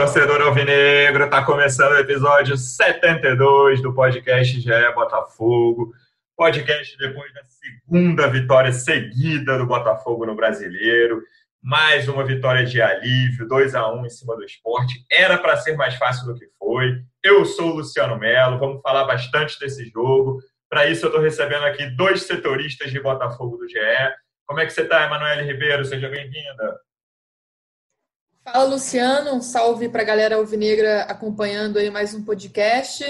torcedor 0.00 0.40
alvinegro! 0.40 1.28
Tá 1.28 1.44
começando 1.44 1.92
o 1.92 1.98
episódio 1.98 2.56
72 2.56 3.82
do 3.82 3.92
podcast 3.92 4.58
GE 4.58 4.94
Botafogo. 4.94 5.92
Podcast 6.34 6.96
depois 6.96 7.30
da 7.34 7.42
segunda 7.44 8.26
vitória 8.26 8.72
seguida 8.72 9.58
do 9.58 9.66
Botafogo 9.66 10.24
no 10.24 10.34
Brasileiro. 10.34 11.22
Mais 11.62 12.08
uma 12.08 12.24
vitória 12.24 12.64
de 12.64 12.80
alívio, 12.80 13.46
2 13.46 13.74
a 13.74 13.92
1 13.92 14.06
em 14.06 14.08
cima 14.08 14.34
do 14.36 14.42
esporte. 14.42 15.04
Era 15.12 15.36
para 15.36 15.58
ser 15.58 15.76
mais 15.76 15.94
fácil 15.96 16.24
do 16.28 16.34
que 16.34 16.46
foi. 16.58 17.02
Eu 17.22 17.44
sou 17.44 17.72
o 17.72 17.74
Luciano 17.74 18.18
Melo, 18.18 18.58
vamos 18.58 18.80
falar 18.80 19.04
bastante 19.04 19.60
desse 19.60 19.84
jogo. 19.90 20.38
Para 20.70 20.86
isso, 20.86 21.04
eu 21.04 21.08
estou 21.10 21.22
recebendo 21.22 21.64
aqui 21.64 21.84
dois 21.94 22.22
setoristas 22.22 22.90
de 22.90 22.98
Botafogo 22.98 23.58
do 23.58 23.68
GE. 23.68 23.76
Como 24.46 24.60
é 24.60 24.64
que 24.64 24.72
você 24.72 24.80
está, 24.80 25.04
Emanuele 25.04 25.42
Ribeiro? 25.42 25.84
Seja 25.84 26.08
bem-vinda. 26.08 26.80
Fala, 28.52 28.64
Luciano. 28.64 29.34
Um 29.34 29.40
salve 29.40 29.88
para 29.88 30.02
a 30.02 30.04
galera 30.04 30.34
alvinegra 30.34 31.02
acompanhando 31.02 31.78
aí 31.78 31.88
mais 31.88 32.14
um 32.14 32.24
podcast. 32.24 33.04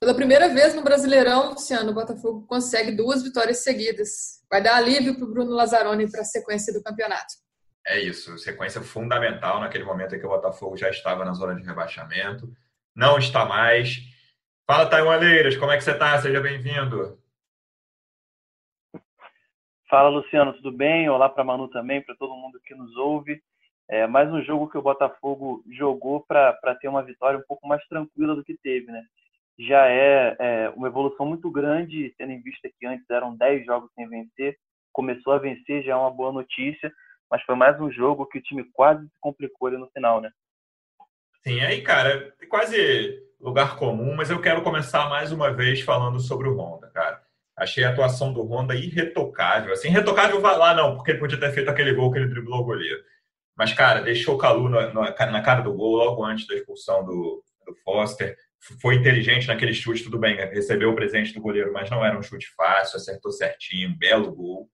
Pela 0.00 0.12
primeira 0.12 0.48
vez 0.48 0.74
no 0.74 0.82
Brasileirão, 0.82 1.50
Luciano, 1.50 1.92
o 1.92 1.94
Botafogo 1.94 2.44
consegue 2.48 2.90
duas 2.90 3.22
vitórias 3.22 3.62
seguidas. 3.62 4.42
Vai 4.50 4.60
dar 4.60 4.74
alívio 4.74 5.14
para 5.14 5.24
o 5.24 5.30
Bruno 5.30 5.52
Lazzaroni 5.52 6.10
para 6.10 6.22
a 6.22 6.24
sequência 6.24 6.72
do 6.72 6.82
campeonato. 6.82 7.34
É 7.86 8.00
isso, 8.00 8.36
sequência 8.38 8.80
fundamental 8.80 9.60
naquele 9.60 9.84
momento 9.84 10.16
em 10.16 10.18
que 10.18 10.26
o 10.26 10.30
Botafogo 10.30 10.76
já 10.76 10.90
estava 10.90 11.24
na 11.24 11.32
zona 11.32 11.54
de 11.54 11.64
rebaixamento. 11.64 12.52
Não 12.94 13.18
está 13.18 13.44
mais. 13.44 13.98
Fala, 14.68 14.90
Taiwan 14.90 15.16
Leiras, 15.16 15.56
como 15.56 15.70
é 15.70 15.76
que 15.76 15.84
você 15.84 15.92
está? 15.92 16.20
Seja 16.20 16.40
bem-vindo. 16.40 17.20
Fala, 19.88 20.08
Luciano, 20.08 20.52
tudo 20.54 20.72
bem? 20.72 21.08
Olá 21.08 21.28
para 21.28 21.44
Manu 21.44 21.68
também, 21.68 22.02
para 22.02 22.16
todo 22.16 22.34
mundo 22.34 22.60
que 22.64 22.74
nos 22.74 22.96
ouve. 22.96 23.40
É 23.88 24.06
mais 24.06 24.32
um 24.32 24.42
jogo 24.42 24.68
que 24.68 24.78
o 24.78 24.82
Botafogo 24.82 25.62
jogou 25.70 26.24
para 26.26 26.74
ter 26.80 26.88
uma 26.88 27.02
vitória 27.02 27.38
um 27.38 27.44
pouco 27.46 27.66
mais 27.66 27.84
tranquila 27.88 28.34
do 28.34 28.44
que 28.44 28.56
teve, 28.62 28.90
né? 28.90 29.02
Já 29.58 29.86
é, 29.86 30.36
é, 30.38 30.70
uma 30.70 30.88
evolução 30.88 31.26
muito 31.26 31.50
grande, 31.50 32.14
tendo 32.16 32.32
em 32.32 32.40
vista 32.40 32.70
que 32.78 32.86
antes 32.86 33.08
eram 33.10 33.36
10 33.36 33.66
jogos 33.66 33.90
sem 33.94 34.08
vencer. 34.08 34.56
Começou 34.92 35.32
a 35.34 35.38
vencer, 35.38 35.84
já 35.84 35.92
é 35.92 35.96
uma 35.96 36.10
boa 36.10 36.32
notícia, 36.32 36.92
mas 37.30 37.42
foi 37.42 37.54
mais 37.54 37.78
um 37.80 37.90
jogo 37.90 38.26
que 38.26 38.38
o 38.38 38.42
time 38.42 38.64
quase 38.72 39.04
se 39.04 39.18
complicou 39.20 39.68
ali 39.68 39.76
no 39.76 39.90
final, 39.90 40.20
né? 40.20 40.30
Sim, 41.42 41.60
aí, 41.60 41.82
cara, 41.82 42.34
é 42.40 42.46
quase 42.46 43.20
lugar 43.40 43.76
comum, 43.76 44.14
mas 44.14 44.30
eu 44.30 44.40
quero 44.40 44.62
começar 44.62 45.08
mais 45.08 45.32
uma 45.32 45.52
vez 45.52 45.80
falando 45.80 46.20
sobre 46.20 46.48
o 46.48 46.56
Honda, 46.56 46.88
cara. 46.90 47.20
Achei 47.56 47.84
a 47.84 47.90
atuação 47.90 48.32
do 48.32 48.42
Honda 48.42 48.74
irretocável. 48.74 49.72
Assim, 49.72 49.88
irretocável 49.88 50.40
vai 50.40 50.56
lá, 50.56 50.72
não, 50.72 50.94
porque 50.94 51.10
ele 51.10 51.20
podia 51.20 51.38
ter 51.38 51.52
feito 51.52 51.68
aquele 51.68 51.92
gol 51.92 52.10
que 52.12 52.18
ele 52.18 52.28
driblou 52.28 52.60
o 52.60 52.64
goleiro. 52.64 53.02
Mas, 53.56 53.72
cara, 53.72 54.00
deixou 54.00 54.34
o 54.34 54.38
Calu 54.38 54.68
na, 54.68 54.92
na 54.92 55.42
cara 55.42 55.60
do 55.60 55.74
gol 55.74 55.96
logo 55.96 56.24
antes 56.24 56.46
da 56.46 56.54
expulsão 56.54 57.04
do, 57.04 57.42
do 57.66 57.74
Foster. 57.84 58.36
Foi 58.80 58.94
inteligente 58.94 59.48
naquele 59.48 59.74
chute, 59.74 60.04
tudo 60.04 60.18
bem, 60.18 60.36
recebeu 60.36 60.90
o 60.90 60.94
presente 60.94 61.34
do 61.34 61.40
goleiro, 61.40 61.72
mas 61.72 61.90
não 61.90 62.04
era 62.04 62.16
um 62.16 62.22
chute 62.22 62.48
fácil, 62.56 62.96
acertou 62.96 63.32
certinho, 63.32 63.96
belo 63.98 64.32
gol. 64.32 64.68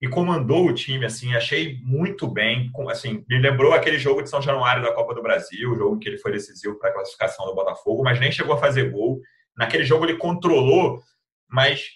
E 0.00 0.08
comandou 0.08 0.66
o 0.66 0.74
time, 0.74 1.06
assim, 1.06 1.34
achei 1.34 1.78
muito 1.82 2.28
bem. 2.28 2.70
Assim, 2.88 3.24
me 3.28 3.38
lembrou 3.38 3.72
aquele 3.72 3.98
jogo 3.98 4.22
de 4.22 4.28
São 4.28 4.42
Januário 4.42 4.82
da 4.82 4.92
Copa 4.92 5.14
do 5.14 5.22
Brasil, 5.22 5.70
o 5.70 5.76
jogo 5.76 5.96
em 5.96 5.98
que 5.98 6.08
ele 6.08 6.18
foi 6.18 6.32
decisivo 6.32 6.78
para 6.78 6.90
a 6.90 6.92
classificação 6.92 7.46
do 7.46 7.54
Botafogo, 7.54 8.02
mas 8.02 8.20
nem 8.20 8.32
chegou 8.32 8.54
a 8.54 8.58
fazer 8.58 8.90
gol. 8.90 9.20
Naquele 9.56 9.84
jogo 9.84 10.04
ele 10.04 10.16
controlou, 10.16 11.00
mas 11.48 11.88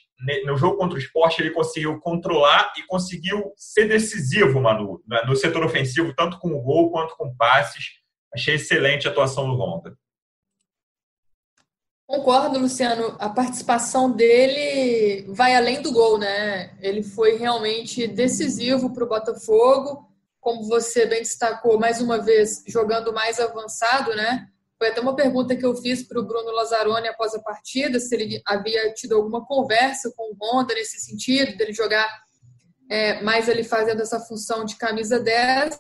no 0.45 0.57
jogo 0.57 0.77
contra 0.77 0.97
o 0.97 1.01
esporte, 1.01 1.41
ele 1.41 1.51
conseguiu 1.51 1.99
controlar 2.01 2.73
e 2.77 2.83
conseguiu 2.87 3.53
ser 3.57 3.87
decisivo, 3.87 4.61
Manu, 4.61 5.03
no 5.27 5.37
setor 5.37 5.65
ofensivo, 5.65 6.15
tanto 6.15 6.39
com 6.39 6.53
o 6.53 6.61
gol 6.61 6.91
quanto 6.91 7.17
com 7.17 7.35
passes. 7.35 8.01
Achei 8.33 8.55
excelente 8.55 9.09
a 9.09 9.11
atuação 9.11 9.49
do 9.49 9.57
Honda. 9.57 9.97
Concordo, 12.07 12.59
Luciano. 12.59 13.17
A 13.21 13.29
participação 13.29 14.11
dele 14.11 15.33
vai 15.33 15.55
além 15.55 15.81
do 15.81 15.93
gol, 15.93 16.19
né? 16.19 16.77
Ele 16.81 17.05
foi 17.05 17.37
realmente 17.37 18.07
decisivo 18.09 18.93
para 18.93 19.05
o 19.05 19.09
Botafogo. 19.09 20.09
Como 20.41 20.65
você 20.65 21.07
bem 21.07 21.21
destacou, 21.21 21.79
mais 21.79 22.01
uma 22.01 22.19
vez, 22.19 22.65
jogando 22.67 23.13
mais 23.13 23.39
avançado, 23.39 24.15
né? 24.17 24.49
Foi 24.81 24.89
até 24.89 25.01
uma 25.03 25.15
pergunta 25.15 25.55
que 25.55 25.67
eu 25.67 25.77
fiz 25.77 26.03
para 26.03 26.19
o 26.19 26.25
Bruno 26.25 26.53
Lazzaroni 26.53 27.07
após 27.07 27.35
a 27.35 27.43
partida, 27.43 28.01
se 28.01 28.15
ele 28.15 28.41
havia 28.47 28.91
tido 28.95 29.15
alguma 29.15 29.45
conversa 29.45 30.11
com 30.17 30.33
o 30.33 30.37
Honda 30.41 30.73
nesse 30.73 30.99
sentido, 30.99 31.55
dele 31.55 31.75
jogar 31.75 32.09
é, 32.89 33.21
mais 33.23 33.47
ele 33.47 33.63
fazendo 33.63 34.01
essa 34.01 34.19
função 34.21 34.65
de 34.65 34.77
camisa 34.77 35.21
10. 35.21 35.79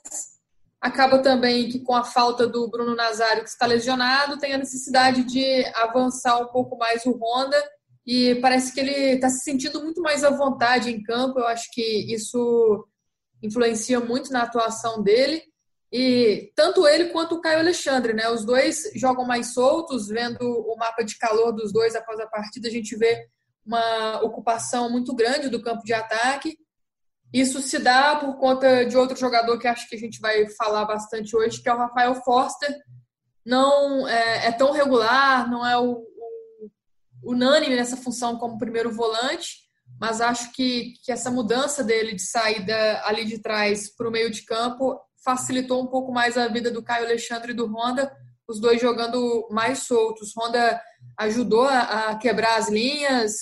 Acaba 0.78 1.18
também 1.20 1.70
que 1.70 1.80
com 1.80 1.94
a 1.94 2.04
falta 2.04 2.46
do 2.46 2.68
Bruno 2.68 2.94
Nazário, 2.94 3.42
que 3.42 3.48
está 3.48 3.64
lesionado, 3.64 4.38
tem 4.38 4.52
a 4.52 4.58
necessidade 4.58 5.24
de 5.24 5.64
avançar 5.76 6.38
um 6.38 6.48
pouco 6.48 6.76
mais 6.76 7.06
o 7.06 7.12
Honda 7.12 7.56
e 8.06 8.34
parece 8.34 8.74
que 8.74 8.80
ele 8.80 9.14
está 9.14 9.30
se 9.30 9.40
sentindo 9.42 9.82
muito 9.82 10.02
mais 10.02 10.22
à 10.22 10.28
vontade 10.28 10.90
em 10.90 11.02
campo. 11.02 11.38
Eu 11.38 11.46
acho 11.46 11.70
que 11.72 12.12
isso 12.12 12.86
influencia 13.42 13.98
muito 13.98 14.30
na 14.30 14.42
atuação 14.42 15.02
dele. 15.02 15.42
E 15.92 16.52
tanto 16.54 16.86
ele 16.86 17.06
quanto 17.06 17.34
o 17.34 17.40
Caio 17.40 17.58
Alexandre, 17.58 18.12
né? 18.12 18.28
Os 18.28 18.44
dois 18.44 18.90
jogam 18.94 19.26
mais 19.26 19.52
soltos, 19.52 20.06
vendo 20.06 20.40
o 20.40 20.76
mapa 20.76 21.02
de 21.02 21.18
calor 21.18 21.52
dos 21.52 21.72
dois 21.72 21.96
após 21.96 22.20
a 22.20 22.28
partida, 22.28 22.68
a 22.68 22.70
gente 22.70 22.96
vê 22.96 23.26
uma 23.66 24.22
ocupação 24.22 24.88
muito 24.88 25.14
grande 25.14 25.48
do 25.48 25.60
campo 25.60 25.82
de 25.82 25.92
ataque. 25.92 26.56
Isso 27.32 27.60
se 27.60 27.78
dá 27.78 28.16
por 28.16 28.38
conta 28.38 28.84
de 28.84 28.96
outro 28.96 29.16
jogador 29.16 29.58
que 29.58 29.66
acho 29.66 29.88
que 29.88 29.96
a 29.96 29.98
gente 29.98 30.20
vai 30.20 30.48
falar 30.50 30.84
bastante 30.84 31.36
hoje, 31.36 31.60
que 31.60 31.68
é 31.68 31.74
o 31.74 31.78
Rafael 31.78 32.14
Forster. 32.16 32.72
Não 33.44 34.06
é, 34.06 34.46
é 34.46 34.52
tão 34.52 34.72
regular, 34.72 35.50
não 35.50 35.66
é 35.66 35.76
o, 35.76 35.92
o, 35.92 36.70
unânime 37.32 37.74
nessa 37.74 37.96
função 37.96 38.36
como 38.36 38.58
primeiro 38.58 38.92
volante, 38.92 39.58
mas 40.00 40.20
acho 40.20 40.52
que, 40.52 40.94
que 41.04 41.10
essa 41.10 41.30
mudança 41.30 41.82
dele 41.82 42.14
de 42.14 42.22
saída 42.22 43.02
ali 43.04 43.24
de 43.24 43.40
trás 43.40 43.94
para 43.94 44.08
o 44.08 44.12
meio 44.12 44.30
de 44.30 44.44
campo 44.44 45.00
facilitou 45.24 45.82
um 45.82 45.86
pouco 45.86 46.12
mais 46.12 46.36
a 46.36 46.48
vida 46.48 46.70
do 46.70 46.82
Caio 46.82 47.04
Alexandre 47.04 47.52
e 47.52 47.54
do 47.54 47.66
Honda, 47.66 48.10
os 48.48 48.60
dois 48.60 48.80
jogando 48.80 49.46
mais 49.50 49.80
soltos. 49.80 50.32
Honda 50.36 50.80
ajudou 51.18 51.64
a, 51.64 52.16
quebrar 52.16 52.58
as 52.58 52.68
linhas, 52.68 53.32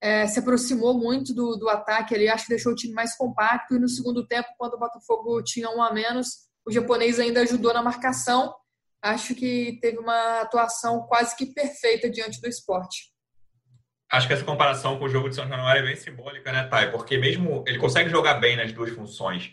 é, 0.00 0.26
se 0.26 0.38
aproximou 0.38 0.94
muito 0.94 1.34
do, 1.34 1.56
do 1.56 1.68
ataque 1.68 2.14
ali, 2.14 2.28
acho 2.28 2.44
que 2.44 2.50
deixou 2.50 2.72
o 2.72 2.76
time 2.76 2.94
mais 2.94 3.16
compacto. 3.16 3.74
E 3.74 3.78
no 3.78 3.88
segundo 3.88 4.26
tempo, 4.26 4.48
quando 4.58 4.74
o 4.74 4.78
Botafogo 4.78 5.42
tinha 5.42 5.70
um 5.70 5.82
a 5.82 5.92
menos, 5.92 6.46
o 6.66 6.70
japonês 6.70 7.18
ainda 7.18 7.40
ajudou 7.42 7.72
na 7.72 7.82
marcação. 7.82 8.54
Acho 9.02 9.34
que 9.34 9.78
teve 9.80 9.98
uma 9.98 10.40
atuação 10.40 11.06
quase 11.06 11.36
que 11.36 11.46
perfeita 11.46 12.10
diante 12.10 12.40
do 12.40 12.48
esporte. 12.48 13.12
Acho 14.10 14.28
que 14.28 14.34
essa 14.34 14.44
comparação 14.44 14.98
com 14.98 15.06
o 15.06 15.08
jogo 15.08 15.28
de 15.28 15.34
São 15.34 15.48
Januário 15.48 15.82
é 15.82 15.84
bem 15.84 15.96
simbólica, 15.96 16.52
né, 16.52 16.64
Thay? 16.68 16.92
Porque 16.92 17.18
mesmo 17.18 17.64
ele 17.66 17.78
consegue 17.78 18.08
jogar 18.08 18.34
bem 18.34 18.56
nas 18.56 18.72
duas 18.72 18.90
funções 18.90 19.52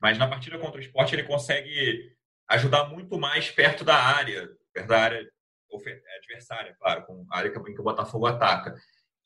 mas 0.00 0.18
na 0.18 0.26
partida 0.26 0.58
contra 0.58 0.78
o 0.78 0.82
esporte 0.82 1.14
ele 1.14 1.24
consegue 1.24 2.12
ajudar 2.48 2.84
muito 2.86 3.18
mais 3.18 3.50
perto 3.50 3.84
da 3.84 3.94
área, 3.94 4.48
perto 4.72 4.88
da 4.88 4.98
área 4.98 5.28
adversária, 6.18 6.74
claro, 6.78 7.04
com 7.04 7.24
a 7.30 7.38
área 7.38 7.48
em 7.48 7.74
que 7.74 7.80
o 7.80 7.84
Botafogo 7.84 8.26
ataca. 8.26 8.74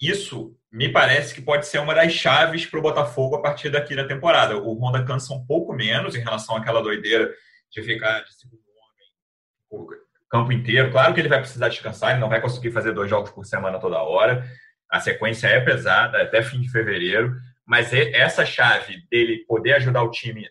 Isso 0.00 0.54
me 0.70 0.90
parece 0.90 1.34
que 1.34 1.40
pode 1.40 1.66
ser 1.66 1.78
uma 1.78 1.94
das 1.94 2.12
chaves 2.12 2.66
para 2.66 2.78
o 2.78 2.82
Botafogo 2.82 3.36
a 3.36 3.42
partir 3.42 3.70
daqui 3.70 3.94
da 3.94 4.06
temporada. 4.06 4.58
O 4.58 4.74
Honda 4.74 5.04
cansa 5.04 5.32
um 5.32 5.46
pouco 5.46 5.72
menos 5.72 6.14
em 6.14 6.20
relação 6.20 6.56
àquela 6.56 6.82
doideira 6.82 7.32
de 7.70 7.82
ficar 7.82 8.20
de 8.20 8.34
segundo 8.34 8.60
homem 8.60 9.86
o 9.86 10.28
campo 10.28 10.52
inteiro. 10.52 10.90
Claro 10.90 11.14
que 11.14 11.20
ele 11.20 11.28
vai 11.28 11.38
precisar 11.38 11.68
descansar, 11.68 12.10
ele 12.10 12.20
não 12.20 12.28
vai 12.28 12.40
conseguir 12.40 12.72
fazer 12.72 12.92
dois 12.92 13.08
jogos 13.08 13.30
por 13.30 13.46
semana 13.46 13.78
toda 13.78 14.02
hora. 14.02 14.44
A 14.90 15.00
sequência 15.00 15.46
é 15.46 15.60
pesada 15.60 16.20
até 16.20 16.42
fim 16.42 16.60
de 16.60 16.70
fevereiro, 16.70 17.36
mas 17.66 17.92
essa 17.92 18.44
chave 18.44 19.06
dele 19.10 19.44
poder 19.46 19.74
ajudar 19.74 20.02
o 20.02 20.10
time 20.10 20.48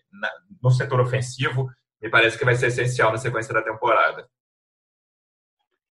no 0.62 0.70
setor 0.70 1.00
ofensivo 1.00 1.68
me 2.00 2.10
parece 2.10 2.38
que 2.38 2.44
vai 2.44 2.54
ser 2.54 2.66
essencial 2.66 3.12
na 3.12 3.18
sequência 3.18 3.54
da 3.54 3.62
temporada. 3.62 4.28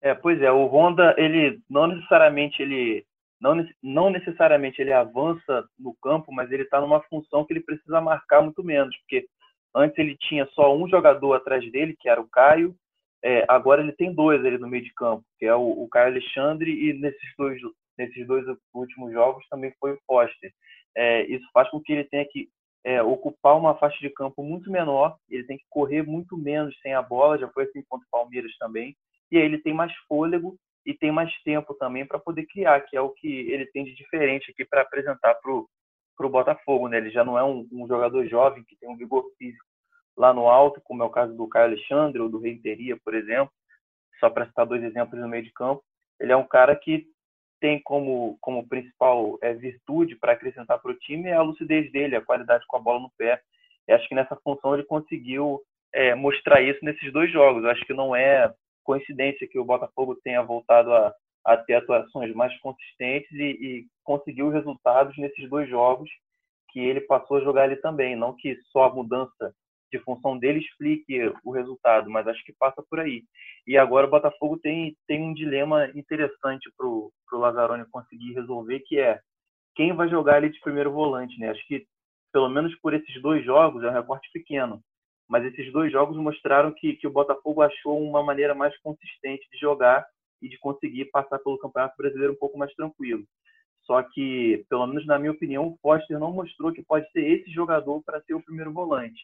É, 0.03 0.15
pois 0.15 0.41
é, 0.43 0.51
o 0.51 0.67
Honda 0.67 1.15
ele 1.17 1.61
não 1.69 1.87
necessariamente 1.87 2.61
ele 2.63 3.07
não, 3.41 3.67
não 3.83 4.11
necessariamente 4.11 4.81
ele 4.81 4.93
avança 4.93 5.67
no 5.79 5.95
campo, 6.03 6.33
mas 6.33 6.51
ele 6.51 6.63
está 6.63 6.81
numa 6.81 7.03
função 7.03 7.45
que 7.45 7.53
ele 7.53 7.61
precisa 7.61 8.01
marcar 8.01 8.43
muito 8.43 8.63
menos, 8.63 8.97
porque 8.99 9.27
antes 9.75 9.99
ele 9.99 10.17
tinha 10.17 10.47
só 10.55 10.75
um 10.77 10.89
jogador 10.89 11.35
atrás 11.35 11.71
dele, 11.71 11.97
que 11.99 12.09
era 12.09 12.21
o 12.21 12.29
Caio, 12.29 12.75
É, 13.27 13.43
agora 13.49 13.81
ele 13.81 13.93
tem 13.93 14.13
dois 14.13 14.45
ali 14.45 14.59
no 14.59 14.69
meio 14.69 14.85
de 14.85 14.93
campo, 14.93 15.25
que 15.39 15.47
é 15.47 15.55
o, 15.55 15.85
o 15.85 15.89
Caio 15.89 16.09
Alexandre 16.09 16.71
e 16.71 16.93
nesses 16.93 17.35
dois, 17.39 17.59
nesses 17.97 18.27
dois 18.27 18.45
últimos 18.75 19.13
jogos 19.13 19.47
também 19.49 19.73
foi 19.81 19.93
o 19.93 20.01
Foster. 20.07 20.53
É, 20.97 21.23
isso 21.27 21.47
faz 21.53 21.69
com 21.71 21.81
que 21.81 21.93
ele 21.93 22.05
tenha 22.05 22.25
que 22.25 22.49
é, 22.85 23.03
ocupar 23.03 23.57
uma 23.57 23.75
faixa 23.77 23.99
de 23.99 24.11
campo 24.11 24.43
muito 24.43 24.71
menor, 24.71 25.17
ele 25.29 25.45
tem 25.45 25.57
que 25.57 25.65
correr 25.71 26.03
muito 26.03 26.37
menos 26.37 26.79
sem 26.81 26.95
a 26.95 27.03
bola, 27.03 27.39
já 27.39 27.49
foi 27.49 27.65
assim 27.65 27.83
contra 27.89 28.07
o 28.07 28.11
Palmeiras 28.11 28.55
também, 28.59 28.95
e 29.31 29.39
aí 29.39 29.45
ele 29.45 29.59
tem 29.59 29.73
mais 29.73 29.93
fôlego 30.07 30.57
e 30.87 30.93
tem 30.93 31.11
mais 31.11 31.33
tempo 31.43 31.75
também 31.75 32.07
para 32.07 32.19
poder 32.19 32.47
criar, 32.47 32.81
que 32.83 32.97
é 32.97 33.01
o 33.01 33.11
que 33.11 33.27
ele 33.27 33.67
tem 33.67 33.85
de 33.85 33.95
diferente 33.95 34.51
aqui 34.51 34.65
para 34.65 34.83
apresentar 34.83 35.35
para 35.37 35.51
o 35.53 36.29
Botafogo. 36.29 36.89
Né? 36.89 36.99
Ele 36.99 37.11
já 37.11 37.25
não 37.25 37.39
é 37.39 37.43
um, 37.43 37.67
um, 37.73 37.89
jogador 37.89 38.27
jovem 38.27 38.63
que 38.65 38.77
tem 38.77 38.89
um 38.89 38.97
vigor 38.97 39.25
físico 39.39 39.65
lá 40.17 40.33
no 40.33 40.49
alto, 40.49 40.81
como 40.85 41.03
é 41.03 41.07
o 41.07 41.11
caso 41.11 41.35
do 41.35 41.49
Caio 41.49 41.67
Alexandre 41.67 42.21
ou 42.21 42.29
do 42.29 42.39
Renteria, 42.39 42.99
por 43.03 43.15
exemplo, 43.15 43.51
só 44.21 44.29
para 44.29 44.47
citar 44.47 44.67
dois 44.67 44.83
exemplos 44.83 45.19
no 45.19 45.29
meio 45.29 45.43
de 45.43 45.53
campo. 45.53 45.83
Ele 46.21 46.33
é 46.33 46.37
um 46.37 46.47
cara 46.47 46.77
que 46.77 47.07
tem 47.65 47.81
como, 47.83 48.37
como 48.43 48.69
principal 48.69 49.39
é, 49.41 49.55
virtude 49.55 50.17
para 50.17 50.33
acrescentar 50.33 50.79
para 50.79 50.91
o 50.91 50.99
time 50.99 51.31
é 51.31 51.33
a 51.33 51.41
lucidez 51.41 51.91
dele, 51.91 52.15
a 52.15 52.21
qualidade 52.21 52.63
com 52.69 52.77
a 52.77 52.81
bola 52.81 53.01
no 53.01 53.11
pé. 53.17 53.41
E 53.89 53.93
acho 53.95 54.07
que 54.07 54.15
nessa 54.15 54.37
função 54.45 54.75
ele 54.75 54.83
conseguiu 54.83 55.63
é, 55.91 56.15
mostrar 56.15 56.61
isso 56.61 56.85
nesses 56.85 57.11
dois 57.11 57.33
jogos. 57.33 57.65
Eu 57.65 57.71
acho 57.71 57.83
que 57.87 57.95
não 57.95 58.15
é 58.15 58.53
coincidência 58.83 59.49
que 59.49 59.59
o 59.59 59.65
Botafogo 59.65 60.15
tenha 60.17 60.43
voltado 60.43 60.93
a, 60.93 61.15
a 61.43 61.57
ter 61.57 61.77
atuações 61.77 62.35
mais 62.35 62.55
consistentes 62.61 63.33
e, 63.33 63.43
e 63.43 63.87
conseguiu 64.05 64.51
resultados 64.51 65.17
nesses 65.17 65.49
dois 65.49 65.67
jogos 65.67 66.11
que 66.69 66.81
ele 66.81 67.01
passou 67.01 67.39
a 67.39 67.41
jogar 67.41 67.63
ali 67.63 67.77
também. 67.77 68.15
Não 68.15 68.37
que 68.37 68.59
só 68.73 68.85
a 68.85 68.95
mudança 68.95 69.55
de 69.95 70.01
função 70.01 70.37
dele 70.37 70.59
explique 70.59 71.33
o 71.45 71.53
resultado, 71.53 72.11
mas 72.11 72.27
acho 72.27 72.45
que 72.45 72.53
passa 72.53 72.83
por 72.91 72.99
aí. 72.99 73.23
E 73.67 73.79
agora 73.79 74.07
o 74.07 74.11
Botafogo 74.11 74.59
tem, 74.59 74.97
tem 75.07 75.23
um 75.23 75.33
dilema 75.33 75.89
interessante 75.95 76.69
para 76.77 76.87
o 76.87 77.13
Lazzaroni 77.33 77.85
conseguir 77.91 78.35
resolver, 78.35 78.81
que 78.81 78.99
é 78.99 79.21
quem 79.77 79.95
vai 79.95 80.09
jogar 80.09 80.37
ali 80.37 80.51
de 80.51 80.61
primeiro 80.61 80.93
volante, 80.93 81.39
né? 81.39 81.51
Acho 81.51 81.65
que, 81.69 81.87
pelo 82.33 82.49
menos 82.49 82.75
por 82.81 82.93
esses 82.93 83.23
dois 83.23 83.45
jogos, 83.45 83.85
é 83.85 83.89
um 83.89 83.93
recorte 83.93 84.29
pequeno, 84.33 84.81
mas 85.29 85.45
esses 85.45 85.73
dois 85.73 85.93
jogos 85.93 86.17
mostraram 86.17 86.73
que, 86.73 86.95
que 86.95 87.07
o 87.07 87.13
Botafogo 87.13 87.63
achou 87.63 88.03
uma 88.03 88.23
maneira 88.23 88.55
mais 88.55 88.77
consistente 88.81 89.47
de 89.53 89.59
jogar 89.59 90.05
e 90.43 90.49
de 90.49 90.59
conseguir 90.59 91.07
passar 91.07 91.39
pelo 91.39 91.59
Campeonato 91.59 91.95
Brasileiro 91.97 92.33
um 92.33 92.39
pouco 92.39 92.59
mais 92.59 92.73
tranquilo. 92.75 93.25
Só 93.85 94.03
que, 94.03 94.65
pelo 94.69 94.87
menos 94.87 95.07
na 95.07 95.19
minha 95.19 95.33
opinião, 95.33 95.69
o 95.69 95.79
Foster 95.81 96.19
não 96.19 96.33
mostrou 96.33 96.73
que 96.73 96.83
pode 96.83 97.09
ser 97.13 97.23
esse 97.23 97.51
jogador 97.51 98.03
para 98.03 98.21
ser 98.23 98.35
o 98.35 98.43
primeiro 98.43 98.73
volante 98.73 99.21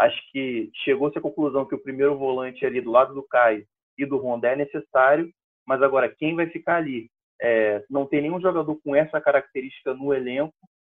acho 0.00 0.18
que 0.32 0.70
chegou-se 0.82 1.18
à 1.18 1.20
conclusão 1.20 1.66
que 1.66 1.74
o 1.74 1.82
primeiro 1.82 2.16
volante 2.16 2.64
ali 2.64 2.80
do 2.80 2.90
lado 2.90 3.12
do 3.12 3.22
Caio 3.22 3.66
e 3.98 4.06
do 4.06 4.16
Rondé 4.16 4.54
é 4.54 4.56
necessário, 4.56 5.30
mas 5.66 5.82
agora 5.82 6.08
quem 6.08 6.34
vai 6.34 6.46
ficar 6.46 6.76
ali? 6.76 7.10
É, 7.40 7.84
não 7.88 8.06
tem 8.06 8.22
nenhum 8.22 8.40
jogador 8.40 8.80
com 8.82 8.96
essa 8.96 9.20
característica 9.20 9.92
no 9.92 10.14
elenco 10.14 10.54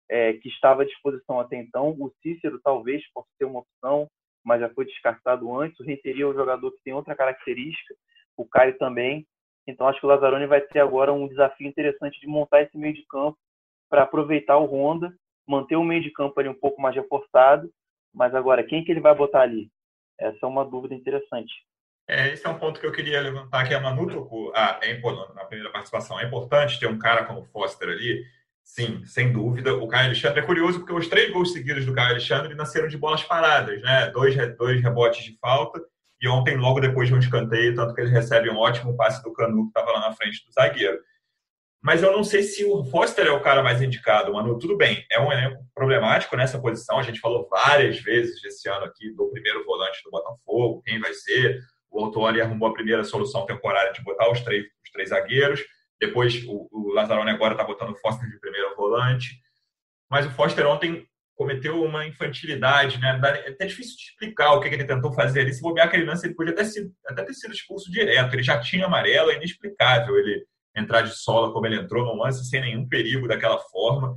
é, 0.08 0.34
que 0.34 0.48
estava 0.50 0.82
à 0.82 0.84
disposição 0.84 1.40
até 1.40 1.56
então. 1.56 1.90
O 1.98 2.12
Cícero 2.22 2.60
talvez 2.62 3.02
possa 3.12 3.28
ser 3.38 3.46
uma 3.46 3.60
opção, 3.60 4.06
mas 4.44 4.60
já 4.60 4.68
foi 4.68 4.84
descartado 4.84 5.50
antes. 5.58 5.80
O 5.80 5.84
Renteria 5.84 6.24
é 6.24 6.28
um 6.28 6.34
jogador 6.34 6.70
que 6.72 6.82
tem 6.84 6.92
outra 6.92 7.16
característica, 7.16 7.94
o 8.36 8.46
Caio 8.46 8.76
também. 8.76 9.26
Então 9.66 9.88
acho 9.88 9.98
que 9.98 10.06
o 10.06 10.08
Lazzaroni 10.08 10.46
vai 10.46 10.60
ter 10.60 10.80
agora 10.80 11.10
um 11.10 11.26
desafio 11.26 11.66
interessante 11.66 12.20
de 12.20 12.26
montar 12.26 12.62
esse 12.62 12.76
meio 12.76 12.92
de 12.92 13.06
campo 13.06 13.38
para 13.88 14.02
aproveitar 14.02 14.58
o 14.58 14.66
Honda, 14.66 15.10
manter 15.48 15.76
o 15.76 15.84
meio 15.84 16.02
de 16.02 16.10
campo 16.10 16.38
ali 16.38 16.50
um 16.50 16.54
pouco 16.54 16.82
mais 16.82 16.94
reforçado 16.94 17.70
mas 18.12 18.34
agora, 18.34 18.64
quem 18.64 18.84
que 18.84 18.90
ele 18.90 19.00
vai 19.00 19.14
botar 19.14 19.42
ali? 19.42 19.70
Essa 20.18 20.38
é 20.42 20.46
uma 20.46 20.64
dúvida 20.64 20.94
interessante. 20.94 21.52
É, 22.08 22.32
esse 22.32 22.46
é 22.46 22.50
um 22.50 22.58
ponto 22.58 22.80
que 22.80 22.86
eu 22.86 22.92
queria 22.92 23.20
levantar, 23.20 23.66
que 23.66 23.72
a 23.72 23.80
Manu 23.80 24.06
tocou 24.08 24.52
ah, 24.54 24.80
é, 24.82 25.00
na 25.34 25.44
primeira 25.44 25.72
participação. 25.72 26.18
É 26.18 26.24
importante 26.24 26.78
ter 26.78 26.86
um 26.86 26.98
cara 26.98 27.24
como 27.24 27.44
Foster 27.44 27.88
ali? 27.88 28.24
Sim, 28.64 29.04
sem 29.06 29.32
dúvida. 29.32 29.74
O 29.74 29.88
Caio 29.88 30.06
Alexandre 30.06 30.40
é 30.40 30.46
curioso 30.46 30.80
porque 30.80 30.92
os 30.92 31.08
três 31.08 31.32
gols 31.32 31.52
seguidos 31.52 31.86
do 31.86 31.94
Caio 31.94 32.10
Alexandre 32.10 32.54
nasceram 32.54 32.88
de 32.88 32.98
bolas 32.98 33.22
paradas, 33.22 33.80
né? 33.82 34.10
Dois, 34.10 34.36
dois 34.56 34.82
rebotes 34.82 35.24
de 35.24 35.38
falta 35.38 35.80
e 36.20 36.28
ontem, 36.28 36.56
logo 36.56 36.80
depois 36.80 37.08
de 37.08 37.14
um 37.14 37.18
escanteio, 37.18 37.74
tanto 37.74 37.94
que 37.94 38.00
ele 38.00 38.10
recebe 38.10 38.50
um 38.50 38.58
ótimo 38.58 38.94
passe 38.94 39.22
do 39.22 39.32
Canu, 39.32 39.64
que 39.64 39.78
estava 39.78 39.92
lá 39.92 40.08
na 40.08 40.12
frente 40.12 40.44
do 40.44 40.52
zagueiro 40.52 40.98
mas 41.82 42.02
eu 42.02 42.12
não 42.12 42.22
sei 42.22 42.42
se 42.42 42.64
o 42.64 42.84
Foster 42.84 43.26
é 43.26 43.30
o 43.30 43.40
cara 43.40 43.62
mais 43.62 43.80
indicado, 43.80 44.32
Manu. 44.32 44.58
Tudo 44.58 44.76
bem, 44.76 45.06
é 45.10 45.18
um 45.18 45.32
elenco 45.32 45.64
problemático 45.74 46.36
nessa 46.36 46.60
posição. 46.60 46.98
A 46.98 47.02
gente 47.02 47.20
falou 47.20 47.48
várias 47.48 47.98
vezes 48.00 48.42
esse 48.44 48.68
ano 48.68 48.84
aqui 48.84 49.10
do 49.14 49.30
primeiro 49.30 49.64
volante 49.64 50.02
do 50.04 50.10
Botafogo, 50.10 50.82
quem 50.84 51.00
vai 51.00 51.14
ser. 51.14 51.58
O 51.90 52.04
Autori 52.04 52.40
arrumou 52.40 52.68
a 52.68 52.74
primeira 52.74 53.02
solução 53.02 53.46
temporária 53.46 53.92
de 53.92 54.02
botar 54.02 54.30
os 54.30 54.40
três, 54.42 54.64
os 54.64 54.90
três 54.92 55.08
zagueiros. 55.08 55.64
Depois 55.98 56.44
o, 56.46 56.68
o 56.70 56.98
agora 56.98 57.54
está 57.54 57.64
botando 57.64 57.90
o 57.90 57.96
Foster 57.96 58.28
de 58.28 58.38
primeiro 58.38 58.76
volante. 58.76 59.40
Mas 60.10 60.26
o 60.26 60.30
Foster 60.30 60.66
ontem 60.66 61.06
cometeu 61.34 61.82
uma 61.82 62.06
infantilidade, 62.06 63.00
né? 63.00 63.18
É 63.46 63.50
até 63.52 63.64
difícil 63.64 63.96
de 63.96 64.02
explicar 64.02 64.52
o 64.52 64.60
que, 64.60 64.68
ele 64.68 64.84
tentou 64.84 65.14
fazer 65.14 65.40
ali. 65.40 65.54
Se 65.54 65.62
bobear 65.62 65.86
aquele 65.86 66.04
lance, 66.04 66.26
ele 66.26 66.34
podia 66.34 66.52
até, 66.52 66.62
até 67.06 67.24
ter 67.24 67.32
sido 67.32 67.54
expulso 67.54 67.90
direto. 67.90 68.34
Ele 68.34 68.42
já 68.42 68.60
tinha 68.60 68.84
amarelo, 68.84 69.30
é 69.30 69.36
inexplicável. 69.36 70.18
Ele 70.18 70.44
entrar 70.76 71.02
de 71.02 71.14
sola 71.16 71.52
como 71.52 71.66
ele 71.66 71.76
entrou, 71.76 72.04
não 72.04 72.16
lance 72.16 72.48
sem 72.48 72.60
nenhum 72.60 72.88
perigo 72.88 73.28
daquela 73.28 73.58
forma. 73.58 74.14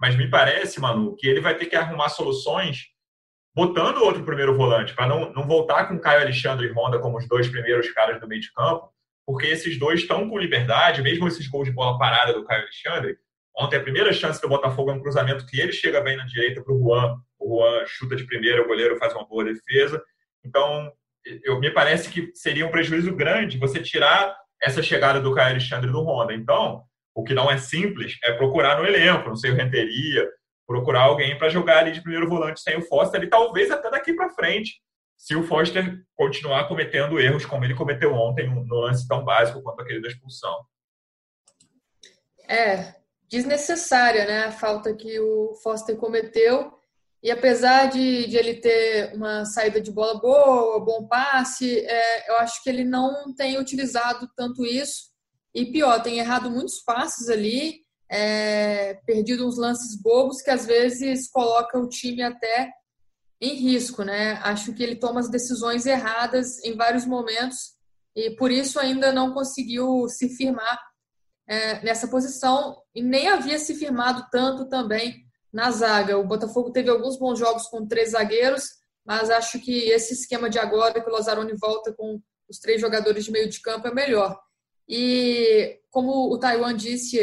Mas 0.00 0.16
me 0.16 0.28
parece, 0.28 0.80
Manu, 0.80 1.14
que 1.16 1.28
ele 1.28 1.40
vai 1.40 1.56
ter 1.56 1.66
que 1.66 1.76
arrumar 1.76 2.08
soluções 2.08 2.92
botando 3.54 3.98
outro 3.98 4.24
primeiro 4.24 4.56
volante, 4.56 4.94
para 4.94 5.06
não, 5.06 5.32
não 5.32 5.46
voltar 5.46 5.86
com 5.86 5.98
Caio 5.98 6.22
Alexandre 6.22 6.66
e 6.66 6.72
Honda 6.72 6.98
como 6.98 7.18
os 7.18 7.28
dois 7.28 7.48
primeiros 7.48 7.90
caras 7.92 8.18
do 8.20 8.26
meio 8.26 8.40
de 8.40 8.50
campo, 8.52 8.90
porque 9.26 9.46
esses 9.46 9.78
dois 9.78 10.00
estão 10.00 10.28
com 10.28 10.38
liberdade, 10.38 11.02
mesmo 11.02 11.28
esses 11.28 11.46
gols 11.46 11.66
de 11.66 11.74
bola 11.74 11.98
parada 11.98 12.32
do 12.32 12.44
Caio 12.44 12.62
Alexandre. 12.62 13.16
Ontem 13.56 13.76
a 13.76 13.82
primeira 13.82 14.12
chance 14.12 14.40
do 14.40 14.48
Botafogo 14.48 14.90
é 14.90 14.94
um 14.94 15.00
cruzamento 15.00 15.46
que 15.46 15.60
ele 15.60 15.72
chega 15.72 16.00
bem 16.00 16.16
na 16.16 16.24
direita 16.24 16.62
para 16.62 16.72
o 16.72 16.78
Juan. 16.78 17.16
O 17.38 17.58
Juan 17.58 17.86
chuta 17.86 18.16
de 18.16 18.24
primeira, 18.24 18.62
o 18.62 18.66
goleiro 18.66 18.96
faz 18.96 19.12
uma 19.14 19.26
boa 19.26 19.44
defesa. 19.44 20.02
Então, 20.44 20.90
eu, 21.44 21.60
me 21.60 21.70
parece 21.70 22.10
que 22.10 22.32
seria 22.34 22.66
um 22.66 22.70
prejuízo 22.70 23.14
grande 23.14 23.58
você 23.58 23.80
tirar 23.80 24.34
essa 24.62 24.82
chegada 24.82 25.20
do 25.20 25.34
Caio 25.34 25.50
Alexandre 25.50 25.90
do 25.90 26.02
Honda. 26.02 26.32
Então, 26.32 26.84
o 27.14 27.24
que 27.24 27.34
não 27.34 27.50
é 27.50 27.58
simples 27.58 28.16
é 28.24 28.32
procurar 28.32 28.78
no 28.78 28.86
elenco, 28.86 29.28
não 29.28 29.36
sei, 29.36 29.50
o 29.50 29.54
Renteria, 29.54 30.28
procurar 30.66 31.02
alguém 31.02 31.36
para 31.36 31.48
jogar 31.48 31.78
ali 31.78 31.92
de 31.92 32.00
primeiro 32.00 32.28
volante 32.28 32.60
sem 32.60 32.78
o 32.78 32.82
Foster 32.82 33.22
e 33.22 33.28
talvez 33.28 33.70
até 33.70 33.90
daqui 33.90 34.14
para 34.14 34.30
frente, 34.30 34.80
se 35.18 35.36
o 35.36 35.42
Foster 35.42 36.02
continuar 36.16 36.66
cometendo 36.66 37.20
erros 37.20 37.44
como 37.44 37.64
ele 37.64 37.74
cometeu 37.74 38.14
ontem 38.14 38.48
no 38.48 38.80
lance 38.80 39.06
tão 39.06 39.24
básico 39.24 39.62
quanto 39.62 39.82
aquele 39.82 40.00
da 40.00 40.08
expulsão. 40.08 40.64
É, 42.48 42.94
desnecessária, 43.28 44.26
né, 44.26 44.44
a 44.44 44.52
falta 44.52 44.94
que 44.94 45.18
o 45.20 45.54
Foster 45.62 45.96
cometeu. 45.96 46.72
E 47.22 47.30
apesar 47.30 47.86
de, 47.86 48.26
de, 48.26 48.36
ele 48.36 48.54
ter 48.54 49.14
uma 49.14 49.44
saída 49.44 49.80
de 49.80 49.92
bola 49.92 50.20
boa, 50.20 50.84
bom 50.84 51.06
passe, 51.06 51.78
é, 51.78 52.30
eu 52.30 52.36
acho 52.38 52.62
que 52.62 52.68
ele 52.68 52.84
não 52.84 53.32
tem 53.32 53.58
utilizado 53.58 54.28
tanto 54.36 54.66
isso. 54.66 55.12
E 55.54 55.66
pior, 55.66 56.02
tem 56.02 56.18
errado 56.18 56.50
muitos 56.50 56.82
passes 56.82 57.28
ali, 57.28 57.82
é, 58.10 58.94
perdido 59.06 59.46
uns 59.46 59.56
lances 59.56 60.00
bobos 60.02 60.42
que 60.42 60.50
às 60.50 60.66
vezes 60.66 61.30
coloca 61.30 61.78
o 61.78 61.88
time 61.88 62.22
até 62.22 62.72
em 63.40 63.54
risco, 63.54 64.02
né? 64.02 64.34
Acho 64.42 64.72
que 64.74 64.82
ele 64.82 64.96
toma 64.96 65.20
as 65.20 65.30
decisões 65.30 65.86
erradas 65.86 66.58
em 66.64 66.76
vários 66.76 67.06
momentos 67.06 67.76
e 68.16 68.30
por 68.36 68.50
isso 68.50 68.80
ainda 68.80 69.12
não 69.12 69.32
conseguiu 69.32 70.08
se 70.08 70.28
firmar 70.36 70.78
é, 71.48 71.82
nessa 71.82 72.08
posição 72.08 72.76
e 72.94 73.02
nem 73.02 73.28
havia 73.28 73.58
se 73.58 73.74
firmado 73.74 74.26
tanto 74.30 74.68
também 74.68 75.21
na 75.52 75.70
zaga. 75.70 76.18
O 76.18 76.26
Botafogo 76.26 76.72
teve 76.72 76.90
alguns 76.90 77.18
bons 77.18 77.38
jogos 77.38 77.66
com 77.66 77.86
três 77.86 78.10
zagueiros, 78.10 78.64
mas 79.04 79.30
acho 79.30 79.60
que 79.60 79.90
esse 79.90 80.14
esquema 80.14 80.48
de 80.48 80.58
agora, 80.58 81.00
que 81.00 81.08
o 81.08 81.12
Lazzaroni 81.12 81.54
volta 81.60 81.92
com 81.92 82.20
os 82.48 82.58
três 82.58 82.80
jogadores 82.80 83.24
de 83.24 83.30
meio 83.30 83.48
de 83.48 83.60
campo, 83.60 83.88
é 83.88 83.94
melhor. 83.94 84.38
E 84.88 85.80
como 85.90 86.32
o 86.32 86.38
Taiwan 86.38 86.74
disse, 86.74 87.16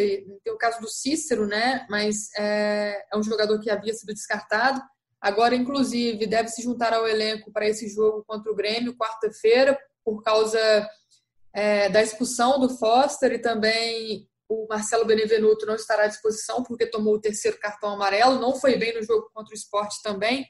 tem 0.43 0.53
o 0.53 0.57
caso 0.57 0.79
do 0.79 0.89
Cícero, 0.89 1.45
né? 1.45 1.85
Mas 1.89 2.29
é, 2.37 3.05
é 3.11 3.17
um 3.17 3.23
jogador 3.23 3.59
que 3.59 3.69
havia 3.69 3.93
sido 3.93 4.13
descartado. 4.13 4.81
Agora, 5.19 5.55
inclusive, 5.55 6.25
deve 6.25 6.49
se 6.49 6.61
juntar 6.61 6.93
ao 6.93 7.07
elenco 7.07 7.51
para 7.51 7.67
esse 7.67 7.89
jogo 7.89 8.23
contra 8.25 8.51
o 8.51 8.55
Grêmio, 8.55 8.95
quarta-feira, 8.95 9.77
por 10.03 10.23
causa 10.23 10.59
é, 11.53 11.89
da 11.89 12.01
expulsão 12.01 12.59
do 12.59 12.69
Foster 12.77 13.33
e 13.33 13.39
também 13.39 14.27
o 14.49 14.65
Marcelo 14.67 15.05
Benevenuto 15.05 15.65
não 15.65 15.75
estará 15.75 16.05
à 16.05 16.07
disposição 16.07 16.63
porque 16.63 16.87
tomou 16.87 17.13
o 17.13 17.21
terceiro 17.21 17.59
cartão 17.59 17.91
amarelo, 17.91 18.41
não 18.41 18.55
foi 18.55 18.75
bem 18.75 18.95
no 18.95 19.03
jogo 19.03 19.29
contra 19.31 19.51
o 19.51 19.55
esporte 19.55 20.01
também. 20.01 20.45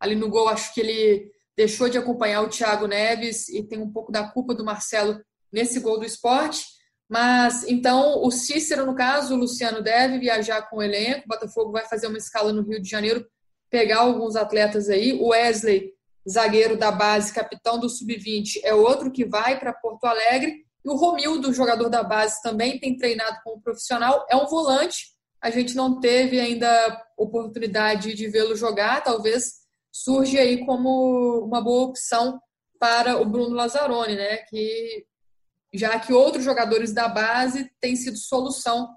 Ali 0.00 0.16
no 0.16 0.28
gol, 0.28 0.48
acho 0.48 0.74
que 0.74 0.80
ele 0.80 1.30
deixou 1.56 1.88
de 1.88 1.96
acompanhar 1.96 2.42
o 2.42 2.48
Thiago 2.48 2.88
Neves 2.88 3.48
e 3.48 3.62
tem 3.62 3.78
um 3.80 3.92
pouco 3.92 4.10
da 4.10 4.28
culpa 4.28 4.54
do 4.54 4.64
Marcelo 4.64 5.22
nesse 5.52 5.78
gol 5.78 6.00
do 6.00 6.04
esporte. 6.04 6.66
Mas 7.08 7.62
então 7.64 8.24
o 8.24 8.30
Cícero, 8.30 8.84
no 8.84 8.94
caso, 8.94 9.34
o 9.34 9.38
Luciano 9.38 9.80
deve 9.80 10.18
viajar 10.18 10.62
com 10.68 10.78
o 10.78 10.82
elenco. 10.82 11.24
O 11.24 11.28
Botafogo 11.28 11.70
vai 11.70 11.86
fazer 11.86 12.08
uma 12.08 12.18
escala 12.18 12.52
no 12.52 12.62
Rio 12.62 12.82
de 12.82 12.90
Janeiro, 12.90 13.24
pegar 13.70 13.98
alguns 13.98 14.34
atletas 14.34 14.88
aí. 14.88 15.12
O 15.12 15.28
Wesley 15.28 15.92
zagueiro 16.28 16.76
da 16.76 16.90
base, 16.90 17.32
capitão 17.32 17.78
do 17.78 17.88
sub-20, 17.88 18.60
é 18.64 18.74
outro 18.74 19.12
que 19.12 19.24
vai 19.24 19.60
para 19.60 19.72
Porto 19.72 20.04
Alegre. 20.04 20.63
E 20.84 20.88
o 20.88 20.96
Romildo, 20.96 21.52
jogador 21.52 21.88
da 21.88 22.02
base, 22.02 22.42
também 22.42 22.78
tem 22.78 22.96
treinado 22.96 23.40
como 23.42 23.62
profissional, 23.62 24.26
é 24.28 24.36
um 24.36 24.46
volante. 24.46 25.14
A 25.40 25.50
gente 25.50 25.74
não 25.74 25.98
teve 25.98 26.38
ainda 26.38 27.02
oportunidade 27.16 28.14
de 28.14 28.28
vê-lo 28.28 28.54
jogar, 28.54 29.02
talvez 29.02 29.64
surge 29.90 30.38
aí 30.38 30.64
como 30.66 31.44
uma 31.44 31.62
boa 31.62 31.86
opção 31.88 32.40
para 32.78 33.20
o 33.20 33.24
Bruno 33.24 33.54
Lazzaroni, 33.54 34.16
né? 34.16 34.38
Que 34.48 35.06
já 35.72 35.98
que 35.98 36.12
outros 36.12 36.44
jogadores 36.44 36.92
da 36.92 37.08
base 37.08 37.70
têm 37.80 37.96
sido 37.96 38.16
solução 38.16 38.88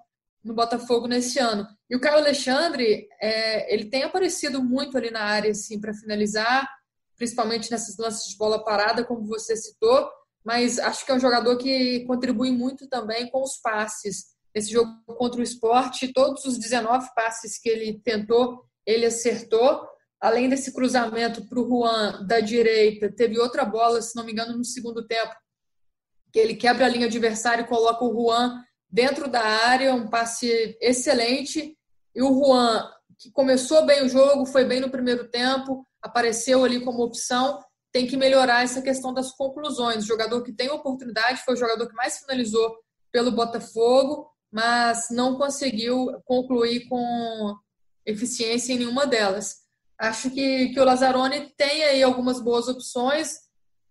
no 0.43 0.53
Botafogo 0.53 1.07
nesse 1.07 1.39
ano. 1.39 1.67
E 1.89 1.95
o 1.95 1.99
Caio 1.99 2.17
Alexandre, 2.17 3.07
é, 3.21 3.73
ele 3.73 3.85
tem 3.85 4.03
aparecido 4.03 4.63
muito 4.63 4.97
ali 4.97 5.09
na 5.09 5.21
área, 5.21 5.51
assim, 5.51 5.79
para 5.79 5.93
finalizar, 5.93 6.67
principalmente 7.15 7.71
nessas 7.71 7.97
lances 7.97 8.29
de 8.29 8.37
bola 8.37 8.63
parada, 8.63 9.03
como 9.03 9.25
você 9.25 9.55
citou, 9.55 10.09
mas 10.47 10.79
acho 10.79 11.05
que 11.05 11.11
é 11.11 11.13
um 11.13 11.19
jogador 11.19 11.57
que 11.57 12.05
contribui 12.05 12.51
muito 12.51 12.87
também 12.87 13.29
com 13.29 13.43
os 13.43 13.57
passes. 13.57 14.27
Esse 14.55 14.71
jogo 14.71 14.89
contra 15.05 15.41
o 15.41 15.43
esporte, 15.43 16.13
todos 16.13 16.45
os 16.45 16.57
19 16.57 17.09
passes 17.13 17.59
que 17.59 17.67
ele 17.67 17.99
tentou, 18.01 18.63
ele 18.85 19.05
acertou. 19.05 19.85
Além 20.21 20.47
desse 20.47 20.73
cruzamento 20.73 21.45
para 21.49 21.59
o 21.59 21.67
Juan 21.67 22.25
da 22.25 22.39
direita, 22.39 23.11
teve 23.13 23.37
outra 23.37 23.65
bola, 23.65 24.01
se 24.01 24.15
não 24.15 24.23
me 24.23 24.31
engano, 24.31 24.57
no 24.57 24.63
segundo 24.63 25.05
tempo, 25.05 25.35
que 26.31 26.39
ele 26.39 26.55
quebra 26.55 26.85
a 26.85 26.89
linha 26.89 27.07
adversária 27.07 27.63
e 27.63 27.67
coloca 27.67 28.05
o 28.05 28.13
Juan 28.13 28.63
dentro 28.89 29.29
da 29.29 29.43
área, 29.43 29.93
um 29.93 30.07
passe 30.07 30.77
excelente. 30.79 31.77
E 32.15 32.23
o 32.23 32.33
Juan, 32.33 32.89
que 33.19 33.29
começou 33.31 33.85
bem 33.85 34.05
o 34.05 34.09
jogo, 34.09 34.45
foi 34.45 34.63
bem 34.63 34.79
no 34.79 34.89
primeiro 34.89 35.27
tempo, 35.27 35.85
apareceu 36.01 36.63
ali 36.63 36.79
como 36.79 37.03
opção, 37.03 37.61
tem 37.91 38.05
que 38.05 38.17
melhorar 38.17 38.63
essa 38.63 38.81
questão 38.81 39.13
das 39.13 39.31
conclusões. 39.31 40.03
O 40.03 40.07
jogador 40.07 40.43
que 40.43 40.53
tem 40.53 40.69
oportunidade 40.69 41.43
foi 41.43 41.53
o 41.53 41.57
jogador 41.57 41.87
que 41.87 41.95
mais 41.95 42.19
finalizou 42.19 42.77
pelo 43.11 43.31
Botafogo, 43.31 44.29
mas 44.51 45.07
não 45.09 45.37
conseguiu 45.37 46.21
concluir 46.25 46.87
com 46.87 47.55
eficiência 48.05 48.73
em 48.73 48.79
nenhuma 48.79 49.05
delas. 49.05 49.55
Acho 49.99 50.29
que, 50.29 50.69
que 50.69 50.79
o 50.79 50.83
Lazzaroni 50.83 51.51
tem 51.57 51.83
aí 51.83 52.03
algumas 52.03 52.39
boas 52.39 52.67
opções, 52.67 53.39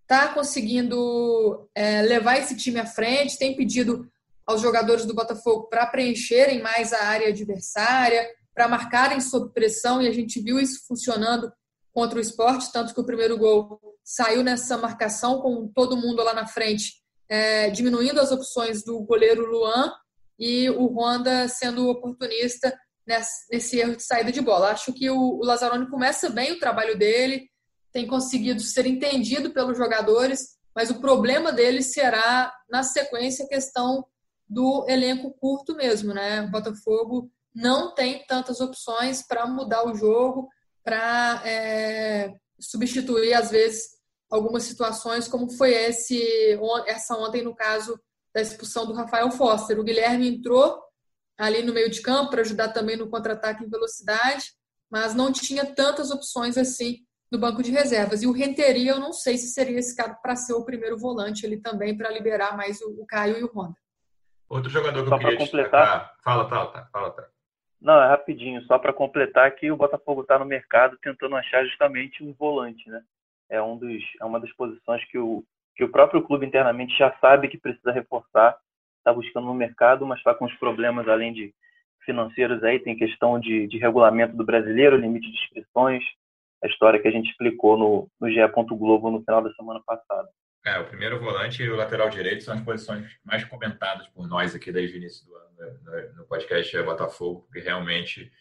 está 0.02 0.28
conseguindo 0.28 1.68
é, 1.74 2.02
levar 2.02 2.38
esse 2.38 2.56
time 2.56 2.78
à 2.78 2.86
frente, 2.86 3.38
tem 3.38 3.56
pedido 3.56 4.08
aos 4.46 4.62
jogadores 4.62 5.04
do 5.04 5.14
Botafogo 5.14 5.64
para 5.64 5.86
preencherem 5.86 6.62
mais 6.62 6.92
a 6.92 7.04
área 7.06 7.28
adversária, 7.28 8.24
para 8.54 8.68
marcarem 8.68 9.20
sob 9.20 9.52
pressão, 9.52 10.00
e 10.00 10.06
a 10.06 10.12
gente 10.12 10.40
viu 10.40 10.58
isso 10.60 10.86
funcionando 10.86 11.52
contra 11.96 12.18
o 12.18 12.20
esporte, 12.20 12.70
tanto 12.70 12.92
que 12.92 13.00
o 13.00 13.06
primeiro 13.06 13.38
gol 13.38 13.80
saiu 14.04 14.44
nessa 14.44 14.76
marcação 14.76 15.40
com 15.40 15.66
todo 15.66 15.96
mundo 15.96 16.22
lá 16.22 16.34
na 16.34 16.46
frente, 16.46 16.92
é, 17.26 17.70
diminuindo 17.70 18.20
as 18.20 18.30
opções 18.30 18.84
do 18.84 19.00
goleiro 19.00 19.46
Luan 19.46 19.90
e 20.38 20.68
o 20.68 20.88
Honda 20.88 21.48
sendo 21.48 21.88
oportunista 21.88 22.78
nesse, 23.06 23.50
nesse 23.50 23.78
erro 23.78 23.96
de 23.96 24.02
saída 24.02 24.30
de 24.30 24.42
bola. 24.42 24.72
Acho 24.72 24.92
que 24.92 25.08
o, 25.08 25.38
o 25.38 25.40
Lazzaroni 25.42 25.88
começa 25.88 26.28
bem 26.28 26.52
o 26.52 26.58
trabalho 26.58 26.98
dele, 26.98 27.48
tem 27.90 28.06
conseguido 28.06 28.60
ser 28.60 28.84
entendido 28.84 29.54
pelos 29.54 29.78
jogadores, 29.78 30.48
mas 30.74 30.90
o 30.90 31.00
problema 31.00 31.50
dele 31.50 31.80
será, 31.80 32.52
na 32.68 32.82
sequência, 32.82 33.46
a 33.46 33.48
questão 33.48 34.04
do 34.46 34.84
elenco 34.86 35.34
curto 35.40 35.74
mesmo, 35.74 36.12
né? 36.12 36.42
O 36.42 36.50
Botafogo 36.50 37.30
não 37.54 37.94
tem 37.94 38.22
tantas 38.26 38.60
opções 38.60 39.26
para 39.26 39.46
mudar 39.46 39.86
o 39.86 39.94
jogo, 39.94 40.50
para 40.86 41.42
é, 41.44 42.32
substituir, 42.60 43.34
às 43.34 43.50
vezes, 43.50 43.96
algumas 44.30 44.62
situações, 44.62 45.26
como 45.26 45.50
foi 45.50 45.74
esse, 45.74 46.56
essa 46.86 47.16
ontem, 47.16 47.42
no 47.42 47.56
caso 47.56 48.00
da 48.32 48.40
expulsão 48.40 48.86
do 48.86 48.92
Rafael 48.92 49.28
Foster. 49.32 49.80
O 49.80 49.82
Guilherme 49.82 50.28
entrou 50.28 50.80
ali 51.36 51.64
no 51.64 51.74
meio 51.74 51.90
de 51.90 52.00
campo 52.00 52.30
para 52.30 52.42
ajudar 52.42 52.68
também 52.68 52.96
no 52.96 53.10
contra-ataque 53.10 53.64
em 53.64 53.68
velocidade, 53.68 54.52
mas 54.88 55.12
não 55.12 55.32
tinha 55.32 55.66
tantas 55.66 56.12
opções 56.12 56.56
assim 56.56 56.98
no 57.32 57.38
banco 57.38 57.64
de 57.64 57.72
reservas. 57.72 58.22
E 58.22 58.28
o 58.28 58.32
Renteria, 58.32 58.92
eu 58.92 59.00
não 59.00 59.12
sei 59.12 59.36
se 59.38 59.48
seria 59.48 59.80
esse 59.80 59.96
cara 59.96 60.14
para 60.14 60.36
ser 60.36 60.52
o 60.52 60.64
primeiro 60.64 60.96
volante 60.96 61.44
ali 61.44 61.60
também, 61.60 61.96
para 61.96 62.12
liberar 62.12 62.56
mais 62.56 62.80
o, 62.80 62.90
o 63.00 63.06
Caio 63.06 63.36
e 63.36 63.42
o 63.42 63.50
Honda. 63.52 63.74
Outro 64.48 64.70
jogador 64.70 65.02
que 65.02 65.08
só 65.08 65.16
eu 65.16 65.18
queria 65.18 65.38
completar. 65.38 65.98
Destacar. 65.98 66.16
Fala, 66.22 66.48
tá, 66.48 66.66
tá, 66.66 66.88
fala, 66.92 67.10
tá. 67.10 67.28
Não, 67.80 68.02
é 68.02 68.08
rapidinho, 68.08 68.62
só 68.62 68.78
para 68.78 68.92
completar 68.92 69.54
que 69.54 69.70
o 69.70 69.76
Botafogo 69.76 70.22
está 70.22 70.38
no 70.38 70.44
mercado 70.44 70.98
tentando 71.02 71.36
achar 71.36 71.64
justamente 71.64 72.24
um 72.24 72.32
volante, 72.32 72.88
né? 72.88 73.02
É, 73.48 73.62
um 73.62 73.76
dos, 73.76 74.02
é 74.20 74.24
uma 74.24 74.40
das 74.40 74.52
posições 74.54 75.04
que 75.04 75.18
o, 75.18 75.44
que 75.76 75.84
o 75.84 75.88
próprio 75.90 76.22
clube 76.22 76.46
internamente 76.46 76.96
já 76.98 77.16
sabe 77.20 77.48
que 77.48 77.58
precisa 77.58 77.92
reforçar, 77.92 78.58
está 78.98 79.12
buscando 79.12 79.46
no 79.46 79.54
mercado, 79.54 80.04
mas 80.06 80.18
está 80.18 80.34
com 80.34 80.46
os 80.46 80.54
problemas, 80.54 81.06
além 81.06 81.32
de 81.32 81.54
financeiros 82.04 82.62
aí, 82.64 82.78
tem 82.78 82.96
questão 82.96 83.38
de, 83.38 83.66
de 83.66 83.78
regulamento 83.78 84.36
do 84.36 84.44
brasileiro, 84.44 84.96
limite 84.96 85.30
de 85.30 85.38
inscrições, 85.38 86.02
a 86.62 86.66
história 86.66 87.00
que 87.00 87.08
a 87.08 87.10
gente 87.10 87.30
explicou 87.30 87.76
no, 87.76 88.08
no 88.20 88.30
GE. 88.30 88.40
Globo 88.76 89.10
no 89.10 89.22
final 89.22 89.42
da 89.42 89.52
semana 89.52 89.80
passada. 89.84 90.28
É, 90.66 90.80
o 90.80 90.84
primeiro 90.84 91.20
volante 91.20 91.62
e 91.62 91.70
o 91.70 91.76
lateral 91.76 92.10
direito 92.10 92.42
são 92.42 92.52
as 92.52 92.60
posições 92.60 93.06
mais 93.24 93.44
comentadas 93.44 94.08
por 94.08 94.26
nós 94.26 94.52
aqui 94.52 94.72
desde 94.72 94.96
o 94.96 94.98
início 94.98 95.24
do 95.24 95.36
ano 95.36 95.46
né, 95.84 96.10
no 96.16 96.24
podcast 96.24 96.82
Botafogo, 96.82 97.42
porque 97.42 97.60
realmente 97.60 98.32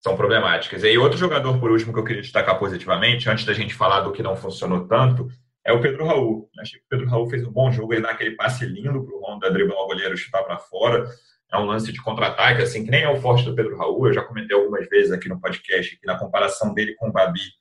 são 0.00 0.16
problemáticas. 0.16 0.82
E 0.82 0.98
outro 0.98 1.16
jogador, 1.16 1.60
por 1.60 1.70
último, 1.70 1.92
que 1.92 2.00
eu 2.00 2.04
queria 2.04 2.20
destacar 2.20 2.58
positivamente, 2.58 3.30
antes 3.30 3.44
da 3.44 3.52
gente 3.52 3.74
falar 3.74 4.00
do 4.00 4.10
que 4.10 4.24
não 4.24 4.34
funcionou 4.34 4.88
tanto, 4.88 5.28
é 5.64 5.72
o 5.72 5.80
Pedro 5.80 6.04
Raul. 6.04 6.50
Achei 6.58 6.80
que 6.80 6.86
o 6.86 6.88
Pedro 6.88 7.06
Raul 7.06 7.30
fez 7.30 7.46
um 7.46 7.52
bom 7.52 7.70
jogo, 7.70 7.94
ele 7.94 8.02
dá 8.02 8.10
aquele 8.10 8.34
passe 8.34 8.66
lindo 8.66 9.04
para 9.04 9.14
o 9.14 9.20
Honda 9.24 9.48
driblar 9.48 9.78
o 9.78 9.86
goleiro 9.86 10.16
chutar 10.16 10.42
para 10.42 10.58
fora. 10.58 11.08
É 11.52 11.56
um 11.56 11.64
lance 11.64 11.92
de 11.92 12.02
contra-ataque, 12.02 12.60
assim, 12.62 12.84
que 12.84 12.90
nem 12.90 13.04
é 13.04 13.08
o 13.08 13.20
forte 13.20 13.44
do 13.44 13.54
Pedro 13.54 13.76
Raul. 13.76 14.08
Eu 14.08 14.14
já 14.14 14.24
comentei 14.24 14.56
algumas 14.56 14.88
vezes 14.88 15.12
aqui 15.12 15.28
no 15.28 15.40
podcast 15.40 15.96
que 15.96 16.06
na 16.08 16.18
comparação 16.18 16.74
dele 16.74 16.96
com 16.96 17.08
o 17.08 17.12
Babi, 17.12 17.52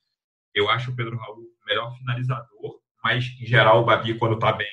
eu 0.55 0.67
acho 0.72 0.89
o 0.89 0.96
Pedro 0.96 1.15
Raul 1.17 1.38
o 1.38 1.65
melhor 1.67 1.96
finalizador 2.00 2.81
mas 3.03 3.25
em 3.39 3.46
geral 3.46 3.81
o 3.81 3.86
Babi, 3.86 4.17
quando 4.17 4.36
está 4.36 4.51
bem, 4.51 4.67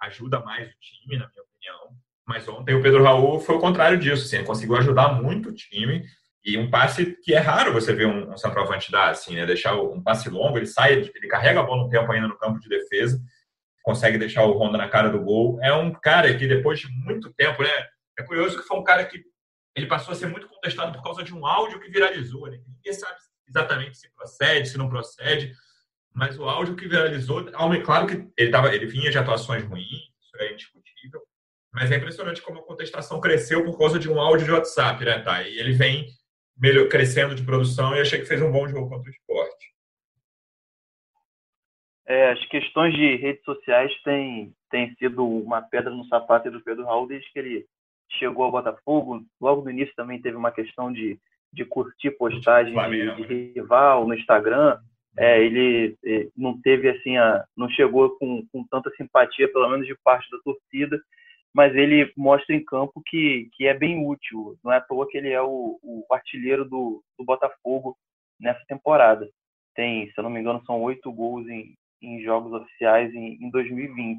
ajuda 0.00 0.40
mais 0.40 0.68
o 0.68 0.74
time, 0.80 1.18
na 1.18 1.28
minha 1.28 1.42
opinião. 1.42 1.96
Mas 2.26 2.48
ontem 2.48 2.74
o 2.74 2.82
Pedro 2.82 3.02
Raul 3.02 3.40
foi 3.40 3.56
o 3.56 3.60
contrário 3.60 3.98
disso, 3.98 4.24
assim, 4.24 4.44
conseguiu 4.44 4.76
ajudar 4.76 5.20
muito 5.20 5.50
o 5.50 5.54
time 5.54 6.04
e 6.44 6.56
um 6.56 6.70
passe 6.70 7.16
que 7.22 7.34
é 7.34 7.38
raro 7.38 7.72
você 7.72 7.92
ver 7.92 8.06
um, 8.06 8.32
um 8.32 8.36
centroavante 8.36 8.90
dar, 8.90 9.10
assim, 9.10 9.34
né? 9.34 9.44
Deixar 9.44 9.74
um 9.74 10.02
passe 10.02 10.28
longo, 10.30 10.56
ele 10.56 10.66
sai, 10.66 10.92
ele 10.92 11.28
carrega 11.28 11.60
a 11.60 11.62
bola 11.62 11.84
um 11.84 11.88
tempo 11.88 12.10
ainda 12.12 12.28
no 12.28 12.38
campo 12.38 12.60
de 12.60 12.68
defesa, 12.68 13.20
consegue 13.82 14.16
deixar 14.16 14.44
o 14.44 14.56
Honda 14.56 14.78
na 14.78 14.88
cara 14.88 15.08
do 15.08 15.20
gol. 15.20 15.58
É 15.60 15.72
um 15.72 15.92
cara 15.92 16.32
que 16.36 16.46
depois 16.46 16.78
de 16.78 16.88
muito 16.88 17.32
tempo, 17.34 17.62
né? 17.62 17.70
É 18.18 18.22
curioso 18.22 18.56
que 18.58 18.66
foi 18.66 18.78
um 18.78 18.84
cara 18.84 19.04
que 19.04 19.22
ele 19.74 19.86
passou 19.86 20.12
a 20.12 20.14
ser 20.14 20.26
muito 20.26 20.48
contestado 20.48 20.92
por 20.92 21.02
causa 21.02 21.22
de 21.22 21.34
um 21.34 21.44
áudio 21.44 21.80
que 21.80 21.90
viralizou, 21.90 22.48
né? 22.48 22.58
Ninguém 22.66 22.92
sabe 22.92 23.16
exatamente 23.48 23.96
se 23.98 24.08
procede, 24.14 24.68
se 24.68 24.78
não 24.78 24.88
procede 24.88 25.52
mas 26.16 26.38
o 26.38 26.48
áudio 26.48 26.74
que 26.74 26.88
viralizou, 26.88 27.44
claro 27.84 28.06
que 28.06 28.26
ele, 28.38 28.50
tava, 28.50 28.74
ele 28.74 28.86
vinha 28.86 29.10
de 29.10 29.18
atuações 29.18 29.62
ruins, 29.64 30.08
isso 30.18 30.36
é 30.40 30.50
indiscutível, 30.50 31.20
mas 31.70 31.92
é 31.92 31.96
impressionante 31.96 32.40
como 32.40 32.58
a 32.58 32.64
contestação 32.64 33.20
cresceu 33.20 33.62
por 33.62 33.76
causa 33.76 33.98
de 33.98 34.10
um 34.10 34.18
áudio 34.18 34.46
de 34.46 34.52
WhatsApp, 34.52 35.04
né, 35.04 35.18
tá? 35.18 35.42
E 35.42 35.58
ele 35.58 35.72
vem 35.72 36.06
melhor, 36.56 36.88
crescendo 36.88 37.34
de 37.34 37.44
produção 37.44 37.94
e 37.94 38.00
achei 38.00 38.18
que 38.18 38.24
fez 38.24 38.40
um 38.40 38.50
bom 38.50 38.66
jogo 38.66 38.88
contra 38.88 39.10
o 39.10 39.12
esporte. 39.12 39.74
É, 42.06 42.30
as 42.30 42.42
questões 42.46 42.94
de 42.94 43.16
redes 43.16 43.44
sociais 43.44 43.92
têm, 44.02 44.54
têm 44.70 44.94
sido 44.94 45.22
uma 45.22 45.60
pedra 45.60 45.90
no 45.90 46.06
sapato 46.06 46.50
do 46.50 46.62
Pedro 46.62 46.86
Raul 46.86 47.06
desde 47.06 47.30
que 47.30 47.38
ele 47.38 47.66
chegou 48.12 48.46
ao 48.46 48.52
Botafogo. 48.52 49.22
Logo 49.38 49.60
no 49.60 49.70
início 49.70 49.94
também 49.94 50.22
teve 50.22 50.36
uma 50.36 50.50
questão 50.50 50.90
de, 50.90 51.20
de 51.52 51.64
curtir 51.66 52.12
postagem 52.12 52.74
de, 52.88 53.26
de 53.26 53.52
rival 53.54 54.08
no 54.08 54.14
Instagram 54.14 54.78
é, 55.18 55.42
ele 55.42 55.96
é, 56.04 56.28
não 56.36 56.60
teve 56.60 56.88
assim, 56.90 57.16
a, 57.16 57.44
não 57.56 57.68
chegou 57.70 58.16
com, 58.18 58.46
com 58.52 58.64
tanta 58.64 58.90
simpatia, 58.96 59.50
pelo 59.50 59.68
menos 59.68 59.86
de 59.86 59.96
parte 60.04 60.30
da 60.30 60.38
torcida, 60.38 61.00
mas 61.54 61.74
ele 61.74 62.12
mostra 62.16 62.54
em 62.54 62.62
campo 62.62 63.02
que, 63.06 63.48
que 63.54 63.66
é 63.66 63.72
bem 63.72 64.06
útil. 64.06 64.58
Não 64.62 64.70
é 64.70 64.76
à 64.76 64.80
toa 64.80 65.08
que 65.08 65.16
ele 65.16 65.30
é 65.30 65.40
o, 65.40 65.78
o 65.82 66.04
artilheiro 66.12 66.66
do, 66.66 67.02
do 67.18 67.24
Botafogo 67.24 67.96
nessa 68.38 68.62
temporada. 68.68 69.26
Tem, 69.74 70.06
se 70.06 70.18
eu 70.18 70.24
não 70.24 70.30
me 70.30 70.40
engano, 70.40 70.62
são 70.66 70.82
oito 70.82 71.10
gols 71.10 71.48
em, 71.48 71.74
em 72.02 72.20
jogos 72.22 72.52
oficiais 72.52 73.14
em, 73.14 73.38
em 73.42 73.50
2020. 73.50 74.18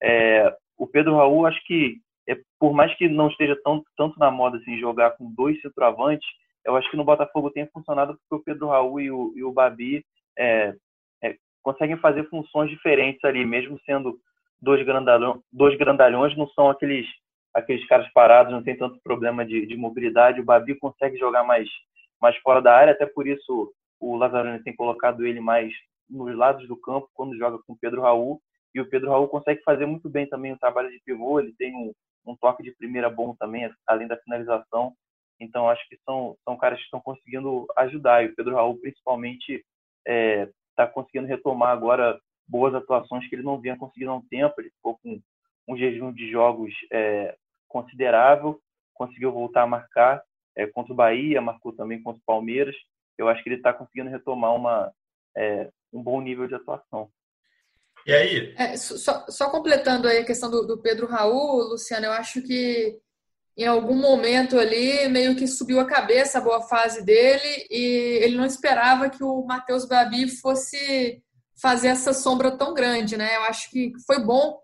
É, 0.00 0.56
o 0.78 0.86
Pedro 0.86 1.16
Raul, 1.16 1.46
acho 1.46 1.60
que, 1.64 1.98
é, 2.28 2.38
por 2.58 2.72
mais 2.72 2.94
que 2.96 3.08
não 3.08 3.28
esteja 3.28 3.56
tão, 3.64 3.82
tanto 3.96 4.16
na 4.20 4.30
moda 4.30 4.58
assim, 4.58 4.78
jogar 4.78 5.12
com 5.12 5.32
dois 5.34 5.60
centroavantes, 5.60 6.28
eu 6.64 6.76
acho 6.76 6.88
que 6.88 6.96
no 6.96 7.04
Botafogo 7.04 7.50
tem 7.50 7.66
funcionado 7.66 8.16
porque 8.28 8.42
o 8.42 8.44
Pedro 8.44 8.68
Raul 8.68 9.00
e 9.00 9.10
o, 9.10 9.32
e 9.36 9.42
o 9.42 9.52
Babi 9.52 10.04
é, 10.38 10.74
é, 11.22 11.36
conseguem 11.62 11.96
fazer 11.98 12.28
funções 12.28 12.70
diferentes 12.70 13.22
ali, 13.24 13.44
mesmo 13.44 13.78
sendo 13.84 14.18
dois 14.60 14.84
grandalhões, 14.84 15.40
dois 15.52 15.76
grandalhões 15.76 16.36
não 16.36 16.48
são 16.48 16.70
aqueles 16.70 17.06
aqueles 17.54 17.86
caras 17.86 18.06
parados, 18.12 18.52
não 18.52 18.62
tem 18.62 18.76
tanto 18.76 19.00
problema 19.02 19.44
de, 19.44 19.64
de 19.64 19.76
mobilidade. 19.76 20.40
O 20.40 20.44
Babi 20.44 20.74
consegue 20.74 21.16
jogar 21.16 21.42
mais, 21.42 21.66
mais 22.20 22.36
fora 22.38 22.60
da 22.60 22.74
área, 22.76 22.92
até 22.92 23.06
por 23.06 23.26
isso 23.26 23.72
o 23.98 24.14
Lazzaroni 24.14 24.62
tem 24.62 24.76
colocado 24.76 25.24
ele 25.24 25.40
mais 25.40 25.72
nos 26.08 26.36
lados 26.36 26.68
do 26.68 26.76
campo 26.76 27.08
quando 27.14 27.36
joga 27.38 27.58
com 27.66 27.72
o 27.72 27.78
Pedro 27.80 28.02
Raul. 28.02 28.40
E 28.74 28.80
o 28.80 28.88
Pedro 28.88 29.08
Raul 29.08 29.26
consegue 29.28 29.62
fazer 29.62 29.86
muito 29.86 30.06
bem 30.06 30.28
também 30.28 30.52
o 30.52 30.58
trabalho 30.58 30.90
de 30.90 31.00
pivô, 31.02 31.40
ele 31.40 31.54
tem 31.56 31.74
um, 31.74 31.94
um 32.26 32.36
toque 32.36 32.62
de 32.62 32.72
primeira 32.72 33.08
bom 33.08 33.34
também, 33.34 33.70
além 33.86 34.06
da 34.06 34.18
finalização. 34.18 34.92
Então, 35.40 35.68
acho 35.68 35.86
que 35.88 35.98
são, 36.04 36.36
são 36.44 36.58
caras 36.58 36.78
que 36.78 36.84
estão 36.84 37.00
conseguindo 37.00 37.66
ajudar. 37.76 38.22
E 38.22 38.28
o 38.28 38.34
Pedro 38.34 38.54
Raul, 38.54 38.78
principalmente, 38.78 39.64
está 40.06 40.12
é, 40.12 40.48
tá 40.76 40.86
conseguindo 40.86 41.26
retomar 41.26 41.70
agora 41.70 42.18
boas 42.48 42.74
atuações 42.74 43.28
que 43.28 43.34
ele 43.34 43.42
não 43.42 43.60
vinha 43.60 43.76
conseguindo 43.76 44.12
há 44.12 44.16
um 44.16 44.26
tempo. 44.28 44.54
Ele 44.58 44.70
ficou 44.70 44.98
com 45.02 45.20
um 45.68 45.76
jejum 45.76 46.12
de 46.12 46.30
jogos 46.30 46.72
é, 46.92 47.36
considerável, 47.68 48.60
conseguiu 48.94 49.32
voltar 49.32 49.62
a 49.62 49.66
marcar 49.66 50.22
é, 50.56 50.66
contra 50.66 50.92
o 50.92 50.96
Bahia, 50.96 51.40
marcou 51.40 51.72
também 51.72 52.02
contra 52.02 52.20
o 52.20 52.24
Palmeiras. 52.24 52.76
Eu 53.18 53.28
acho 53.28 53.42
que 53.42 53.48
ele 53.48 53.56
está 53.56 53.72
conseguindo 53.72 54.10
retomar 54.10 54.54
uma, 54.54 54.92
é, 55.36 55.68
um 55.92 56.02
bom 56.02 56.20
nível 56.20 56.46
de 56.46 56.54
atuação. 56.54 57.10
E 58.06 58.12
aí? 58.12 58.54
É, 58.56 58.76
só, 58.76 59.26
só, 59.28 59.50
completando 59.50 60.06
aí 60.06 60.18
a 60.18 60.24
questão 60.24 60.48
do, 60.48 60.64
do, 60.64 60.80
Pedro 60.80 61.08
Raul, 61.08 61.70
Luciano, 61.70 62.06
eu 62.06 62.12
acho 62.12 62.40
que 62.40 62.96
em 63.56 63.66
algum 63.66 63.94
momento 63.94 64.58
ali 64.58 65.08
meio 65.08 65.34
que 65.34 65.46
subiu 65.46 65.80
a 65.80 65.86
cabeça 65.86 66.38
a 66.38 66.42
boa 66.42 66.62
fase 66.62 67.02
dele 67.02 67.66
e 67.70 68.20
ele 68.22 68.36
não 68.36 68.44
esperava 68.44 69.08
que 69.08 69.22
o 69.24 69.44
Matheus 69.44 69.86
Babi 69.86 70.28
fosse 70.28 71.22
fazer 71.60 71.88
essa 71.88 72.12
sombra 72.12 72.56
tão 72.56 72.74
grande, 72.74 73.16
né? 73.16 73.36
Eu 73.36 73.42
acho 73.44 73.70
que 73.70 73.92
foi 74.06 74.22
bom, 74.22 74.58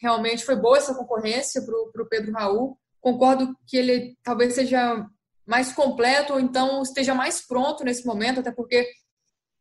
realmente 0.00 0.44
foi 0.44 0.56
boa 0.56 0.78
essa 0.78 0.94
concorrência 0.94 1.62
para 1.62 2.02
o 2.02 2.08
Pedro 2.08 2.32
Raul. 2.32 2.78
Concordo 3.00 3.54
que 3.66 3.76
ele 3.76 4.16
talvez 4.22 4.54
seja 4.54 5.06
mais 5.46 5.72
completo 5.72 6.32
ou 6.32 6.40
então 6.40 6.82
esteja 6.82 7.14
mais 7.14 7.46
pronto 7.46 7.84
nesse 7.84 8.06
momento, 8.06 8.40
até 8.40 8.50
porque 8.50 8.90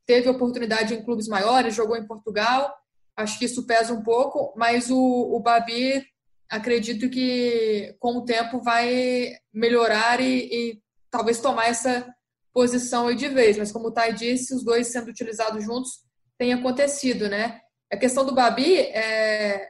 teve 0.06 0.29
oportunidade 0.29 0.94
em 0.94 1.03
clubes 1.03 1.27
maiores, 1.27 1.75
jogou 1.75 1.98
em 1.98 2.08
Portugal 2.08 2.74
acho 3.17 3.39
que 3.39 3.46
isso 3.46 3.65
pesa 3.65 3.94
um 3.94 4.03
pouco, 4.03 4.53
mas 4.56 4.91
o, 4.91 4.98
o 5.36 5.39
Babi, 5.39 6.06
acredito 6.50 7.10
que 7.10 7.96
com 8.00 8.18
o 8.18 8.25
tempo 8.25 8.62
vai 8.62 9.34
melhorar 9.54 10.20
e, 10.20 10.50
e 10.51 10.82
talvez 11.10 11.39
tomar 11.39 11.68
essa 11.68 12.08
posição 12.54 13.08
aí 13.08 13.16
de 13.16 13.27
vez. 13.27 13.58
Mas 13.58 13.72
como 13.72 13.88
o 13.88 13.92
Thay 13.92 14.13
disse, 14.13 14.54
os 14.54 14.63
dois 14.63 14.88
sendo 14.88 15.10
utilizados 15.10 15.63
juntos 15.63 15.92
tem 16.38 16.54
acontecido, 16.54 17.30
né? 17.30 17.60
A 17.92 17.98
questão 17.98 18.25
do 18.25 18.36
Babi 18.36 18.80
é 18.80 19.70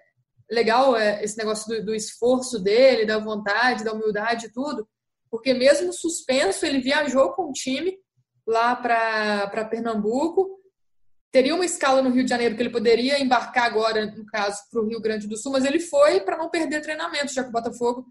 legal 0.50 0.96
é, 0.96 1.24
esse 1.24 1.38
negócio 1.38 1.68
do, 1.68 1.86
do 1.88 1.96
esforço 1.96 2.60
dele, 2.60 3.06
da 3.06 3.20
vontade, 3.20 3.84
da 3.84 3.94
humildade 3.94 4.48
e 4.48 4.52
tudo, 4.52 4.88
porque 5.30 5.54
mesmo 5.54 5.92
suspenso, 5.92 6.66
ele 6.66 6.80
viajou 6.80 7.34
com 7.34 7.50
o 7.50 7.52
time 7.52 7.98
lá 8.46 8.76
para 8.76 9.66
Pernambuco 9.66 10.57
teria 11.32 11.54
uma 11.54 11.66
escala 11.66 12.02
no 12.02 12.10
Rio 12.10 12.24
de 12.24 12.30
Janeiro 12.30 12.56
que 12.56 12.62
ele 12.62 12.70
poderia 12.70 13.22
embarcar 13.22 13.66
agora, 13.66 14.06
no 14.06 14.26
caso, 14.26 14.62
para 14.72 14.82
o 14.82 14.88
Rio 14.88 15.02
Grande 15.02 15.28
do 15.28 15.38
Sul, 15.38 15.52
mas 15.52 15.66
ele 15.66 15.80
foi 15.80 16.22
para 16.22 16.38
não 16.38 16.50
perder 16.50 16.82
treinamento, 16.82 17.34
já 17.34 17.44
que 17.44 17.50
o 17.50 17.54
Botafogo 17.54 18.06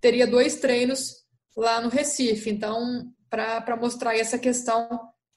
teria 0.00 0.26
dois 0.26 0.56
treinos 0.56 1.22
lá 1.56 1.80
no 1.80 1.88
Recife. 1.88 2.50
Então, 2.50 3.12
para 3.30 3.76
mostrar 3.76 4.16
essa 4.16 4.38
questão 4.38 4.88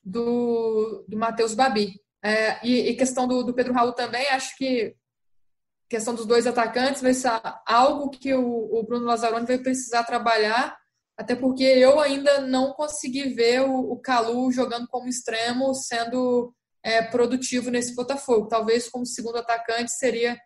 do, 0.03 1.05
do 1.07 1.17
Matheus 1.17 1.55
Babi. 1.55 1.99
É, 2.23 2.59
e, 2.65 2.89
e, 2.89 2.95
questão 2.95 3.27
do, 3.27 3.43
do, 3.43 3.53
Pedro 3.53 3.73
Raul 3.73 3.93
também, 3.93 4.27
acho 4.29 4.55
que 4.57 4.95
questão 5.87 6.15
dos 6.15 6.25
dois 6.25 6.47
atacantes 6.47 7.01
vai 7.01 7.13
ser 7.13 7.29
algo 7.67 8.09
que 8.09 8.33
o, 8.33 8.73
o 8.73 8.83
Bruno 8.83 9.05
Lazzaroni 9.05 9.45
vai 9.45 9.59
precisar 9.59 10.03
trabalhar, 10.03 10.75
até 11.15 11.35
porque 11.35 11.63
eu 11.63 11.99
ainda 11.99 12.41
não 12.41 12.73
consegui 12.73 13.29
ver 13.29 13.61
o, 13.61 13.91
o 13.91 13.99
Calu 13.99 14.51
jogando 14.51 14.87
como 14.87 15.07
extremo, 15.07 15.73
sendo 15.75 16.53
é, 16.85 17.01
produtivo 17.01 17.71
nesse 17.71 17.95
Botafogo. 17.95 18.47
Talvez 18.47 18.87
como 18.87 19.07
segundo 19.07 19.39
atacante 19.39 19.91
seria 19.91 20.37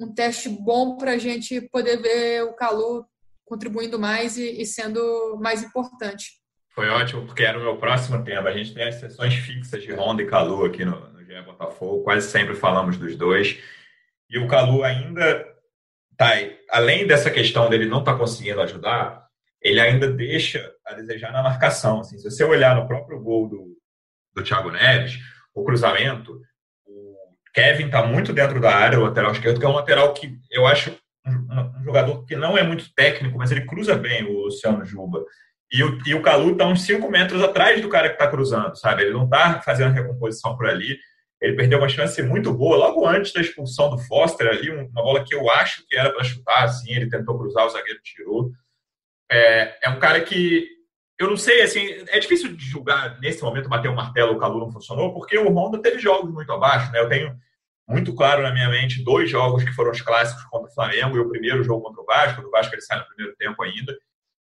um 0.00 0.12
teste 0.12 0.48
bom 0.48 0.96
para 0.96 1.12
a 1.12 1.18
gente 1.18 1.60
poder 1.68 2.00
ver 2.00 2.44
o 2.44 2.54
Calu 2.54 3.04
contribuindo 3.44 3.98
mais 3.98 4.38
e, 4.38 4.62
e, 4.62 4.64
sendo 4.64 5.38
mais 5.38 5.62
importante. 5.62 6.40
Foi 6.70 6.88
ótimo, 6.88 7.26
porque 7.26 7.42
era 7.44 7.58
o 7.58 7.62
meu 7.62 7.76
próximo 7.76 8.24
tema. 8.24 8.48
A 8.48 8.56
gente 8.56 8.72
tem 8.72 8.88
as 8.88 8.94
sessões 8.94 9.34
fixas 9.34 9.82
de 9.82 9.92
Honda 9.92 10.22
e 10.22 10.26
Calu 10.26 10.64
aqui 10.64 10.82
no, 10.82 10.98
no 11.12 11.22
GE 11.22 11.42
Botafogo, 11.42 12.02
quase 12.02 12.30
sempre 12.30 12.54
falamos 12.54 12.96
dos 12.96 13.14
dois. 13.14 13.58
E 14.30 14.38
o 14.38 14.48
Calu 14.48 14.82
ainda 14.82 15.46
tá, 16.16 16.30
além 16.70 17.06
dessa 17.06 17.30
questão 17.30 17.68
dele 17.68 17.84
não 17.84 17.98
estar 17.98 18.14
tá 18.14 18.18
conseguindo 18.18 18.62
ajudar, 18.62 19.26
ele 19.60 19.78
ainda 19.78 20.10
deixa 20.10 20.72
a 20.86 20.94
desejar 20.94 21.30
na 21.32 21.42
marcação. 21.42 22.00
Assim, 22.00 22.16
se 22.16 22.30
você 22.30 22.42
olhar 22.42 22.74
no 22.74 22.88
próprio 22.88 23.20
gol 23.20 23.46
do, 23.46 23.76
do 24.34 24.42
Thiago 24.42 24.70
Neves, 24.70 25.18
o 25.54 25.64
cruzamento, 25.64 26.40
o 26.86 27.16
Kevin 27.54 27.86
está 27.86 28.04
muito 28.06 28.32
dentro 28.32 28.60
da 28.60 28.74
área, 28.74 28.98
o 28.98 29.02
lateral 29.02 29.32
esquerdo, 29.32 29.58
que 29.58 29.66
é 29.66 29.68
um 29.68 29.74
lateral 29.74 30.12
que 30.14 30.38
eu 30.50 30.66
acho 30.66 30.96
um, 31.26 31.80
um 31.80 31.84
jogador 31.84 32.24
que 32.24 32.36
não 32.36 32.56
é 32.56 32.62
muito 32.62 32.92
técnico, 32.94 33.38
mas 33.38 33.50
ele 33.50 33.66
cruza 33.66 33.94
bem, 33.94 34.24
o 34.24 34.44
Luciano 34.44 34.84
Juba. 34.84 35.24
E 35.72 35.82
o, 35.82 35.98
e 36.06 36.14
o 36.14 36.22
Calu 36.22 36.52
está 36.52 36.66
uns 36.66 36.82
5 36.82 37.10
metros 37.10 37.42
atrás 37.42 37.80
do 37.80 37.88
cara 37.88 38.08
que 38.08 38.14
está 38.14 38.28
cruzando, 38.28 38.76
sabe? 38.76 39.02
Ele 39.02 39.12
não 39.12 39.24
está 39.24 39.60
fazendo 39.62 39.94
recomposição 39.94 40.54
por 40.56 40.66
ali. 40.66 40.98
Ele 41.40 41.56
perdeu 41.56 41.78
uma 41.78 41.88
chance 41.88 42.22
muito 42.22 42.52
boa 42.52 42.76
logo 42.76 43.06
antes 43.06 43.32
da 43.32 43.40
expulsão 43.40 43.90
do 43.90 43.98
Foster 43.98 44.48
ali, 44.48 44.70
uma 44.70 45.02
bola 45.02 45.24
que 45.24 45.34
eu 45.34 45.50
acho 45.50 45.84
que 45.88 45.96
era 45.96 46.12
para 46.12 46.22
chutar, 46.22 46.64
assim, 46.64 46.92
ele 46.92 47.08
tentou 47.08 47.38
cruzar, 47.38 47.66
o 47.66 47.70
zagueiro 47.70 47.98
tirou. 48.02 48.52
É, 49.30 49.86
é 49.86 49.88
um 49.88 49.98
cara 49.98 50.20
que 50.20 50.68
eu 51.22 51.30
não 51.30 51.36
sei, 51.36 51.62
assim, 51.62 51.86
é 52.08 52.18
difícil 52.18 52.54
de 52.56 52.64
julgar 52.64 53.20
nesse 53.20 53.42
momento 53.42 53.68
bater 53.68 53.88
o 53.88 53.94
martelo 53.94 54.32
o 54.32 54.38
Calu 54.38 54.58
não 54.58 54.72
funcionou, 54.72 55.12
porque 55.12 55.38
o 55.38 55.48
Honda 55.52 55.80
teve 55.80 55.98
jogos 55.98 56.32
muito 56.32 56.52
abaixo, 56.52 56.90
né? 56.90 57.00
Eu 57.00 57.08
tenho 57.08 57.36
muito 57.88 58.14
claro 58.14 58.42
na 58.42 58.52
minha 58.52 58.68
mente 58.68 59.04
dois 59.04 59.30
jogos 59.30 59.62
que 59.62 59.72
foram 59.72 59.92
os 59.92 60.00
clássicos 60.00 60.44
contra 60.44 60.68
o 60.68 60.74
Flamengo 60.74 61.16
e 61.16 61.20
o 61.20 61.28
primeiro 61.28 61.62
jogo 61.62 61.82
contra 61.82 62.02
o 62.02 62.06
Vasco, 62.06 62.42
do 62.42 62.50
Vasco 62.50 62.74
ele 62.74 62.82
sai 62.82 62.98
no 62.98 63.06
primeiro 63.06 63.36
tempo 63.36 63.62
ainda, 63.62 63.96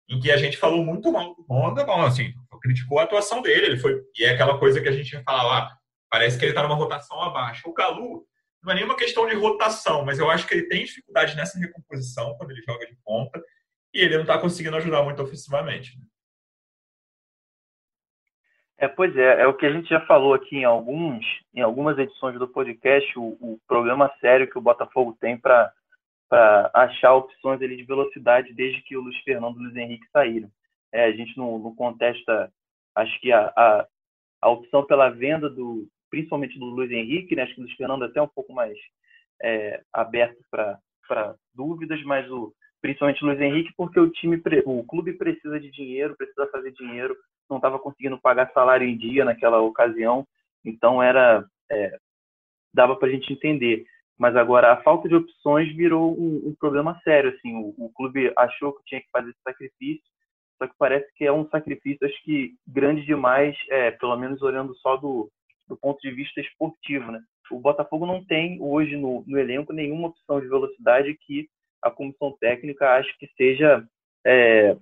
em 0.08 0.20
que 0.20 0.30
a 0.30 0.36
gente 0.36 0.56
falou 0.56 0.84
muito 0.84 1.10
mal 1.10 1.34
do 1.34 1.44
Honda, 1.50 1.84
bom, 1.84 2.02
assim, 2.02 2.32
criticou 2.62 2.98
a 2.98 3.04
atuação 3.04 3.42
dele, 3.42 3.66
ele 3.66 3.76
foi, 3.78 4.00
e 4.16 4.24
é 4.24 4.30
aquela 4.30 4.58
coisa 4.58 4.80
que 4.80 4.88
a 4.88 4.92
gente 4.92 5.20
fala 5.22 5.42
lá, 5.42 5.76
parece 6.10 6.38
que 6.38 6.44
ele 6.44 6.52
está 6.52 6.62
numa 6.62 6.74
rotação 6.74 7.20
abaixo. 7.22 7.68
O 7.68 7.72
Calu 7.72 8.24
não 8.62 8.72
é 8.72 8.74
nenhuma 8.76 8.96
questão 8.96 9.26
de 9.28 9.34
rotação, 9.34 10.04
mas 10.04 10.18
eu 10.18 10.30
acho 10.30 10.46
que 10.46 10.54
ele 10.54 10.68
tem 10.68 10.84
dificuldade 10.84 11.36
nessa 11.36 11.58
recomposição 11.58 12.34
quando 12.36 12.50
ele 12.50 12.62
joga 12.62 12.86
de 12.86 12.96
ponta, 13.04 13.42
e 13.94 14.00
ele 14.00 14.14
não 14.14 14.22
está 14.22 14.38
conseguindo 14.38 14.76
ajudar 14.76 15.02
muito 15.02 15.22
ofensivamente. 15.22 15.96
Né? 15.96 16.04
É, 18.80 18.86
pois 18.86 19.14
é, 19.16 19.42
é 19.42 19.46
o 19.46 19.54
que 19.54 19.66
a 19.66 19.72
gente 19.72 19.88
já 19.88 20.00
falou 20.06 20.32
aqui 20.34 20.58
em 20.58 20.64
alguns, 20.64 21.26
em 21.52 21.60
algumas 21.60 21.98
edições 21.98 22.38
do 22.38 22.46
podcast, 22.46 23.18
o, 23.18 23.36
o 23.40 23.58
programa 23.66 24.08
sério 24.20 24.48
que 24.48 24.56
o 24.56 24.62
Botafogo 24.62 25.16
tem 25.20 25.36
para 25.36 25.72
achar 26.72 27.14
opções 27.14 27.58
dele 27.58 27.76
de 27.76 27.82
velocidade 27.82 28.54
desde 28.54 28.80
que 28.82 28.96
o 28.96 29.00
Luiz 29.00 29.18
Fernando 29.24 29.56
e 29.56 29.58
o 29.58 29.62
Luiz 29.64 29.76
Henrique 29.76 30.06
saíram. 30.12 30.48
É, 30.92 31.06
a 31.06 31.12
gente 31.12 31.36
não, 31.36 31.58
não 31.58 31.74
contesta, 31.74 32.52
acho 32.94 33.20
que 33.20 33.32
a, 33.32 33.52
a, 33.56 33.86
a, 34.42 34.48
opção 34.48 34.86
pela 34.86 35.10
venda 35.10 35.50
do, 35.50 35.88
principalmente 36.08 36.56
do 36.56 36.66
Luiz 36.66 36.92
Henrique, 36.92 37.34
né? 37.34 37.42
acho 37.42 37.54
que 37.54 37.60
o 37.60 37.64
Luiz 37.64 37.76
Fernando 37.76 38.04
é 38.04 38.06
até 38.06 38.22
um 38.22 38.28
pouco 38.28 38.52
mais 38.52 38.78
é, 39.42 39.82
aberto 39.92 40.38
para 40.50 41.34
dúvidas, 41.52 42.00
mas 42.04 42.30
o, 42.30 42.54
principalmente 42.80 43.24
o 43.24 43.26
Luiz 43.26 43.40
Henrique, 43.40 43.74
porque 43.76 43.98
o 43.98 44.08
time, 44.08 44.40
o 44.66 44.84
clube 44.84 45.14
precisa 45.14 45.58
de 45.58 45.68
dinheiro, 45.72 46.16
precisa 46.16 46.46
fazer 46.52 46.70
dinheiro 46.70 47.16
não 47.50 47.58
estava 47.58 47.78
conseguindo 47.78 48.20
pagar 48.20 48.52
salário 48.52 48.86
em 48.86 48.96
dia 48.96 49.24
naquela 49.24 49.60
ocasião, 49.60 50.26
então 50.64 51.02
era 51.02 51.44
é, 51.70 51.98
dava 52.72 52.96
para 52.96 53.08
a 53.08 53.10
gente 53.10 53.32
entender. 53.32 53.84
Mas 54.18 54.34
agora 54.34 54.72
a 54.72 54.82
falta 54.82 55.08
de 55.08 55.14
opções 55.14 55.74
virou 55.76 56.12
um, 56.18 56.48
um 56.48 56.54
problema 56.58 56.98
sério. 57.04 57.30
Assim, 57.30 57.54
o, 57.54 57.74
o, 57.78 57.92
clube 57.94 58.32
achou 58.36 58.72
que 58.72 58.84
tinha 58.84 59.00
que 59.00 59.10
fazer 59.12 59.30
esse 59.30 59.40
sacrifício, 59.42 60.04
só 60.58 60.66
que 60.66 60.74
parece 60.76 61.08
que 61.14 61.24
é 61.24 61.32
um 61.32 61.48
sacrifício 61.48 62.04
acho 62.04 62.22
que 62.24 62.54
grande 62.66 63.04
demais, 63.04 63.56
é, 63.70 63.92
pelo 63.92 64.16
menos 64.16 64.42
olhando 64.42 64.74
só 64.76 64.96
do, 64.96 65.30
do 65.68 65.76
ponto 65.76 66.00
de 66.00 66.10
vista 66.10 66.40
esportivo, 66.40 67.12
né? 67.12 67.20
O 67.50 67.60
Botafogo 67.60 68.04
não 68.04 68.24
tem 68.24 68.58
hoje 68.60 68.96
no, 68.96 69.24
no 69.26 69.38
elenco 69.38 69.72
nenhuma 69.72 70.08
opção 70.08 70.40
de 70.40 70.48
velocidade 70.48 71.16
que 71.26 71.48
a 71.82 71.90
comissão 71.90 72.36
técnica 72.40 72.90
acha 72.90 73.10
que 73.18 73.28
seja 73.36 73.86
é, 74.26 74.76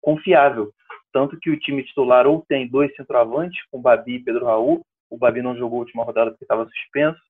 confiável. 0.00 0.72
Tanto 1.12 1.38
que 1.38 1.50
o 1.50 1.58
time 1.58 1.82
titular 1.82 2.26
ou 2.26 2.44
tem 2.48 2.68
dois 2.68 2.94
centroavantes, 2.94 3.60
com 3.70 3.80
Babi 3.80 4.16
e 4.16 4.22
Pedro 4.22 4.46
Raul. 4.46 4.84
O 5.10 5.18
Babi 5.18 5.42
não 5.42 5.56
jogou 5.56 5.78
a 5.78 5.80
última 5.80 6.04
rodada 6.04 6.30
porque 6.30 6.44
estava 6.44 6.68
suspenso. 6.68 7.20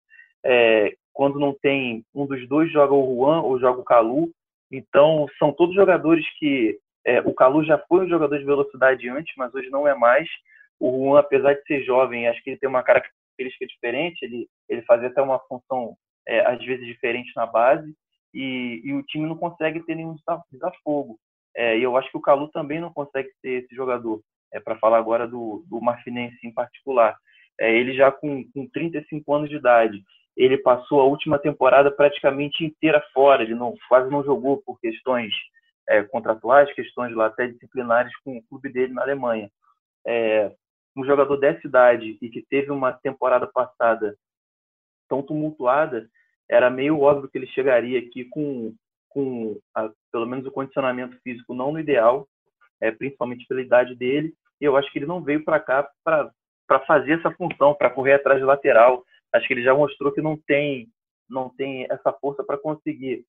É, 0.45 0.95
quando 1.12 1.38
não 1.38 1.55
tem 1.55 2.05
um 2.14 2.27
dos 2.27 2.47
dois, 2.49 2.71
joga 2.71 2.95
o 2.95 3.16
Juan 3.16 3.43
ou 3.43 3.59
joga 3.59 3.81
o 3.81 3.85
Calu. 3.85 4.31
Então, 4.71 5.27
são 5.38 5.53
todos 5.53 5.75
jogadores 5.75 6.25
que. 6.38 6.79
É, 7.05 7.21
o 7.21 7.33
Calu 7.33 7.64
já 7.64 7.79
foi 7.88 8.05
um 8.05 8.09
jogador 8.09 8.38
de 8.38 8.45
velocidade 8.45 9.09
antes, 9.09 9.33
mas 9.37 9.55
hoje 9.55 9.71
não 9.71 9.88
é 9.88 9.95
mais. 9.95 10.29
O 10.79 10.90
Juan, 10.90 11.21
apesar 11.21 11.55
de 11.55 11.62
ser 11.62 11.83
jovem, 11.83 12.29
acho 12.29 12.43
que 12.43 12.51
ele 12.51 12.59
tem 12.59 12.69
uma 12.69 12.83
característica 12.83 13.66
diferente. 13.66 14.23
Ele, 14.23 14.47
ele 14.69 14.83
fazia 14.83 15.09
até 15.09 15.23
uma 15.23 15.38
função, 15.40 15.97
é, 16.29 16.40
às 16.40 16.62
vezes, 16.62 16.87
diferente 16.87 17.33
na 17.35 17.47
base. 17.47 17.90
E, 18.35 18.83
e 18.85 18.93
o 18.93 19.03
time 19.03 19.27
não 19.27 19.37
consegue 19.37 19.81
ter 19.81 19.95
nenhum 19.95 20.14
desafogo. 20.53 21.19
É, 21.57 21.79
e 21.79 21.83
eu 21.83 21.97
acho 21.97 22.11
que 22.11 22.17
o 22.17 22.21
Calu 22.21 22.49
também 22.49 22.81
não 22.81 22.93
consegue 22.93 23.31
ser 23.41 23.65
esse 23.65 23.75
jogador, 23.75 24.21
é, 24.53 24.61
para 24.61 24.79
falar 24.79 24.99
agora 24.99 25.27
do, 25.27 25.65
do 25.69 25.81
Marfinense 25.81 26.39
em 26.45 26.53
particular. 26.53 27.17
é, 27.59 27.77
ele 27.77 27.95
já 27.95 28.11
com, 28.11 28.45
com 28.53 28.67
35 28.69 29.35
anos 29.35 29.51
de 29.51 29.57
idade, 29.57 30.03
ele 30.37 30.57
passou 30.59 31.01
a 31.01 31.05
última 31.05 31.39
temporada 31.39 31.91
praticamente 31.91 32.65
inteira 32.65 33.03
fora, 33.13 33.43
ele 33.43 33.55
não 33.55 33.75
quase 33.89 34.11
não 34.11 34.25
jogou 34.25 34.63
por 34.63 34.81
questões 34.81 35.33
é, 35.89 36.03
contratuais, 36.05 36.73
questões 36.73 37.15
lá 37.15 37.27
até 37.27 37.49
disciplinares 37.49 38.13
com 38.25 38.39
o 38.39 38.43
clube 38.45 38.73
dele 38.73 38.93
na 38.95 39.03
Alemanha. 39.03 39.51
É, 40.07 40.51
um 40.97 41.05
jogador 41.05 41.37
dessa 41.37 41.67
idade 41.67 42.17
e 42.23 42.31
que 42.31 42.43
teve 42.49 42.71
uma 42.71 42.93
temporada 42.93 43.47
passada 43.47 44.17
tão 45.09 45.23
tumultuada, 45.23 46.09
era 46.49 46.71
meio 46.71 47.01
óbvio 47.01 47.29
que 47.29 47.37
ele 47.37 47.47
chegaria 47.49 47.99
aqui 47.99 48.25
com, 48.25 48.75
com 49.11 49.59
a, 49.75 49.90
pelo 50.11 50.27
menos 50.27 50.46
o 50.46 50.51
condicionamento 50.51 51.18
físico 51.23 51.55
não 51.55 51.73
no 51.73 51.79
ideal, 51.79 52.27
é, 52.81 52.90
principalmente 52.90 53.46
pela 53.46 53.61
idade 53.61 53.94
dele, 53.94 54.33
e 54.61 54.64
eu 54.64 54.77
acho 54.77 54.90
que 54.90 54.99
ele 54.99 55.07
não 55.07 55.23
veio 55.23 55.44
para 55.44 55.61
cá 55.61 55.88
para 56.03 56.31
fazer 56.87 57.18
essa 57.18 57.31
função, 57.33 57.75
para 57.75 57.90
correr 57.90 58.14
atrás 58.14 58.38
de 58.38 58.44
lateral. 58.44 59.05
Acho 59.33 59.46
que 59.46 59.55
ele 59.55 59.62
já 59.62 59.75
mostrou 59.75 60.12
que 60.12 60.23
não 60.23 60.37
tem 60.37 60.88
não 61.29 61.49
tem 61.49 61.87
essa 61.88 62.12
força 62.12 62.42
para 62.42 62.59
conseguir 62.59 63.25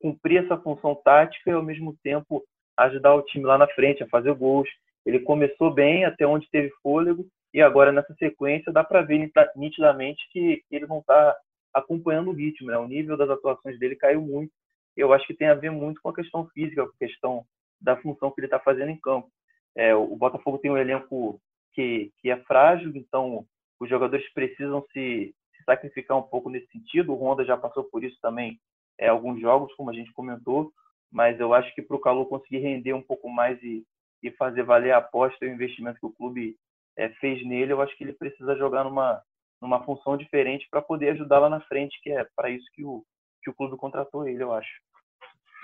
cumprir 0.00 0.44
essa 0.44 0.56
função 0.56 0.94
tática 0.96 1.50
e 1.50 1.54
ao 1.54 1.62
mesmo 1.62 1.96
tempo 2.02 2.44
ajudar 2.76 3.14
o 3.14 3.22
time 3.22 3.44
lá 3.44 3.56
na 3.56 3.68
frente 3.68 4.02
a 4.02 4.08
fazer 4.08 4.34
gols. 4.34 4.68
Ele 5.06 5.20
começou 5.20 5.72
bem 5.72 6.04
até 6.04 6.26
onde 6.26 6.50
teve 6.50 6.70
fôlego 6.82 7.26
e 7.54 7.62
agora 7.62 7.92
nessa 7.92 8.12
sequência 8.14 8.72
dá 8.72 8.82
para 8.82 9.02
ver 9.02 9.30
nitidamente 9.56 10.28
que 10.32 10.62
ele 10.70 10.86
não 10.86 10.98
está 10.98 11.36
acompanhando 11.72 12.30
o 12.30 12.34
ritmo, 12.34 12.68
né? 12.68 12.76
O 12.76 12.88
nível 12.88 13.16
das 13.16 13.30
atuações 13.30 13.78
dele 13.78 13.96
caiu 13.96 14.20
muito. 14.20 14.52
Eu 14.98 15.12
acho 15.12 15.26
que 15.26 15.34
tem 15.34 15.48
a 15.48 15.54
ver 15.54 15.70
muito 15.70 16.00
com 16.02 16.08
a 16.08 16.14
questão 16.14 16.46
física, 16.48 16.84
com 16.84 16.92
a 16.92 16.98
questão 16.98 17.44
da 17.80 17.96
função 17.96 18.30
que 18.30 18.40
ele 18.40 18.48
está 18.48 18.58
fazendo 18.58 18.90
em 18.90 19.00
campo. 19.00 19.30
É, 19.76 19.94
o 19.94 20.16
Botafogo 20.16 20.58
tem 20.58 20.70
um 20.70 20.76
elenco 20.76 21.40
que, 21.72 22.10
que 22.18 22.30
é 22.30 22.36
frágil, 22.44 22.92
então 22.96 23.46
os 23.78 23.88
jogadores 23.88 24.28
precisam 24.32 24.84
se, 24.92 25.32
se 25.56 25.64
sacrificar 25.64 26.18
um 26.18 26.22
pouco 26.22 26.50
nesse 26.50 26.66
sentido. 26.72 27.12
O 27.12 27.16
Honda 27.16 27.44
já 27.44 27.56
passou 27.56 27.84
por 27.84 28.02
isso 28.02 28.18
também 28.20 28.58
é, 28.98 29.08
alguns 29.08 29.40
jogos, 29.40 29.72
como 29.74 29.90
a 29.90 29.94
gente 29.94 30.12
comentou, 30.12 30.72
mas 31.12 31.38
eu 31.38 31.54
acho 31.54 31.72
que 31.74 31.82
para 31.82 31.96
o 31.96 32.00
Calor 32.00 32.26
conseguir 32.26 32.58
render 32.58 32.92
um 32.92 33.02
pouco 33.02 33.28
mais 33.28 33.62
e, 33.62 33.84
e 34.22 34.30
fazer 34.32 34.64
valer 34.64 34.90
a 34.92 34.98
aposta 34.98 35.44
e 35.44 35.48
o 35.48 35.54
investimento 35.54 36.00
que 36.00 36.06
o 36.06 36.12
clube 36.12 36.56
é, 36.96 37.08
fez 37.20 37.46
nele, 37.46 37.72
eu 37.72 37.80
acho 37.80 37.96
que 37.96 38.02
ele 38.02 38.12
precisa 38.12 38.56
jogar 38.56 38.82
numa, 38.82 39.22
numa 39.62 39.84
função 39.84 40.16
diferente 40.16 40.66
para 40.68 40.82
poder 40.82 41.10
ajudar 41.10 41.38
lá 41.38 41.48
na 41.48 41.60
frente, 41.60 42.00
que 42.02 42.10
é 42.10 42.26
para 42.34 42.50
isso 42.50 42.66
que 42.74 42.84
o, 42.84 43.04
que 43.42 43.50
o 43.50 43.54
clube 43.54 43.76
contratou 43.76 44.26
ele, 44.26 44.42
eu 44.42 44.52
acho. 44.52 44.70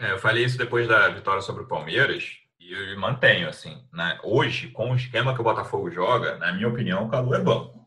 É, 0.01 0.13
eu 0.13 0.19
falei 0.19 0.45
isso 0.45 0.59
depois 0.59 0.89
da 0.89 1.09
vitória 1.09 1.41
sobre 1.41 1.63
o 1.63 1.69
Palmeiras 1.69 2.33
e 2.59 2.97
mantenho, 2.97 3.49
assim, 3.49 3.87
né? 3.93 4.19
Hoje, 4.25 4.69
com 4.69 4.91
o 4.91 4.97
esquema 4.97 5.35
que 5.35 5.41
o 5.41 5.45
Botafogo 5.45 5.91
joga, 5.91 6.37
na 6.39 6.53
minha 6.53 6.69
opinião, 6.69 7.05
o 7.05 7.09
Calu 7.09 7.35
é 7.35 7.41
bom. 7.41 7.87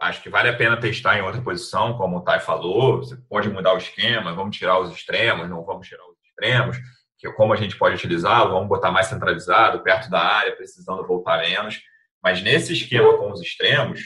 Acho 0.00 0.20
que 0.22 0.28
vale 0.28 0.48
a 0.48 0.56
pena 0.56 0.76
testar 0.76 1.16
em 1.16 1.22
outra 1.22 1.40
posição, 1.40 1.96
como 1.96 2.18
o 2.18 2.20
Thay 2.22 2.40
falou. 2.40 2.98
Você 2.98 3.16
pode 3.28 3.48
mudar 3.48 3.72
o 3.72 3.78
esquema, 3.78 4.34
vamos 4.34 4.56
tirar 4.56 4.78
os 4.80 4.92
extremos, 4.92 5.48
não 5.48 5.64
vamos 5.64 5.86
tirar 5.86 6.04
os 6.04 6.18
extremos, 6.26 6.76
que 7.16 7.30
como 7.32 7.52
a 7.52 7.56
gente 7.56 7.76
pode 7.76 7.94
utilizá-lo, 7.94 8.50
vamos 8.50 8.68
botar 8.68 8.90
mais 8.90 9.06
centralizado, 9.06 9.82
perto 9.82 10.10
da 10.10 10.20
área, 10.20 10.56
precisando 10.56 11.06
voltar 11.06 11.38
menos. 11.38 11.80
Mas 12.22 12.42
nesse 12.42 12.72
esquema 12.72 13.16
com 13.16 13.30
os 13.30 13.40
extremos, 13.40 14.00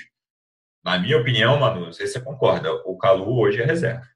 na 0.84 0.98
minha 0.98 1.18
opinião, 1.18 1.58
Manu, 1.58 1.86
não 1.86 1.92
sei 1.92 2.06
se 2.06 2.14
você 2.14 2.20
concorda, 2.20 2.72
o 2.84 2.96
Calu 2.98 3.40
hoje 3.40 3.62
é 3.62 3.64
reserva. 3.64 4.06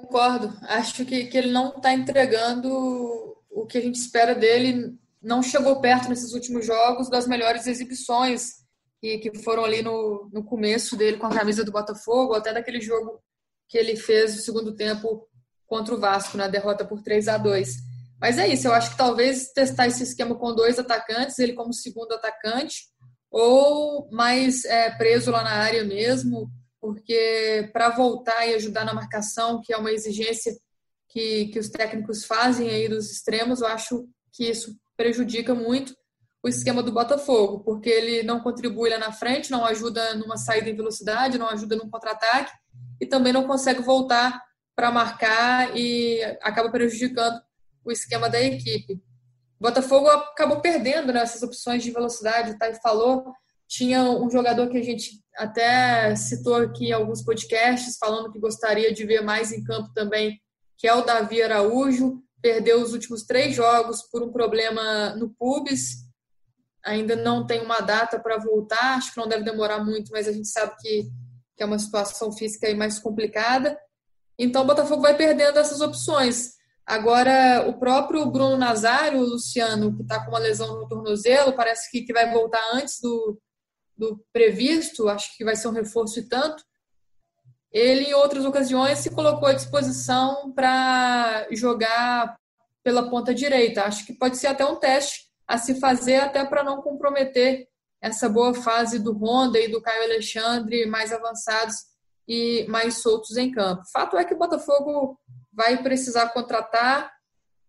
Concordo. 0.00 0.56
Acho 0.62 1.04
que, 1.04 1.26
que 1.26 1.38
ele 1.38 1.50
não 1.50 1.68
está 1.76 1.92
entregando 1.92 2.68
o 3.50 3.66
que 3.66 3.78
a 3.78 3.80
gente 3.80 3.96
espera 3.96 4.34
dele. 4.34 4.98
Não 5.22 5.42
chegou 5.42 5.80
perto 5.80 6.08
nesses 6.08 6.32
últimos 6.32 6.64
jogos 6.64 7.10
das 7.10 7.26
melhores 7.26 7.66
exibições 7.66 8.60
que, 9.00 9.18
que 9.18 9.38
foram 9.42 9.64
ali 9.64 9.82
no, 9.82 10.30
no 10.32 10.44
começo 10.44 10.96
dele 10.96 11.16
com 11.16 11.26
a 11.26 11.34
camisa 11.34 11.64
do 11.64 11.72
Botafogo, 11.72 12.34
até 12.34 12.52
daquele 12.52 12.80
jogo 12.80 13.20
que 13.68 13.78
ele 13.78 13.96
fez 13.96 14.34
no 14.34 14.42
segundo 14.42 14.74
tempo 14.74 15.28
contra 15.66 15.94
o 15.94 16.00
Vasco, 16.00 16.36
na 16.36 16.48
derrota 16.48 16.84
por 16.84 17.00
3 17.02 17.28
a 17.28 17.38
2 17.38 17.76
Mas 18.20 18.36
é 18.38 18.48
isso, 18.48 18.66
eu 18.66 18.72
acho 18.72 18.90
que 18.90 18.96
talvez 18.96 19.52
testar 19.52 19.86
esse 19.86 20.02
esquema 20.02 20.34
com 20.34 20.54
dois 20.54 20.78
atacantes, 20.78 21.38
ele 21.38 21.52
como 21.52 21.72
segundo 21.72 22.12
atacante, 22.12 22.86
ou 23.30 24.10
mais 24.10 24.64
é, 24.64 24.90
preso 24.90 25.30
lá 25.30 25.44
na 25.44 25.52
área 25.52 25.84
mesmo, 25.84 26.50
porque 26.80 27.68
para 27.72 27.90
voltar 27.90 28.46
e 28.46 28.54
ajudar 28.54 28.84
na 28.84 28.94
marcação, 28.94 29.60
que 29.62 29.72
é 29.72 29.76
uma 29.76 29.92
exigência 29.92 30.56
que, 31.08 31.46
que 31.46 31.58
os 31.58 31.68
técnicos 31.68 32.24
fazem 32.24 32.70
aí 32.70 32.88
dos 32.88 33.10
extremos, 33.10 33.60
eu 33.60 33.66
acho 33.66 34.08
que 34.32 34.48
isso 34.48 34.76
prejudica 34.96 35.54
muito 35.54 35.94
o 36.42 36.48
esquema 36.48 36.82
do 36.82 36.92
Botafogo, 36.92 37.60
porque 37.60 37.90
ele 37.90 38.22
não 38.22 38.40
contribui 38.40 38.88
lá 38.88 38.98
na 38.98 39.12
frente, 39.12 39.50
não 39.50 39.64
ajuda 39.64 40.14
numa 40.14 40.38
saída 40.38 40.70
em 40.70 40.76
velocidade, 40.76 41.38
não 41.38 41.48
ajuda 41.48 41.76
num 41.76 41.90
contra-ataque 41.90 42.52
e 43.00 43.06
também 43.06 43.32
não 43.32 43.46
consegue 43.46 43.82
voltar 43.82 44.42
para 44.74 44.90
marcar 44.90 45.76
e 45.76 46.22
acaba 46.40 46.70
prejudicando 46.70 47.38
o 47.84 47.92
esquema 47.92 48.30
da 48.30 48.40
equipe. 48.40 48.94
O 48.94 49.64
Botafogo 49.64 50.08
acabou 50.08 50.60
perdendo 50.60 51.12
né, 51.12 51.20
essas 51.20 51.42
opções 51.42 51.82
de 51.82 51.90
velocidade, 51.90 52.52
o 52.52 52.58
Thay 52.58 52.74
falou, 52.76 53.32
tinha 53.70 54.02
um 54.02 54.28
jogador 54.28 54.68
que 54.68 54.76
a 54.76 54.82
gente 54.82 55.22
até 55.36 56.16
citou 56.16 56.56
aqui 56.56 56.86
em 56.86 56.92
alguns 56.92 57.22
podcasts, 57.22 57.96
falando 57.96 58.32
que 58.32 58.40
gostaria 58.40 58.92
de 58.92 59.06
ver 59.06 59.22
mais 59.22 59.52
em 59.52 59.62
campo 59.62 59.92
também, 59.94 60.40
que 60.76 60.88
é 60.88 60.94
o 60.94 61.04
Davi 61.04 61.40
Araújo. 61.40 62.20
Perdeu 62.42 62.82
os 62.82 62.92
últimos 62.92 63.22
três 63.22 63.54
jogos 63.54 64.02
por 64.10 64.24
um 64.24 64.32
problema 64.32 65.14
no 65.14 65.30
pubis. 65.30 66.04
Ainda 66.84 67.14
não 67.14 67.46
tem 67.46 67.62
uma 67.62 67.78
data 67.78 68.18
para 68.18 68.38
voltar, 68.38 68.96
acho 68.96 69.14
que 69.14 69.20
não 69.20 69.28
deve 69.28 69.44
demorar 69.44 69.84
muito, 69.84 70.10
mas 70.10 70.26
a 70.26 70.32
gente 70.32 70.48
sabe 70.48 70.74
que, 70.80 71.04
que 71.56 71.62
é 71.62 71.66
uma 71.66 71.78
situação 71.78 72.32
física 72.32 72.66
aí 72.66 72.74
mais 72.74 72.98
complicada. 72.98 73.78
Então 74.36 74.62
o 74.62 74.66
Botafogo 74.66 75.02
vai 75.02 75.16
perdendo 75.16 75.60
essas 75.60 75.80
opções. 75.80 76.54
Agora, 76.84 77.68
o 77.68 77.78
próprio 77.78 78.26
Bruno 78.26 78.56
Nazário, 78.56 79.20
o 79.20 79.24
Luciano, 79.24 79.94
que 79.94 80.02
está 80.02 80.24
com 80.24 80.32
uma 80.32 80.40
lesão 80.40 80.80
no 80.80 80.88
tornozelo, 80.88 81.52
parece 81.52 81.88
que, 81.88 82.02
que 82.02 82.12
vai 82.12 82.32
voltar 82.32 82.62
antes 82.74 82.98
do, 83.00 83.38
do 84.00 84.24
previsto, 84.32 85.10
acho 85.10 85.36
que 85.36 85.44
vai 85.44 85.54
ser 85.54 85.68
um 85.68 85.72
reforço 85.72 86.18
e 86.18 86.26
tanto, 86.26 86.64
ele 87.70 88.06
em 88.06 88.14
outras 88.14 88.46
ocasiões 88.46 88.98
se 88.98 89.10
colocou 89.10 89.46
à 89.46 89.52
disposição 89.52 90.50
para 90.52 91.46
jogar 91.52 92.34
pela 92.82 93.10
ponta 93.10 93.34
direita. 93.34 93.84
Acho 93.84 94.06
que 94.06 94.14
pode 94.14 94.38
ser 94.38 94.46
até 94.46 94.64
um 94.64 94.76
teste 94.76 95.28
a 95.46 95.58
se 95.58 95.78
fazer, 95.78 96.16
até 96.16 96.44
para 96.46 96.64
não 96.64 96.80
comprometer 96.80 97.68
essa 98.00 98.26
boa 98.26 98.54
fase 98.54 98.98
do 98.98 99.12
Honda 99.12 99.60
e 99.60 99.68
do 99.68 99.82
Caio 99.82 100.04
Alexandre 100.04 100.86
mais 100.86 101.12
avançados 101.12 101.76
e 102.26 102.64
mais 102.68 103.02
soltos 103.02 103.36
em 103.36 103.50
campo. 103.50 103.82
Fato 103.92 104.16
é 104.16 104.24
que 104.24 104.32
o 104.32 104.38
Botafogo 104.38 105.20
vai 105.52 105.82
precisar 105.82 106.30
contratar. 106.30 107.12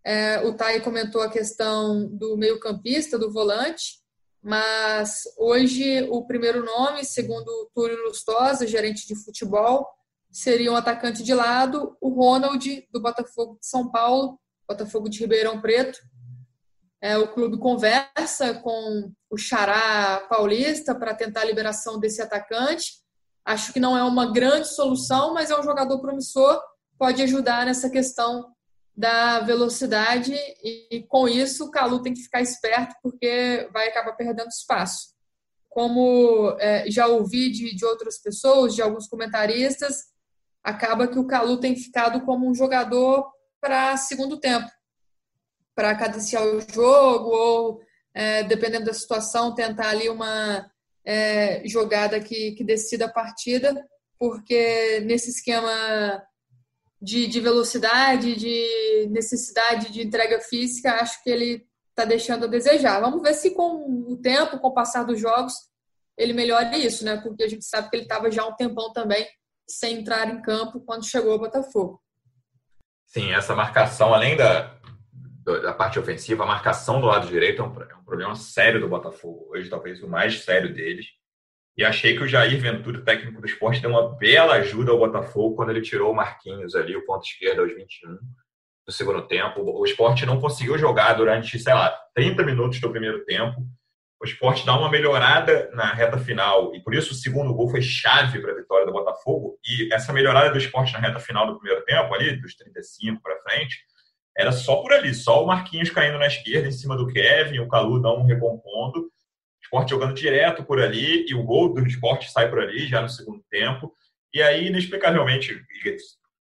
É, 0.03 0.39
o 0.39 0.53
Thay 0.53 0.79
comentou 0.79 1.21
a 1.21 1.29
questão 1.29 2.07
do 2.07 2.37
meio-campista, 2.37 3.19
do 3.19 3.31
volante. 3.31 4.00
Mas 4.43 5.21
hoje 5.37 6.03
o 6.09 6.25
primeiro 6.25 6.65
nome, 6.65 7.05
segundo 7.05 7.47
o 7.47 7.69
Túlio 7.73 8.03
Lustosa, 8.05 8.65
gerente 8.65 9.07
de 9.07 9.15
futebol, 9.15 9.87
seria 10.31 10.71
um 10.71 10.75
atacante 10.75 11.21
de 11.21 11.33
lado, 11.33 11.95
o 12.01 12.09
Ronald, 12.09 12.87
do 12.91 13.01
Botafogo 13.01 13.57
de 13.59 13.67
São 13.67 13.91
Paulo, 13.91 14.39
Botafogo 14.67 15.09
de 15.09 15.19
Ribeirão 15.19 15.61
Preto. 15.61 15.99
É, 17.01 17.17
o 17.17 17.33
clube 17.33 17.57
conversa 17.57 18.53
com 18.55 19.11
o 19.29 19.37
Xará 19.37 20.25
Paulista 20.29 20.95
para 20.95 21.13
tentar 21.13 21.41
a 21.41 21.45
liberação 21.45 21.99
desse 21.99 22.21
atacante. 22.21 23.01
Acho 23.45 23.73
que 23.73 23.79
não 23.79 23.97
é 23.97 24.03
uma 24.03 24.31
grande 24.31 24.67
solução, 24.67 25.33
mas 25.33 25.51
é 25.51 25.59
um 25.59 25.63
jogador 25.63 25.99
promissor, 25.99 26.61
pode 26.97 27.21
ajudar 27.23 27.65
nessa 27.65 27.89
questão 27.89 28.53
da 29.01 29.39
velocidade 29.39 30.31
e, 30.63 31.03
com 31.09 31.27
isso 31.27 31.65
o 31.65 31.71
Calu 31.71 32.03
tem 32.03 32.13
que 32.13 32.21
ficar 32.21 32.39
esperto 32.39 32.95
porque 33.01 33.67
vai 33.73 33.87
acabar 33.87 34.13
perdendo 34.13 34.47
espaço. 34.47 35.15
Como 35.67 36.55
é, 36.59 36.85
já 36.87 37.07
ouvi 37.07 37.49
de, 37.49 37.75
de 37.75 37.83
outras 37.83 38.21
pessoas, 38.21 38.75
de 38.75 38.81
alguns 38.83 39.07
comentaristas, 39.07 40.03
acaba 40.63 41.07
que 41.07 41.17
o 41.17 41.25
Calu 41.25 41.59
tem 41.59 41.75
ficado 41.75 42.21
como 42.21 42.47
um 42.47 42.53
jogador 42.53 43.27
para 43.59 43.97
segundo 43.97 44.39
tempo, 44.39 44.69
para 45.73 45.95
cadenciar 45.95 46.43
o 46.43 46.61
jogo 46.71 47.29
ou, 47.31 47.81
é, 48.13 48.43
dependendo 48.43 48.85
da 48.85 48.93
situação, 48.93 49.55
tentar 49.55 49.89
ali 49.89 50.09
uma 50.09 50.69
é, 51.03 51.67
jogada 51.67 52.19
que, 52.19 52.51
que 52.51 52.63
decida 52.63 53.05
a 53.05 53.11
partida, 53.11 53.73
porque 54.19 55.01
nesse 55.07 55.31
esquema 55.31 56.21
de, 57.01 57.27
de 57.27 57.39
velocidade, 57.39 58.35
de 58.35 59.07
necessidade 59.09 59.91
de 59.91 60.05
entrega 60.05 60.39
física, 60.39 61.01
acho 61.01 61.21
que 61.23 61.29
ele 61.29 61.65
está 61.89 62.05
deixando 62.05 62.45
a 62.45 62.47
desejar. 62.47 62.99
Vamos 62.99 63.21
ver 63.21 63.33
se 63.33 63.51
com 63.51 64.05
o 64.07 64.17
tempo, 64.17 64.59
com 64.59 64.67
o 64.67 64.73
passar 64.73 65.03
dos 65.03 65.19
jogos, 65.19 65.53
ele 66.17 66.33
melhora 66.33 66.77
isso, 66.77 67.03
né? 67.03 67.17
Porque 67.17 67.43
a 67.43 67.47
gente 67.47 67.65
sabe 67.65 67.89
que 67.89 67.95
ele 67.95 68.03
estava 68.03 68.29
já 68.29 68.45
um 68.45 68.55
tempão 68.55 68.93
também 68.93 69.27
sem 69.67 69.99
entrar 69.99 70.29
em 70.29 70.41
campo 70.41 70.81
quando 70.81 71.05
chegou 71.05 71.35
o 71.35 71.39
Botafogo. 71.39 72.01
Sim, 73.07 73.31
essa 73.31 73.55
marcação, 73.55 74.13
além 74.13 74.37
da, 74.37 74.77
da 75.63 75.73
parte 75.73 75.99
ofensiva, 75.99 76.43
a 76.43 76.47
marcação 76.47 77.01
do 77.01 77.07
lado 77.07 77.27
direito 77.27 77.61
é 77.61 77.65
um, 77.65 77.81
é 77.81 77.95
um, 77.95 78.03
problema 78.03 78.35
sério 78.35 78.79
do 78.79 78.87
Botafogo. 78.87 79.49
Hoje, 79.49 79.69
talvez 79.69 80.01
o 80.03 80.07
mais 80.07 80.43
sério 80.43 80.73
deles. 80.73 81.07
E 81.77 81.85
achei 81.85 82.15
que 82.15 82.23
o 82.23 82.27
Jair 82.27 82.59
Ventura, 82.59 83.01
técnico 83.01 83.39
do 83.39 83.47
esporte, 83.47 83.81
deu 83.81 83.91
uma 83.91 84.15
bela 84.15 84.55
ajuda 84.55 84.91
ao 84.91 84.99
Botafogo 84.99 85.55
quando 85.55 85.69
ele 85.69 85.81
tirou 85.81 86.11
o 86.11 86.15
Marquinhos 86.15 86.75
ali, 86.75 86.95
o 86.95 87.05
ponto 87.05 87.25
esquerdo 87.25 87.61
aos 87.61 87.73
21 87.73 88.17
do 88.85 88.91
segundo 88.91 89.27
tempo. 89.27 89.61
O 89.61 89.85
esporte 89.85 90.25
não 90.25 90.39
conseguiu 90.39 90.77
jogar 90.77 91.13
durante, 91.13 91.57
sei 91.57 91.73
lá, 91.73 91.97
30 92.13 92.43
minutos 92.43 92.79
do 92.79 92.89
primeiro 92.89 93.23
tempo. 93.25 93.61
O 94.21 94.25
esporte 94.25 94.65
dá 94.65 94.77
uma 94.77 94.89
melhorada 94.89 95.71
na 95.73 95.91
reta 95.93 96.17
final, 96.17 96.75
e 96.75 96.83
por 96.83 96.93
isso 96.93 97.11
o 97.11 97.15
segundo 97.15 97.53
gol 97.53 97.69
foi 97.69 97.81
chave 97.81 98.39
para 98.39 98.51
a 98.51 98.55
vitória 98.55 98.85
do 98.85 98.91
Botafogo. 98.91 99.57
E 99.65 99.91
essa 99.91 100.13
melhorada 100.13 100.51
do 100.51 100.57
esporte 100.57 100.93
na 100.93 100.99
reta 100.99 101.19
final 101.19 101.47
do 101.47 101.57
primeiro 101.57 101.83
tempo, 101.85 102.13
ali, 102.13 102.39
dos 102.39 102.55
35 102.55 103.21
para 103.21 103.39
frente, 103.39 103.77
era 104.37 104.51
só 104.51 104.77
por 104.77 104.93
ali, 104.93 105.13
só 105.13 105.43
o 105.43 105.47
Marquinhos 105.47 105.89
caindo 105.89 106.19
na 106.19 106.27
esquerda 106.27 106.67
em 106.67 106.71
cima 106.71 106.95
do 106.95 107.07
Kevin, 107.07 107.59
o 107.59 107.67
Calu 107.67 107.99
não 107.99 108.23
recompondo, 108.23 109.11
esporte 109.71 109.91
jogando 109.91 110.13
direto 110.13 110.65
por 110.65 110.81
ali, 110.81 111.25
e 111.27 111.33
o 111.33 111.43
gol 111.43 111.73
do 111.73 111.87
esporte 111.87 112.29
sai 112.29 112.49
por 112.49 112.59
ali 112.59 112.87
já 112.87 113.01
no 113.01 113.07
segundo 113.07 113.41
tempo. 113.49 113.93
E 114.33 114.41
aí, 114.41 114.67
inexplicavelmente, 114.67 115.57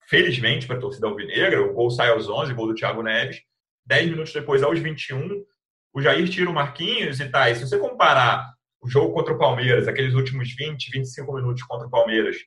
felizmente 0.07 0.65
para 0.65 0.77
a 0.77 0.79
torcida 0.79 1.07
alvinegra, 1.07 1.61
o 1.61 1.73
gol 1.73 1.91
sai 1.91 2.09
aos 2.09 2.27
11, 2.27 2.53
gol 2.53 2.67
do 2.67 2.73
Thiago 2.73 3.03
Neves. 3.03 3.41
10 3.85 4.09
minutos 4.09 4.33
depois, 4.33 4.63
aos 4.63 4.79
21, 4.79 5.43
o 5.93 6.01
Jair 6.01 6.27
tira 6.27 6.49
o 6.49 6.53
Marquinhos 6.53 7.19
e 7.19 7.29
tá. 7.29 7.49
E 7.49 7.55
se 7.55 7.67
você 7.67 7.77
comparar 7.77 8.51
o 8.81 8.89
jogo 8.89 9.13
contra 9.13 9.33
o 9.33 9.37
Palmeiras, 9.37 9.87
aqueles 9.87 10.15
últimos 10.15 10.51
20, 10.55 10.89
25 10.91 11.33
minutos 11.33 11.63
contra 11.63 11.87
o 11.87 11.91
Palmeiras, 11.91 12.37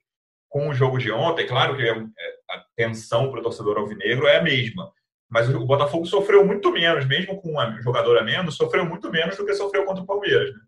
com 0.49 0.69
o 0.69 0.75
jogo 0.75 0.99
de 0.99 1.13
ontem, 1.13 1.47
claro 1.47 1.77
que 1.77 1.83
é, 1.83 1.91
é, 1.91 2.03
a 2.51 2.65
tensão 2.77 3.31
para 3.31 3.41
o 3.41 3.43
torcedor 3.43 3.79
alvinegro 3.79 4.27
é 4.27 4.39
a 4.39 4.43
mesma. 4.43 4.93
Mas 5.31 5.49
o 5.49 5.65
Botafogo 5.65 6.05
sofreu 6.07 6.45
muito 6.45 6.71
menos, 6.71 7.07
mesmo 7.07 7.41
com 7.41 7.57
um 7.57 7.83
jogador 7.83 8.19
a 8.19 8.25
menos, 8.25 8.57
sofreu 8.57 8.85
muito 8.85 9.11
menos 9.11 9.37
do 9.37 9.47
que 9.47 9.55
sofreu 9.55 9.85
contra 9.85 10.03
o 10.03 10.07
Palmeiras. 10.07 10.53
Né? 10.53 10.61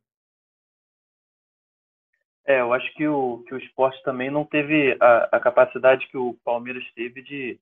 É, 2.47 2.61
eu 2.61 2.73
acho 2.73 2.93
que 2.95 3.07
o, 3.09 3.43
que 3.47 3.55
o 3.55 3.59
esporte 3.59 4.03
também 4.03 4.31
não 4.31 4.45
teve 4.45 4.97
a, 5.01 5.37
a 5.37 5.41
capacidade 5.41 6.07
que 6.09 6.17
o 6.17 6.37
Palmeiras 6.45 6.85
teve 6.95 7.23
de, 7.23 7.59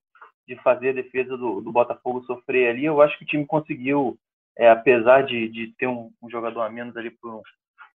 de 0.47 0.55
fazer 0.57 0.89
a 0.89 0.93
defesa 0.93 1.37
do, 1.37 1.61
do 1.61 1.71
Botafogo 1.71 2.23
sofrer 2.25 2.69
ali. 2.69 2.85
Eu 2.85 3.01
acho 3.01 3.17
que 3.17 3.23
o 3.23 3.27
time 3.27 3.45
conseguiu, 3.45 4.17
é, 4.57 4.69
apesar 4.69 5.25
de, 5.25 5.47
de 5.47 5.73
ter 5.77 5.87
um, 5.87 6.11
um, 6.21 6.29
jogador 6.29 6.61
a 6.61 6.69
menos 6.69 6.95
ali 6.97 7.11
por 7.11 7.33
um, 7.33 7.41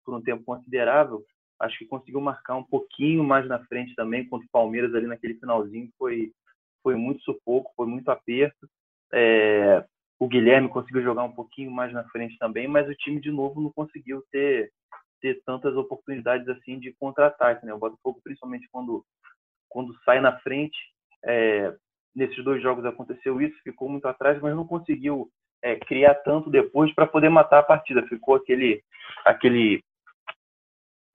por 0.05 0.14
um 0.14 0.22
tempo 0.22 0.44
considerável, 0.44 1.25
acho 1.59 1.77
que 1.79 1.87
conseguiu 1.87 2.20
marcar 2.20 2.55
um 2.55 2.62
pouquinho 2.62 3.25
mais 3.25 3.49
na 3.49 3.59
frente 3.66 3.94
também 3.96 4.29
contra 4.29 4.46
o 4.46 4.51
Palmeiras 4.51 4.94
ali 4.94 5.09
naquele 5.09 5.35
finalzinho. 5.35 5.90
Foi, 5.99 6.31
foi 6.85 6.94
muito 6.94 7.20
sufoco, 7.22 7.72
foi 7.75 7.87
muito 7.88 8.11
aperto. 8.11 8.68
É, 9.12 9.85
o 10.20 10.29
Guilherme 10.29 10.68
conseguiu 10.68 11.03
jogar 11.03 11.25
um 11.25 11.33
pouquinho 11.33 11.70
mais 11.70 11.92
na 11.92 12.05
frente 12.11 12.38
também, 12.38 12.68
mas 12.68 12.88
o 12.88 12.94
time 12.94 13.20
de 13.20 13.31
novo 13.31 13.61
não 13.61 13.72
conseguiu 13.72 14.22
ter, 14.31 14.70
ter 15.20 15.42
tantas 15.44 15.76
oportunidades 15.76 16.48
assim 16.48 16.79
de 16.79 16.92
contra-ataque. 16.94 17.64
Né? 17.64 17.72
O 17.72 17.79
Botafogo, 17.79 18.20
principalmente 18.22 18.68
quando, 18.70 19.05
quando 19.68 19.96
sai 20.05 20.20
na 20.20 20.38
frente, 20.40 20.76
é, 21.24 21.74
nesses 22.14 22.42
dois 22.44 22.62
jogos 22.62 22.85
aconteceu 22.85 23.40
isso, 23.40 23.57
ficou 23.62 23.88
muito 23.88 24.07
atrás, 24.07 24.40
mas 24.40 24.55
não 24.55 24.66
conseguiu 24.66 25.29
é, 25.62 25.76
criar 25.76 26.14
tanto 26.16 26.50
depois 26.50 26.92
para 26.94 27.07
poder 27.07 27.29
matar 27.29 27.59
a 27.59 27.64
partida. 27.64 28.07
Ficou 28.07 28.37
aquele, 28.37 28.83
aquele, 29.24 29.83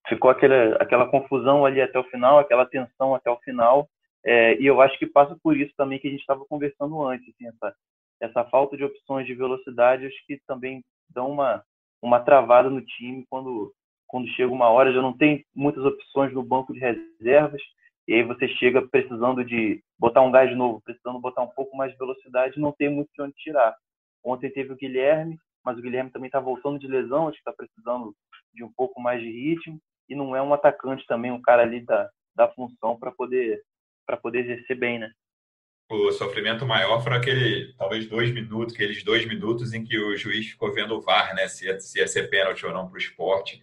ficou 0.07 0.29
aquela, 0.29 0.75
aquela 0.75 1.07
confusão 1.07 1.65
ali 1.65 1.81
até 1.81 1.97
o 1.97 2.03
final, 2.05 2.39
aquela 2.39 2.65
tensão 2.65 3.15
até 3.15 3.29
o 3.29 3.39
final. 3.39 3.89
É, 4.23 4.59
e 4.59 4.65
eu 4.65 4.81
acho 4.81 4.97
que 4.99 5.07
passa 5.07 5.35
por 5.41 5.57
isso 5.57 5.73
também 5.75 5.99
que 5.99 6.07
a 6.07 6.11
gente 6.11 6.21
estava 6.21 6.45
conversando 6.45 7.03
antes, 7.03 7.27
assim, 7.29 7.47
essa, 7.47 7.75
essa 8.19 8.43
falta 8.45 8.77
de 8.77 8.83
opções 8.83 9.25
de 9.25 9.33
velocidade, 9.33 10.05
acho 10.05 10.25
que 10.27 10.39
também 10.45 10.83
dão 11.09 11.31
uma, 11.31 11.63
uma 12.01 12.19
travada 12.19 12.69
no 12.69 12.81
time 12.85 13.25
quando, 13.29 13.73
quando 14.11 14.27
chega 14.31 14.51
uma 14.51 14.69
hora, 14.69 14.91
já 14.91 15.01
não 15.01 15.17
tem 15.17 15.45
muitas 15.55 15.83
opções 15.85 16.33
no 16.33 16.43
banco 16.43 16.73
de 16.73 16.79
reservas, 16.79 17.61
e 18.05 18.15
aí 18.15 18.23
você 18.23 18.45
chega 18.49 18.85
precisando 18.85 19.43
de 19.45 19.81
botar 19.97 20.21
um 20.21 20.31
gás 20.31 20.55
novo, 20.55 20.81
precisando 20.83 21.17
botar 21.17 21.43
um 21.43 21.47
pouco 21.47 21.77
mais 21.77 21.93
de 21.93 21.97
velocidade, 21.97 22.59
não 22.59 22.73
tem 22.73 22.89
muito 22.89 23.09
de 23.15 23.21
onde 23.21 23.33
tirar. 23.35 23.73
Ontem 24.21 24.51
teve 24.51 24.73
o 24.73 24.75
Guilherme, 24.75 25.39
mas 25.63 25.77
o 25.77 25.81
Guilherme 25.81 26.11
também 26.11 26.27
está 26.27 26.41
voltando 26.41 26.77
de 26.77 26.87
lesão, 26.87 27.29
acho 27.29 27.41
que 27.41 27.49
está 27.49 27.53
precisando 27.53 28.13
de 28.53 28.65
um 28.65 28.71
pouco 28.73 28.99
mais 28.99 29.21
de 29.21 29.31
ritmo, 29.31 29.79
e 30.09 30.13
não 30.13 30.35
é 30.35 30.41
um 30.41 30.53
atacante 30.53 31.07
também, 31.07 31.31
um 31.31 31.41
cara 31.41 31.61
ali 31.61 31.79
da, 31.79 32.09
da 32.35 32.49
função 32.49 32.99
para 32.99 33.11
poder 33.11 33.63
para 34.05 34.17
poder 34.17 34.39
exercer 34.39 34.77
bem, 34.77 34.99
né? 34.99 35.09
O 35.89 36.11
sofrimento 36.11 36.65
maior 36.65 37.01
foi 37.01 37.13
aquele, 37.13 37.73
talvez 37.77 38.07
dois 38.07 38.33
minutos, 38.33 38.73
aqueles 38.73 39.03
dois 39.03 39.25
minutos 39.25 39.73
em 39.73 39.85
que 39.85 39.97
o 39.97 40.17
juiz 40.17 40.47
ficou 40.47 40.73
vendo 40.73 40.95
o 40.95 41.01
VAR, 41.01 41.33
né? 41.33 41.47
Se 41.47 41.65
ia, 41.65 41.79
se 41.79 41.99
ia 41.99 42.07
ser 42.07 42.29
pênalti 42.29 42.65
ou 42.65 42.73
não 42.73 42.87
para 42.87 42.95
o 42.95 42.97
esporte. 42.97 43.61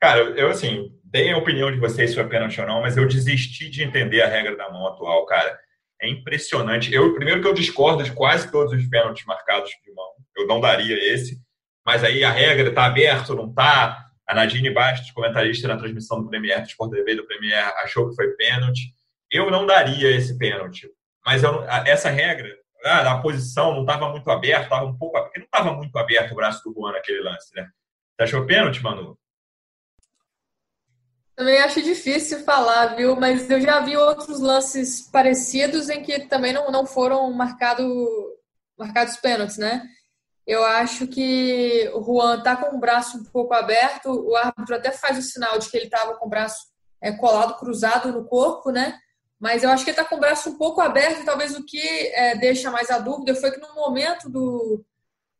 Cara, 0.00 0.20
eu, 0.20 0.48
assim, 0.48 0.90
dei 1.04 1.30
a 1.30 1.36
opinião 1.36 1.70
de 1.70 1.78
vocês 1.78 2.10
se 2.10 2.16
foi 2.16 2.26
pênalti 2.28 2.60
ou 2.60 2.66
não, 2.66 2.80
mas 2.80 2.96
eu 2.96 3.06
desisti 3.06 3.68
de 3.68 3.82
entender 3.82 4.22
a 4.22 4.28
regra 4.28 4.56
da 4.56 4.70
mão 4.70 4.86
atual, 4.86 5.26
cara. 5.26 5.58
É 6.00 6.08
impressionante. 6.08 6.92
Eu, 6.92 7.14
primeiro 7.14 7.42
que 7.42 7.48
eu 7.48 7.52
discordo 7.54 8.02
de 8.02 8.12
quase 8.12 8.50
todos 8.50 8.72
os 8.72 8.88
pênaltis 8.88 9.24
marcados 9.26 9.70
de 9.70 9.92
mão. 9.92 10.08
Eu 10.36 10.46
não 10.46 10.60
daria 10.60 10.96
esse. 11.12 11.38
Mas 11.84 12.02
aí 12.02 12.24
a 12.24 12.30
regra 12.30 12.70
está 12.70 12.86
aberta 12.86 13.32
ou 13.32 13.38
não 13.38 13.50
está? 13.50 14.06
A 14.26 14.34
Nadine 14.34 14.70
Bastos, 14.70 15.10
comentarista 15.10 15.68
na 15.68 15.76
transmissão 15.76 16.22
do 16.22 16.28
Premier, 16.28 16.62
do 16.62 16.68
Sport 16.68 16.90
TV 16.92 17.16
do 17.16 17.26
Premier, 17.26 17.64
achou 17.82 18.08
que 18.08 18.14
foi 18.14 18.28
pênalti 18.36 18.94
eu 19.30 19.50
não 19.50 19.64
daria 19.64 20.10
esse 20.10 20.36
pênalti. 20.36 20.88
Mas 21.24 21.42
eu, 21.42 21.62
essa 21.86 22.10
regra, 22.10 22.48
a 22.84 23.18
posição 23.18 23.74
não 23.74 23.82
estava 23.82 24.08
muito 24.08 24.28
aberta, 24.30 24.64
estava 24.64 24.86
um 24.86 24.96
pouco. 24.96 25.20
Porque 25.22 25.38
não 25.38 25.46
estava 25.46 25.72
muito 25.72 25.96
aberto 25.96 26.32
o 26.32 26.34
braço 26.34 26.62
do 26.64 26.74
Juan 26.74 26.92
naquele 26.92 27.20
lance, 27.20 27.54
né? 27.54 27.68
Você 28.16 28.24
achou 28.24 28.46
pênalti, 28.46 28.82
Manu? 28.82 29.16
Também 31.40 31.58
acho 31.58 31.80
difícil 31.80 32.40
falar, 32.40 32.96
viu? 32.96 33.16
Mas 33.16 33.48
eu 33.48 33.58
já 33.62 33.80
vi 33.80 33.96
outros 33.96 34.40
lances 34.40 35.00
parecidos 35.00 35.88
em 35.88 36.02
que 36.02 36.26
também 36.26 36.52
não, 36.52 36.70
não 36.70 36.84
foram 36.84 37.32
marcado, 37.32 37.82
marcados 38.78 39.16
pênaltis, 39.16 39.56
né? 39.56 39.82
Eu 40.46 40.62
acho 40.62 41.06
que 41.06 41.90
o 41.94 42.02
Juan 42.02 42.42
tá 42.42 42.54
com 42.56 42.76
o 42.76 42.78
braço 42.78 43.16
um 43.16 43.24
pouco 43.24 43.54
aberto, 43.54 44.10
o 44.10 44.36
árbitro 44.36 44.76
até 44.76 44.92
faz 44.92 45.16
o 45.16 45.22
sinal 45.22 45.58
de 45.58 45.70
que 45.70 45.78
ele 45.78 45.86
estava 45.86 46.14
com 46.14 46.26
o 46.26 46.28
braço 46.28 46.58
é, 47.00 47.10
colado, 47.10 47.58
cruzado 47.58 48.12
no 48.12 48.26
corpo, 48.26 48.70
né? 48.70 48.98
Mas 49.38 49.62
eu 49.62 49.70
acho 49.70 49.82
que 49.82 49.92
ele 49.92 49.98
está 49.98 50.06
com 50.06 50.16
o 50.16 50.20
braço 50.20 50.50
um 50.50 50.58
pouco 50.58 50.82
aberto, 50.82 51.24
talvez 51.24 51.56
o 51.56 51.64
que 51.64 51.80
é, 51.80 52.36
deixa 52.36 52.70
mais 52.70 52.90
a 52.90 52.98
dúvida 52.98 53.34
foi 53.34 53.50
que 53.50 53.60
no 53.60 53.74
momento 53.74 54.28
do, 54.28 54.84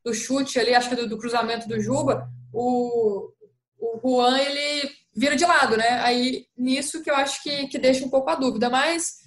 do 0.02 0.14
chute 0.14 0.58
ali, 0.58 0.74
acho 0.74 0.88
que 0.88 0.96
do, 0.96 1.06
do 1.06 1.18
cruzamento 1.18 1.68
do 1.68 1.78
Juba, 1.78 2.26
o, 2.54 3.30
o 3.78 4.00
Juan 4.02 4.38
ele 4.38 4.99
vira 5.16 5.37
de 5.37 5.44
lado, 5.44 5.77
né? 5.77 6.01
Aí 6.03 6.44
nisso 6.57 7.03
que 7.03 7.11
eu 7.11 7.16
acho 7.16 7.42
que, 7.42 7.66
que 7.68 7.79
deixa 7.79 8.05
um 8.05 8.11
pouco 8.11 8.31
a 8.31 8.35
dúvida. 8.35 8.70
Mas 8.70 9.20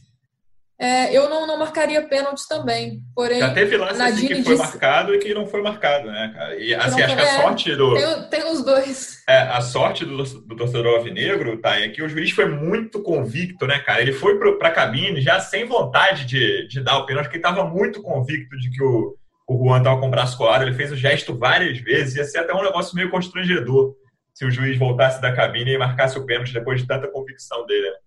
é, 0.79 1.15
eu 1.15 1.29
não, 1.29 1.45
não 1.45 1.57
marcaria 1.57 2.01
pênalti 2.01 2.41
também. 2.49 3.01
Porém, 3.15 3.39
Já 3.39 3.53
teve 3.53 3.77
lance 3.77 4.01
assim 4.01 4.27
que 4.27 4.43
foi 4.43 4.55
disse... 4.55 4.57
marcado 4.57 5.13
e 5.13 5.19
que 5.19 5.33
não 5.33 5.45
foi 5.45 5.61
marcado, 5.61 6.11
né, 6.11 6.31
cara? 6.35 6.55
E 6.55 6.73
assim, 6.73 7.01
acho 7.01 7.15
que 7.15 7.21
a 7.21 7.41
sorte 7.41 7.75
do. 7.75 7.93
Tem, 7.93 8.29
tem 8.29 8.51
os 8.51 8.65
dois. 8.65 9.23
É, 9.29 9.37
a 9.37 9.61
sorte 9.61 10.03
do, 10.03 10.21
do 10.23 10.55
torcedor 10.55 10.97
alvinegro, 10.97 11.57
tá? 11.61 11.79
É 11.79 11.89
que 11.89 12.01
o 12.01 12.09
juiz 12.09 12.31
foi 12.31 12.47
muito 12.47 13.01
convicto, 13.01 13.67
né, 13.67 13.79
cara? 13.79 14.01
Ele 14.01 14.13
foi 14.13 14.37
para 14.37 14.67
a 14.67 14.71
cabine 14.71 15.21
já 15.21 15.39
sem 15.39 15.65
vontade 15.65 16.25
de, 16.25 16.67
de 16.67 16.81
dar 16.81 16.97
o 16.97 17.05
pênalti, 17.05 17.25
porque 17.25 17.37
ele 17.37 17.45
estava 17.45 17.69
muito 17.69 18.01
convicto 18.01 18.57
de 18.57 18.69
que 18.71 18.83
o, 18.83 19.15
o 19.47 19.57
Juan 19.57 19.77
estava 19.77 19.99
com 19.99 20.07
o 20.07 20.11
braço 20.11 20.37
colado. 20.37 20.63
Ele 20.63 20.73
fez 20.73 20.91
o 20.91 20.97
gesto 20.97 21.37
várias 21.37 21.77
vezes, 21.77 22.15
ia 22.15 22.25
ser 22.25 22.39
até 22.39 22.53
um 22.53 22.63
negócio 22.63 22.95
meio 22.95 23.11
constrangedor 23.11 23.95
se 24.33 24.45
o 24.45 24.51
juiz 24.51 24.77
voltasse 24.77 25.21
da 25.21 25.33
cabine 25.33 25.71
e 25.71 25.77
marcasse 25.77 26.17
o 26.17 26.25
pênalti 26.25 26.53
depois 26.53 26.81
de 26.81 26.87
tanta 26.87 27.07
convicção 27.07 27.65
dele, 27.65 27.89
né? 27.91 27.97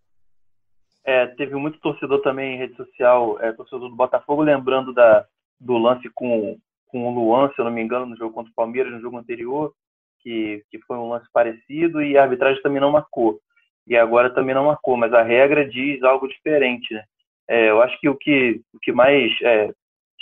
É, 1.05 1.27
teve 1.27 1.55
muito 1.55 1.79
torcedor 1.79 2.21
também 2.21 2.55
em 2.55 2.59
rede 2.59 2.75
social, 2.75 3.41
é, 3.41 3.53
torcedor 3.53 3.89
do 3.89 3.95
Botafogo, 3.95 4.43
lembrando 4.43 4.93
da, 4.93 5.25
do 5.61 5.79
lance 5.79 6.11
com, 6.13 6.59
com 6.89 7.07
o 7.07 7.15
Luan, 7.15 7.49
se 7.51 7.61
eu 7.61 7.65
não 7.65 7.71
me 7.71 7.81
engano, 7.81 8.07
no 8.07 8.17
jogo 8.17 8.35
contra 8.35 8.51
o 8.51 8.55
Palmeiras, 8.55 8.93
no 8.93 9.01
jogo 9.01 9.17
anterior, 9.17 9.73
que, 10.21 10.65
que 10.69 10.81
foi 10.81 10.97
um 10.97 11.09
lance 11.09 11.27
parecido 11.33 12.03
e 12.03 12.19
a 12.19 12.25
arbitragem 12.25 12.61
também 12.61 12.81
não 12.81 12.91
marcou. 12.91 13.39
E 13.87 13.97
agora 13.97 14.35
também 14.35 14.53
não 14.53 14.65
marcou, 14.65 14.97
mas 14.97 15.13
a 15.13 15.23
regra 15.23 15.65
diz 15.65 16.03
algo 16.03 16.27
diferente. 16.27 16.93
Né? 16.93 17.05
É, 17.49 17.71
eu 17.71 17.81
acho 17.81 17.97
que 18.01 18.09
o 18.09 18.17
que, 18.17 18.61
o 18.75 18.81
que 18.81 18.91
mais 18.91 19.31
é, 19.43 19.71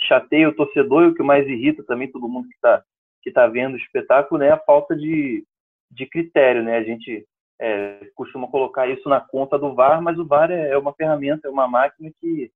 chateia 0.01 0.47
o 0.47 0.55
torcedor 0.55 1.03
e 1.03 1.07
o 1.07 1.15
que 1.15 1.23
mais 1.23 1.47
irrita 1.47 1.83
também 1.83 2.11
todo 2.11 2.29
mundo 2.29 2.47
que 2.47 2.55
está 2.55 2.83
que 3.23 3.31
tá 3.31 3.47
vendo 3.47 3.73
o 3.73 3.77
espetáculo 3.77 4.43
é 4.43 4.49
né, 4.49 4.53
a 4.53 4.59
falta 4.59 4.95
de, 4.95 5.43
de 5.91 6.05
critério. 6.05 6.63
Né? 6.63 6.77
A 6.77 6.83
gente 6.83 7.25
é, 7.59 8.09
costuma 8.15 8.47
colocar 8.47 8.87
isso 8.87 9.07
na 9.07 9.19
conta 9.19 9.57
do 9.57 9.73
VAR, 9.73 10.01
mas 10.01 10.17
o 10.17 10.25
VAR 10.25 10.51
é, 10.51 10.69
é 10.69 10.77
uma 10.77 10.93
ferramenta, 10.93 11.47
é 11.47 11.51
uma 11.51 11.67
máquina 11.67 12.11
que, 12.19 12.51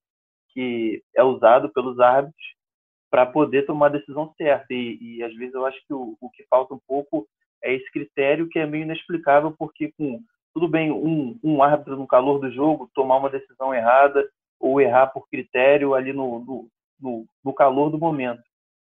que 0.50 1.04
é 1.16 1.24
usado 1.24 1.70
pelos 1.70 2.00
árbitros 2.00 2.60
para 3.10 3.26
poder 3.26 3.66
tomar 3.66 3.88
a 3.88 3.98
decisão 3.98 4.34
certa. 4.38 4.74
E, 4.74 4.98
e, 5.02 5.24
às 5.24 5.34
vezes 5.36 5.54
eu 5.54 5.66
acho 5.66 5.80
que 5.88 5.94
o, 5.94 6.16
o 6.20 6.30
que 6.30 6.46
falta 6.50 6.74
um 6.74 6.80
pouco 6.88 7.28
é 7.64 7.74
esse 7.74 7.90
critério 7.92 8.48
que 8.48 8.60
é 8.60 8.66
meio 8.66 8.84
inexplicável, 8.84 9.54
porque 9.58 9.92
com 9.98 10.22
tudo 10.54 10.68
bem 10.68 10.92
um, 10.92 11.38
um 11.44 11.62
árbitro 11.62 11.96
no 11.96 12.08
calor 12.08 12.40
do 12.40 12.52
jogo 12.52 12.90
tomar 12.94 13.18
uma 13.18 13.30
decisão 13.30 13.74
errada 13.74 14.28
ou 14.60 14.82
errar 14.82 15.08
por 15.08 15.28
critério 15.30 15.94
ali 15.94 16.12
no, 16.12 16.40
no, 16.40 16.68
no, 17.00 17.26
no 17.44 17.54
calor 17.54 17.90
do 17.90 17.98
momento. 17.98 18.42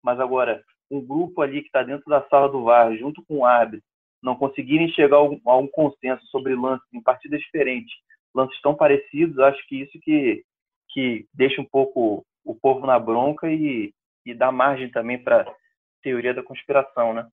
Mas 0.03 0.18
agora, 0.20 0.62
um 0.90 1.05
grupo 1.05 1.42
ali 1.42 1.61
que 1.61 1.66
está 1.66 1.83
dentro 1.83 2.09
da 2.09 2.22
sala 2.29 2.48
do 2.48 2.64
VAR, 2.64 2.96
junto 2.96 3.22
com 3.27 3.38
o 3.38 3.44
árbitro, 3.44 3.87
não 4.22 4.37
conseguirem 4.37 4.88
chegar 4.90 5.18
a 5.18 5.57
um 5.57 5.68
consenso 5.68 6.24
sobre 6.26 6.54
lances 6.54 6.87
em 6.92 7.02
partidas 7.02 7.40
diferentes, 7.40 7.92
lances 8.35 8.61
tão 8.61 8.74
parecidos, 8.74 9.38
acho 9.38 9.66
que 9.66 9.83
isso 9.83 9.98
que, 10.02 10.44
que 10.90 11.26
deixa 11.33 11.61
um 11.61 11.64
pouco 11.64 12.24
o 12.44 12.54
povo 12.54 12.87
na 12.87 12.98
bronca 12.98 13.50
e, 13.50 13.92
e 14.24 14.35
dá 14.35 14.50
margem 14.50 14.90
também 14.90 15.22
para 15.22 15.46
teoria 16.02 16.35
da 16.35 16.42
conspiração, 16.42 17.12
né? 17.12 17.26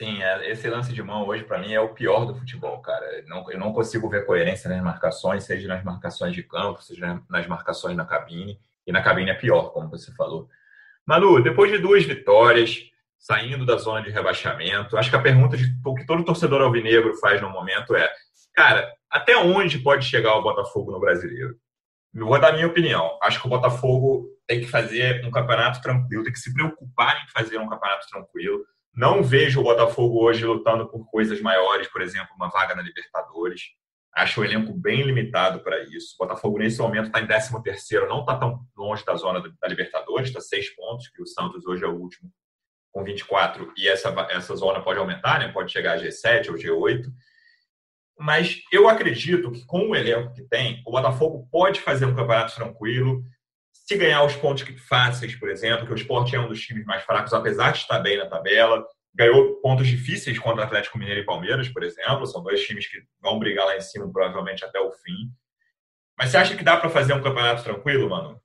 Sim, 0.00 0.22
é, 0.22 0.50
esse 0.50 0.68
lance 0.68 0.92
de 0.92 1.02
mão 1.02 1.26
hoje 1.26 1.44
para 1.44 1.58
mim 1.58 1.72
é 1.72 1.80
o 1.80 1.94
pior 1.94 2.26
do 2.26 2.34
futebol, 2.34 2.80
cara. 2.80 3.24
Eu 3.48 3.58
não 3.58 3.72
consigo 3.72 4.10
ver 4.10 4.26
coerência 4.26 4.68
nas 4.68 4.82
marcações, 4.82 5.44
seja 5.44 5.66
nas 5.66 5.82
marcações 5.82 6.34
de 6.34 6.42
campo, 6.42 6.82
seja 6.82 7.22
nas 7.30 7.46
marcações 7.46 7.96
na 7.96 8.04
cabine. 8.04 8.60
E 8.86 8.92
na 8.92 9.02
cabine 9.02 9.30
é 9.30 9.34
pior, 9.34 9.72
como 9.72 9.88
você 9.88 10.12
falou. 10.14 10.48
Manu, 11.06 11.42
depois 11.42 11.72
de 11.72 11.78
duas 11.78 12.04
vitórias, 12.04 12.90
saindo 13.26 13.66
da 13.66 13.76
zona 13.76 14.02
de 14.02 14.10
rebaixamento, 14.10 14.96
acho 14.96 15.10
que 15.10 15.16
a 15.16 15.22
pergunta 15.22 15.56
de, 15.56 15.66
que 15.66 16.06
todo 16.06 16.24
torcedor 16.24 16.62
alvinegro 16.62 17.16
faz 17.16 17.40
no 17.40 17.50
momento 17.50 17.94
é: 17.96 18.10
cara, 18.54 18.92
até 19.10 19.36
onde 19.36 19.78
pode 19.78 20.04
chegar 20.04 20.36
o 20.36 20.42
Botafogo 20.42 20.92
no 20.92 21.00
brasileiro? 21.00 21.56
Vou 22.14 22.40
dar 22.40 22.52
minha 22.52 22.66
opinião. 22.66 23.18
Acho 23.22 23.40
que 23.40 23.46
o 23.46 23.50
Botafogo 23.50 24.28
tem 24.46 24.60
que 24.60 24.66
fazer 24.66 25.24
um 25.24 25.30
campeonato 25.30 25.82
tranquilo, 25.82 26.22
tem 26.22 26.32
que 26.32 26.38
se 26.38 26.54
preocupar 26.54 27.22
em 27.22 27.28
fazer 27.28 27.58
um 27.58 27.68
campeonato 27.68 28.06
tranquilo 28.08 28.64
não 28.96 29.22
vejo 29.22 29.60
o 29.60 29.62
Botafogo 29.62 30.24
hoje 30.24 30.46
lutando 30.46 30.88
por 30.88 31.04
coisas 31.10 31.38
maiores, 31.42 31.86
por 31.86 32.00
exemplo, 32.00 32.34
uma 32.34 32.48
vaga 32.48 32.74
na 32.74 32.80
Libertadores. 32.80 33.60
Acho 34.14 34.40
o 34.40 34.44
elenco 34.44 34.72
bem 34.72 35.02
limitado 35.02 35.60
para 35.60 35.84
isso. 35.84 36.14
O 36.18 36.24
Botafogo, 36.24 36.58
nesse 36.58 36.80
momento, 36.80 37.08
está 37.08 37.20
em 37.20 37.26
13º, 37.26 38.08
não 38.08 38.20
está 38.20 38.38
tão 38.38 38.64
longe 38.74 39.04
da 39.04 39.14
zona 39.14 39.42
da 39.42 39.68
Libertadores, 39.68 40.28
está 40.28 40.40
seis 40.40 40.74
pontos, 40.74 41.08
que 41.08 41.20
o 41.20 41.26
Santos 41.26 41.66
hoje 41.66 41.84
é 41.84 41.86
o 41.86 41.94
último 41.94 42.32
com 42.96 43.04
24, 43.04 43.74
e 43.76 43.86
essa, 43.86 44.08
essa 44.30 44.56
zona 44.56 44.80
pode 44.80 44.98
aumentar, 44.98 45.38
né? 45.38 45.48
pode 45.48 45.70
chegar 45.70 45.98
a 45.98 46.02
G7 46.02 46.48
ou 46.48 46.54
G8. 46.54 47.04
Mas 48.18 48.62
eu 48.72 48.88
acredito 48.88 49.52
que 49.52 49.66
com 49.66 49.90
o 49.90 49.94
elenco 49.94 50.32
que 50.32 50.42
tem, 50.44 50.82
o 50.86 50.90
Botafogo 50.90 51.46
pode 51.52 51.78
fazer 51.80 52.06
um 52.06 52.14
campeonato 52.14 52.54
tranquilo, 52.54 53.22
se 53.70 53.98
ganhar 53.98 54.24
os 54.24 54.34
pontos 54.34 54.64
fáceis, 54.88 55.36
por 55.36 55.50
exemplo, 55.50 55.84
que 55.86 55.92
o 55.92 55.96
Sport 55.96 56.32
é 56.32 56.40
um 56.40 56.48
dos 56.48 56.58
times 56.62 56.86
mais 56.86 57.04
fracos, 57.04 57.34
apesar 57.34 57.72
de 57.72 57.80
estar 57.80 57.98
bem 57.98 58.16
na 58.16 58.24
tabela, 58.24 58.82
ganhou 59.14 59.60
pontos 59.60 59.86
difíceis 59.86 60.38
contra 60.38 60.64
Atlético 60.64 60.98
Mineiro 60.98 61.20
e 61.20 61.26
Palmeiras, 61.26 61.68
por 61.68 61.82
exemplo, 61.82 62.26
são 62.26 62.42
dois 62.42 62.62
times 62.64 62.86
que 62.86 62.98
vão 63.20 63.38
brigar 63.38 63.66
lá 63.66 63.76
em 63.76 63.80
cima 63.82 64.10
provavelmente 64.10 64.64
até 64.64 64.80
o 64.80 64.90
fim. 64.90 65.30
Mas 66.18 66.30
você 66.30 66.38
acha 66.38 66.56
que 66.56 66.64
dá 66.64 66.78
para 66.78 66.88
fazer 66.88 67.12
um 67.12 67.22
campeonato 67.22 67.62
tranquilo, 67.62 68.08
mano? 68.08 68.40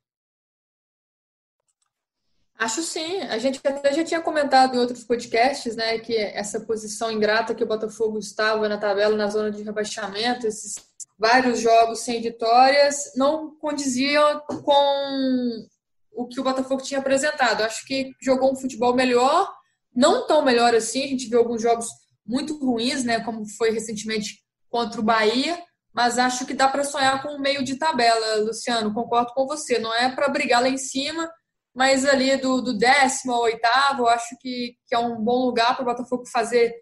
Acho 2.62 2.80
sim. 2.80 3.22
A 3.22 3.38
gente 3.38 3.60
até 3.64 3.92
já 3.92 4.04
tinha 4.04 4.20
comentado 4.20 4.76
em 4.76 4.78
outros 4.78 5.02
podcasts, 5.02 5.74
né, 5.74 5.98
que 5.98 6.16
essa 6.16 6.60
posição 6.60 7.10
ingrata 7.10 7.56
que 7.56 7.64
o 7.64 7.66
Botafogo 7.66 8.20
estava 8.20 8.68
na 8.68 8.78
tabela, 8.78 9.16
na 9.16 9.26
zona 9.26 9.50
de 9.50 9.64
rebaixamento, 9.64 10.46
esses 10.46 10.76
vários 11.18 11.58
jogos 11.58 12.04
sem 12.04 12.22
vitórias, 12.22 13.14
não 13.16 13.56
condiziam 13.56 14.40
com 14.64 15.66
o 16.12 16.28
que 16.28 16.38
o 16.38 16.44
Botafogo 16.44 16.84
tinha 16.84 17.00
apresentado. 17.00 17.62
Acho 17.62 17.84
que 17.84 18.12
jogou 18.22 18.52
um 18.52 18.56
futebol 18.56 18.94
melhor, 18.94 19.52
não 19.92 20.24
tão 20.28 20.44
melhor 20.44 20.72
assim. 20.72 21.02
A 21.02 21.08
gente 21.08 21.28
viu 21.28 21.40
alguns 21.40 21.60
jogos 21.60 21.88
muito 22.24 22.56
ruins, 22.64 23.02
né, 23.02 23.18
como 23.24 23.44
foi 23.58 23.72
recentemente 23.72 24.36
contra 24.70 25.00
o 25.00 25.04
Bahia, 25.04 25.60
mas 25.92 26.16
acho 26.16 26.46
que 26.46 26.54
dá 26.54 26.68
para 26.68 26.84
sonhar 26.84 27.20
com 27.24 27.30
um 27.30 27.40
meio 27.40 27.64
de 27.64 27.74
tabela, 27.74 28.36
Luciano. 28.36 28.94
Concordo 28.94 29.32
com 29.34 29.48
você. 29.48 29.80
Não 29.80 29.92
é 29.92 30.14
para 30.14 30.28
brigar 30.28 30.62
lá 30.62 30.68
em 30.68 30.78
cima, 30.78 31.28
mas 31.74 32.04
ali 32.04 32.36
do, 32.36 32.60
do 32.60 32.76
décimo 32.76 33.32
ao 33.32 33.42
oitavo, 33.42 34.06
acho 34.06 34.36
que, 34.40 34.76
que 34.86 34.94
é 34.94 34.98
um 34.98 35.16
bom 35.22 35.46
lugar 35.46 35.74
para 35.74 35.82
o 35.82 35.86
Botafogo 35.86 36.24
fazer 36.26 36.74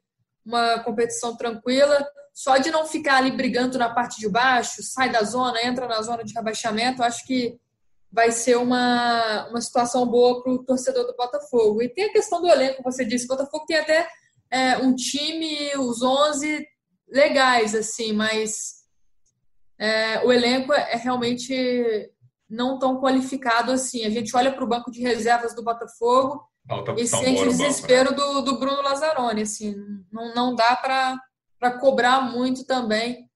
uma 0.45 0.81
competição 0.81 1.37
tranquila 1.37 2.05
só 2.35 2.57
de 2.57 2.71
não 2.71 2.87
ficar 2.87 3.17
ali 3.17 3.31
brigando 3.31 3.77
na 3.79 3.93
parte 3.93 4.19
de 4.19 4.29
baixo, 4.29 4.83
sai 4.83 5.11
da 5.11 5.23
zona, 5.23 5.63
entra 5.63 5.87
na 5.87 6.01
zona 6.01 6.25
de 6.25 6.33
rebaixamento, 6.33 7.03
acho 7.03 7.27
que 7.27 7.59
vai 8.11 8.33
ser 8.33 8.57
uma, 8.57 9.47
uma 9.49 9.61
situação 9.61 10.07
boa 10.07 10.43
para 10.43 10.53
o 10.53 10.65
torcedor 10.65 11.07
do 11.07 11.17
Botafogo. 11.17 11.83
E 11.83 11.89
tem 11.89 12.05
a 12.07 12.13
questão 12.13 12.41
do 12.41 12.49
elenco, 12.49 12.83
você 12.83 13.05
disse, 13.05 13.27
o 13.27 13.29
Botafogo 13.29 13.67
tem 13.67 13.77
até 13.77 14.09
é, 14.51 14.79
um 14.79 14.95
time, 14.95 15.71
os 15.77 16.03
11 16.03 16.67
legais, 17.09 17.75
assim, 17.75 18.13
mas 18.13 18.85
é, 19.79 20.25
o 20.25 20.33
elenco 20.33 20.73
é, 20.73 20.93
é 20.93 20.97
realmente 20.97 22.11
não 22.51 22.79
tão 22.79 23.01
qualificado 23.01 23.71
assim. 23.71 24.05
A 24.05 24.11
gente 24.11 24.37
olha 24.37 24.53
para 24.53 24.65
o 24.65 24.69
banco 24.69 24.91
de 24.91 25.01
reservas 25.01 25.55
do 25.55 25.63
Botafogo 25.63 26.45
e 26.97 27.07
sente 27.07 27.43
o 27.43 27.49
desespero 27.49 28.11
banco, 28.11 28.27
né? 28.27 28.35
do, 28.35 28.43
do 28.43 28.59
Bruno 28.59 28.83
Lazzaroni, 28.83 29.43
assim, 29.43 29.75
não, 30.13 30.35
não 30.35 30.55
dá 30.55 30.77
para 30.77 31.17
para 31.61 31.79
cobrar 31.79 32.23
muito 32.23 32.65
também 32.65 33.29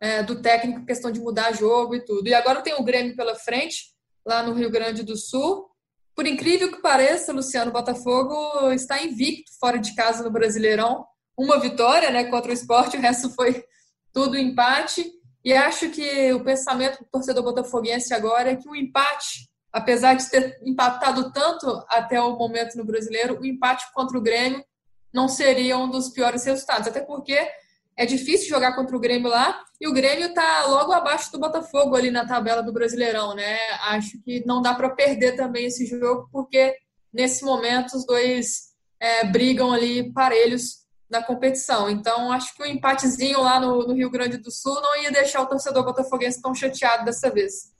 é, 0.00 0.22
do 0.22 0.40
técnico 0.40 0.86
questão 0.86 1.10
de 1.10 1.20
mudar 1.20 1.52
jogo 1.52 1.96
e 1.96 2.04
tudo. 2.04 2.28
E 2.28 2.34
agora 2.34 2.62
tem 2.62 2.74
o 2.74 2.84
Grêmio 2.84 3.16
pela 3.16 3.34
frente, 3.34 3.92
lá 4.24 4.42
no 4.42 4.52
Rio 4.52 4.70
Grande 4.70 5.02
do 5.02 5.16
Sul. 5.16 5.68
Por 6.14 6.26
incrível 6.26 6.70
que 6.70 6.80
pareça, 6.80 7.32
Luciano 7.32 7.72
Botafogo 7.72 8.70
está 8.70 9.02
invicto 9.02 9.50
fora 9.58 9.78
de 9.78 9.94
casa 9.96 10.22
no 10.22 10.30
Brasileirão. 10.30 11.04
Uma 11.36 11.58
vitória 11.58 12.10
né, 12.10 12.24
contra 12.24 12.50
o 12.50 12.54
esporte, 12.54 12.96
o 12.96 13.00
resto 13.00 13.30
foi 13.30 13.64
tudo 14.12 14.36
empate. 14.36 15.10
E 15.44 15.52
acho 15.52 15.90
que 15.90 16.32
o 16.32 16.44
pensamento 16.44 16.98
do 16.98 17.06
torcedor 17.10 17.42
botafoguense 17.42 18.14
agora 18.14 18.52
é 18.52 18.56
que 18.56 18.68
o 18.68 18.76
empate, 18.76 19.50
apesar 19.72 20.14
de 20.14 20.30
ter 20.30 20.60
empatado 20.64 21.32
tanto 21.32 21.84
até 21.88 22.20
o 22.20 22.36
momento 22.36 22.76
no 22.76 22.84
brasileiro, 22.84 23.40
o 23.40 23.44
empate 23.44 23.84
contra 23.92 24.16
o 24.16 24.22
Grêmio 24.22 24.64
não 25.12 25.28
seria 25.28 25.76
um 25.76 25.90
dos 25.90 26.08
piores 26.10 26.44
resultados. 26.44 26.88
Até 26.88 27.00
porque 27.00 27.36
é 27.96 28.06
difícil 28.06 28.48
jogar 28.48 28.74
contra 28.74 28.96
o 28.96 29.00
Grêmio 29.00 29.28
lá 29.28 29.62
e 29.80 29.86
o 29.86 29.92
Grêmio 29.92 30.28
está 30.28 30.66
logo 30.66 30.92
abaixo 30.92 31.30
do 31.32 31.38
Botafogo 31.38 31.94
ali 31.96 32.10
na 32.10 32.26
tabela 32.26 32.62
do 32.62 32.72
Brasileirão, 32.72 33.34
né? 33.34 33.58
Acho 33.88 34.20
que 34.22 34.44
não 34.46 34.62
dá 34.62 34.74
para 34.74 34.90
perder 34.90 35.36
também 35.36 35.66
esse 35.66 35.86
jogo 35.86 36.28
porque 36.32 36.74
nesse 37.12 37.44
momento 37.44 37.96
os 37.96 38.06
dois 38.06 38.72
é, 38.98 39.24
brigam 39.24 39.72
ali 39.72 40.12
parelhos 40.12 40.81
na 41.12 41.22
competição. 41.22 41.88
Então 41.88 42.32
acho 42.32 42.56
que 42.56 42.62
o 42.62 42.66
um 42.66 42.68
empatezinho 42.68 43.42
lá 43.42 43.60
no, 43.60 43.86
no, 43.86 43.94
Rio 43.94 44.10
Grande 44.10 44.38
do 44.38 44.50
Sul 44.50 44.80
não 44.80 45.00
ia 45.00 45.12
deixar 45.12 45.42
o 45.42 45.46
torcedor 45.46 45.84
botafoguense 45.84 46.42
tão 46.42 46.54
chateado 46.54 47.04
dessa 47.04 47.30
vez. 47.30 47.70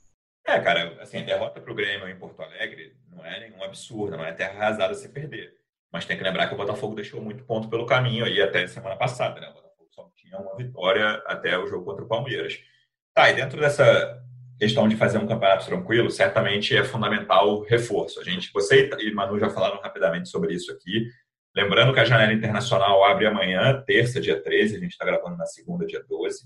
É, 0.45 0.59
cara, 0.59 1.01
assim, 1.01 1.23
derrota 1.23 1.59
para 1.59 1.71
o 1.71 1.75
Grêmio 1.75 2.07
em 2.07 2.17
Porto 2.17 2.41
Alegre 2.41 2.95
não 3.09 3.25
é 3.25 3.39
nenhum 3.39 3.63
absurdo, 3.63 4.15
não 4.15 4.25
é 4.25 4.31
terra 4.31 4.53
arrasada 4.53 4.93
se 4.93 5.09
perder. 5.09 5.53
Mas 5.91 6.05
tem 6.05 6.17
que 6.17 6.23
lembrar 6.23 6.47
que 6.47 6.53
o 6.53 6.57
Botafogo 6.57 6.95
deixou 6.95 7.21
muito 7.21 7.43
ponto 7.43 7.69
pelo 7.69 7.85
caminho 7.85 8.25
aí 8.25 8.41
até 8.41 8.65
semana 8.67 8.95
passada, 8.95 9.39
né? 9.39 9.53
só 9.91 10.09
tinha 10.15 10.37
uma 10.39 10.55
vitória 10.55 11.21
até 11.27 11.57
o 11.57 11.67
jogo 11.67 11.85
contra 11.85 12.03
o 12.03 12.07
Palmeiras. 12.07 12.59
Tá, 13.13 13.29
e 13.29 13.35
dentro 13.35 13.59
dessa 13.59 14.19
questão 14.59 14.87
de 14.87 14.95
fazer 14.95 15.17
um 15.17 15.27
campeonato 15.27 15.65
tranquilo, 15.65 16.09
certamente 16.09 16.75
é 16.75 16.83
fundamental 16.83 17.49
o 17.49 17.63
reforço. 17.63 18.19
A 18.19 18.23
gente, 18.23 18.51
você 18.51 18.89
e 18.99 19.11
Manu 19.13 19.39
já 19.39 19.49
falaram 19.49 19.79
rapidamente 19.81 20.29
sobre 20.29 20.53
isso 20.53 20.71
aqui. 20.71 21.09
Lembrando 21.55 21.93
que 21.93 21.99
a 21.99 22.05
janela 22.05 22.33
internacional 22.33 23.03
abre 23.03 23.27
amanhã, 23.27 23.81
terça, 23.85 24.19
dia 24.19 24.41
13, 24.41 24.77
a 24.77 24.79
gente 24.79 24.91
está 24.91 25.05
gravando 25.05 25.37
na 25.37 25.45
segunda, 25.45 25.85
dia 25.85 26.03
12. 26.07 26.45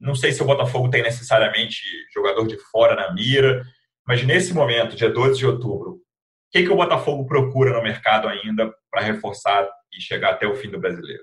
Não 0.00 0.16
sei 0.16 0.32
se 0.32 0.42
o 0.42 0.46
Botafogo 0.46 0.90
tem 0.90 1.02
necessariamente 1.02 1.80
jogador 2.12 2.46
de 2.48 2.58
fora 2.70 2.96
na 2.96 3.12
mira, 3.14 3.62
mas 4.06 4.24
nesse 4.24 4.52
momento, 4.52 4.96
dia 4.96 5.08
12 5.08 5.38
de 5.38 5.46
outubro, 5.46 5.92
o 5.92 6.00
que, 6.50 6.64
que 6.64 6.70
o 6.70 6.76
Botafogo 6.76 7.24
procura 7.24 7.72
no 7.72 7.82
mercado 7.82 8.28
ainda 8.28 8.74
para 8.90 9.02
reforçar 9.02 9.68
e 9.96 10.00
chegar 10.00 10.30
até 10.30 10.46
o 10.46 10.56
fim 10.56 10.68
do 10.68 10.80
brasileiro? 10.80 11.22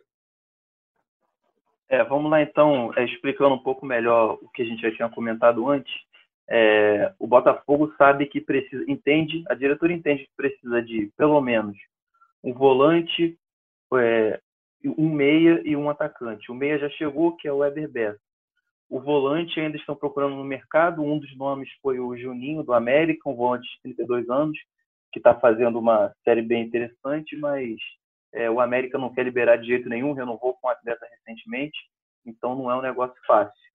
É, 1.89 2.03
vamos 2.03 2.31
lá 2.31 2.41
então, 2.41 2.93
é, 2.95 3.03
explicando 3.03 3.55
um 3.55 3.63
pouco 3.63 3.85
melhor 3.85 4.37
o 4.41 4.49
que 4.49 4.61
a 4.61 4.65
gente 4.65 4.81
já 4.81 4.95
tinha 4.95 5.09
comentado 5.09 5.67
antes. 5.67 5.93
É, 6.47 7.13
o 7.19 7.27
Botafogo 7.27 7.93
sabe 7.97 8.27
que 8.27 8.39
precisa, 8.39 8.83
entende, 8.87 9.43
a 9.49 9.53
diretora 9.53 9.91
entende 9.91 10.23
que 10.23 10.35
precisa 10.37 10.81
de 10.81 11.11
pelo 11.17 11.41
menos 11.41 11.77
um 12.43 12.53
volante, 12.53 13.37
é, 13.95 14.39
um 14.85 15.09
meia 15.09 15.61
e 15.65 15.75
um 15.75 15.89
atacante. 15.89 16.51
O 16.51 16.55
meia 16.55 16.79
já 16.79 16.89
chegou, 16.91 17.35
que 17.35 17.47
é 17.47 17.51
o 17.51 17.57
Weber 17.57 17.89
Bessa. 17.89 18.19
O 18.89 18.99
volante 18.99 19.59
ainda 19.59 19.77
estão 19.77 19.95
procurando 19.95 20.35
no 20.35 20.43
mercado. 20.43 21.03
Um 21.03 21.19
dos 21.19 21.35
nomes 21.37 21.69
foi 21.81 21.99
o 21.99 22.17
Juninho 22.17 22.63
do 22.63 22.73
América, 22.73 23.29
um 23.29 23.35
volante 23.35 23.67
de 23.67 23.81
32 23.95 24.29
anos, 24.29 24.57
que 25.11 25.19
está 25.19 25.35
fazendo 25.39 25.77
uma 25.77 26.11
série 26.23 26.41
bem 26.41 26.63
interessante, 26.63 27.35
mas 27.37 27.75
é, 28.33 28.49
o 28.49 28.59
América 28.59 28.97
não 28.97 29.13
quer 29.13 29.23
liberar 29.23 29.57
de 29.57 29.67
jeito 29.67 29.89
nenhum, 29.89 30.13
renovou 30.13 30.55
com 30.55 30.67
o 30.67 30.71
atleta 30.71 31.05
recentemente, 31.05 31.77
então 32.25 32.55
não 32.55 32.69
é 32.69 32.75
um 32.75 32.81
negócio 32.81 33.15
fácil. 33.25 33.69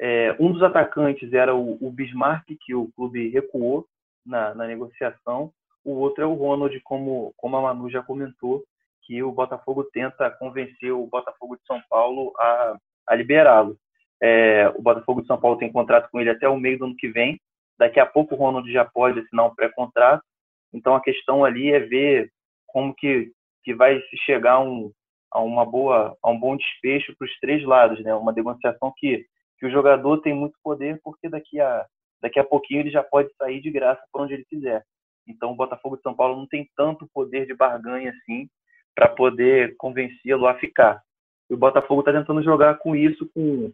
É, 0.00 0.36
um 0.40 0.52
dos 0.52 0.62
atacantes 0.62 1.32
era 1.32 1.54
o, 1.54 1.78
o, 1.80 1.90
Bismarck, 1.90 2.44
que 2.60 2.74
o 2.74 2.90
clube 2.92 3.28
recuou 3.28 3.86
na, 4.26 4.54
na, 4.54 4.66
negociação. 4.66 5.52
O 5.84 5.92
outro 5.98 6.24
é 6.24 6.26
o 6.26 6.34
Ronald, 6.34 6.78
como, 6.80 7.34
como 7.36 7.56
a 7.56 7.62
Manu 7.62 7.90
já 7.90 8.02
comentou, 8.02 8.64
que 9.02 9.22
o 9.22 9.32
Botafogo 9.32 9.84
tenta 9.84 10.30
convencer 10.30 10.92
o 10.92 11.06
Botafogo 11.06 11.56
de 11.56 11.66
São 11.66 11.80
Paulo 11.88 12.32
a, 12.38 12.76
a 13.08 13.14
liberá-lo. 13.14 13.76
É, 14.22 14.68
o 14.74 14.80
Botafogo 14.80 15.20
de 15.20 15.26
São 15.26 15.38
Paulo 15.38 15.58
tem 15.58 15.70
contrato 15.70 16.08
com 16.10 16.20
ele 16.20 16.30
até 16.30 16.48
o 16.48 16.56
meio 16.56 16.78
do 16.78 16.86
ano 16.86 16.96
que 16.96 17.08
vem. 17.08 17.38
Daqui 17.78 18.00
a 18.00 18.06
pouco 18.06 18.34
o 18.34 18.38
Ronald 18.38 18.70
já 18.72 18.84
pode 18.84 19.20
assinar 19.20 19.46
um 19.46 19.54
pré-contrato. 19.54 20.24
Então 20.72 20.94
a 20.94 21.02
questão 21.02 21.44
ali 21.44 21.70
é 21.70 21.80
ver 21.80 22.30
como 22.66 22.94
que, 22.94 23.30
que 23.62 23.74
vai 23.74 24.00
se 24.00 24.16
chegar 24.24 24.54
a 24.54 24.60
um, 24.60 24.90
a 25.30 25.40
uma 25.40 25.66
boa 25.66 26.16
a 26.22 26.30
um 26.30 26.38
bom 26.38 26.56
desfecho 26.56 27.14
para 27.18 27.26
os 27.26 27.38
três 27.40 27.62
lados, 27.64 28.02
né? 28.02 28.14
Uma 28.14 28.32
negociação 28.32 28.92
que 28.96 29.26
que 29.58 29.66
o 29.66 29.70
jogador 29.70 30.20
tem 30.20 30.34
muito 30.34 30.58
poder 30.62 31.00
porque 31.02 31.28
daqui 31.28 31.60
a 31.60 31.86
daqui 32.20 32.38
a 32.40 32.44
pouquinho 32.44 32.80
ele 32.80 32.90
já 32.90 33.02
pode 33.02 33.32
sair 33.36 33.60
de 33.60 33.70
graça 33.70 34.02
para 34.12 34.22
onde 34.22 34.34
ele 34.34 34.44
quiser. 34.44 34.84
Então 35.26 35.52
o 35.52 35.56
Botafogo 35.56 35.96
de 35.96 36.02
São 36.02 36.14
Paulo 36.14 36.36
não 36.36 36.46
tem 36.46 36.68
tanto 36.76 37.08
poder 37.12 37.46
de 37.46 37.54
barganha 37.54 38.10
assim 38.10 38.48
para 38.94 39.08
poder 39.08 39.74
convencê-lo 39.76 40.46
a 40.46 40.54
ficar. 40.54 41.02
E 41.50 41.54
o 41.54 41.58
Botafogo 41.58 42.00
está 42.00 42.12
tentando 42.12 42.42
jogar 42.42 42.78
com 42.78 42.94
isso, 42.94 43.28
com 43.34 43.72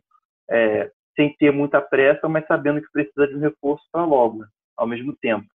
é, 0.50 0.90
sem 1.14 1.34
ter 1.36 1.52
muita 1.52 1.80
pressa, 1.80 2.28
mas 2.28 2.46
sabendo 2.46 2.80
que 2.80 2.90
precisa 2.92 3.26
de 3.28 3.34
um 3.34 3.40
reforço 3.40 3.84
para 3.92 4.04
logo, 4.04 4.38
né? 4.38 4.46
ao 4.76 4.86
mesmo 4.86 5.14
tempo. 5.16 5.46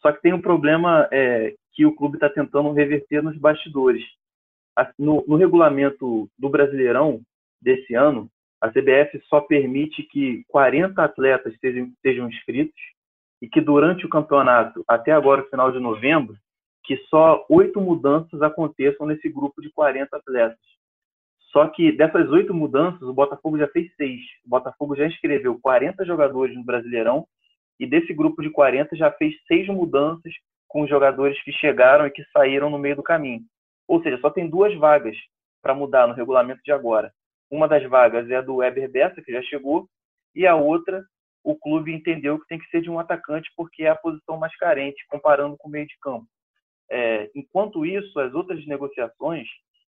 Só 0.00 0.10
que 0.10 0.20
tem 0.20 0.32
um 0.32 0.40
problema 0.40 1.08
é, 1.12 1.54
que 1.72 1.86
o 1.86 1.94
clube 1.94 2.16
está 2.16 2.28
tentando 2.28 2.72
reverter 2.72 3.22
nos 3.22 3.38
bastidores. 3.38 4.02
No, 4.98 5.24
no, 5.26 5.36
regulamento 5.36 6.28
do 6.36 6.48
Brasileirão 6.48 7.20
desse 7.60 7.94
ano, 7.94 8.28
a 8.60 8.68
CBF 8.68 9.20
só 9.28 9.40
permite 9.40 10.02
que 10.02 10.44
40 10.48 11.02
atletas 11.02 11.54
sejam, 11.60 11.92
sejam 12.02 12.28
inscritos 12.28 12.80
e 13.42 13.48
que 13.48 13.60
durante 13.60 14.06
o 14.06 14.08
campeonato, 14.08 14.84
até 14.86 15.10
agora, 15.10 15.42
final 15.50 15.72
de 15.72 15.80
novembro, 15.80 16.36
que 16.84 16.96
só 17.08 17.44
oito 17.50 17.80
mudanças 17.80 18.40
aconteçam 18.40 19.04
nesse 19.04 19.28
grupo 19.28 19.60
de 19.60 19.68
40 19.72 20.16
atletas. 20.16 20.58
Só 21.50 21.66
que 21.66 21.90
dessas 21.90 22.30
oito 22.30 22.54
mudanças, 22.54 23.02
o 23.02 23.12
Botafogo 23.12 23.58
já 23.58 23.66
fez 23.68 23.92
seis. 23.96 24.20
O 24.46 24.48
Botafogo 24.48 24.94
já 24.94 25.06
inscreveu 25.06 25.58
40 25.60 26.04
jogadores 26.06 26.56
no 26.56 26.64
Brasileirão 26.64 27.26
e 27.80 27.86
desse 27.86 28.14
grupo 28.14 28.40
de 28.42 28.48
40 28.48 28.94
já 28.94 29.10
fez 29.10 29.34
seis 29.48 29.66
mudanças 29.66 30.32
com 30.68 30.86
jogadores 30.86 31.40
que 31.42 31.52
chegaram 31.52 32.06
e 32.06 32.10
que 32.10 32.24
saíram 32.32 32.70
no 32.70 32.78
meio 32.78 32.96
do 32.96 33.02
caminho. 33.02 33.42
Ou 33.88 34.00
seja, 34.02 34.18
só 34.18 34.30
tem 34.30 34.48
duas 34.48 34.74
vagas 34.76 35.16
para 35.60 35.74
mudar 35.74 36.06
no 36.06 36.14
regulamento 36.14 36.62
de 36.64 36.70
agora. 36.70 37.12
Uma 37.50 37.66
das 37.66 37.82
vagas 37.88 38.30
é 38.30 38.36
a 38.36 38.40
do 38.40 38.56
Weber 38.56 38.90
Bessa, 38.90 39.20
que 39.20 39.32
já 39.32 39.42
chegou, 39.42 39.88
e 40.34 40.46
a 40.46 40.54
outra, 40.54 41.04
o 41.44 41.56
clube 41.56 41.92
entendeu 41.92 42.38
que 42.38 42.46
tem 42.46 42.58
que 42.58 42.68
ser 42.68 42.80
de 42.80 42.90
um 42.90 42.98
atacante 42.98 43.50
porque 43.56 43.84
é 43.84 43.88
a 43.88 43.96
posição 43.96 44.36
mais 44.36 44.56
carente, 44.56 45.04
comparando 45.08 45.56
com 45.56 45.68
o 45.68 45.70
meio 45.70 45.86
de 45.86 45.96
campo. 46.00 46.26
É, 46.90 47.30
enquanto 47.34 47.86
isso, 47.86 48.18
as 48.20 48.34
outras 48.34 48.64
negociações 48.66 49.48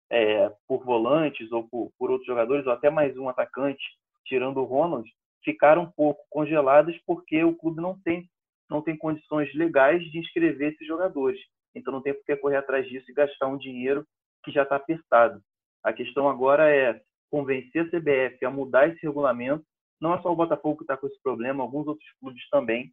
é, 0.10 0.52
por 0.68 0.84
volantes 0.84 1.52
ou 1.52 1.68
por, 1.68 1.91
por, 1.97 2.12
outros 2.12 2.28
jogadores, 2.28 2.66
ou 2.66 2.74
até 2.74 2.89
mais 2.89 3.18
um 3.18 3.30
atacante, 3.30 3.84
tirando 4.26 4.58
o 4.58 4.66
Ronald, 4.66 5.10
ficaram 5.43 5.84
um 5.84 5.91
pouco 5.91 6.24
congeladas 6.30 6.95
porque 7.06 7.43
o 7.43 7.56
clube 7.56 7.82
não 7.82 8.00
tem, 8.02 8.30
não 8.70 8.82
tem 8.82 8.97
condições 8.97 9.54
legais 9.54 10.04
de 10.12 10.20
inscrever 10.20 10.74
esses 10.74 10.88
jogadores. 10.88 11.39
Então 11.74 11.93
não 11.93 12.02
tem 12.02 12.14
por 12.14 12.26
que 12.26 12.36
correr 12.36 12.58
atrás 12.58 12.88
disso 12.88 13.10
e 13.10 13.14
gastar 13.14 13.47
um 13.47 13.58
dinheiro 13.58 14.06
que 14.43 14.52
já 14.52 14.64
está 14.64 14.76
apertado. 14.76 15.41
A 15.84 15.93
questão 15.93 16.28
agora 16.28 16.70
é 16.70 17.00
convencer 17.30 17.84
a 17.84 17.89
CBF 17.89 18.43
a 18.45 18.50
mudar 18.50 18.89
esse 18.89 19.06
regulamento. 19.06 19.64
Não 20.00 20.14
é 20.14 20.22
só 20.22 20.32
o 20.32 20.36
Botafogo 20.36 20.78
que 20.78 20.84
está 20.84 20.97
com 20.97 21.08
esse 21.08 21.22
problema, 21.22 21.64
alguns 21.64 21.88
outros 21.88 22.08
clubes 22.20 22.47
também. 22.50 22.91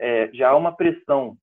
É, 0.00 0.30
já 0.32 0.50
há 0.50 0.56
uma 0.56 0.72
pressão 0.72 1.36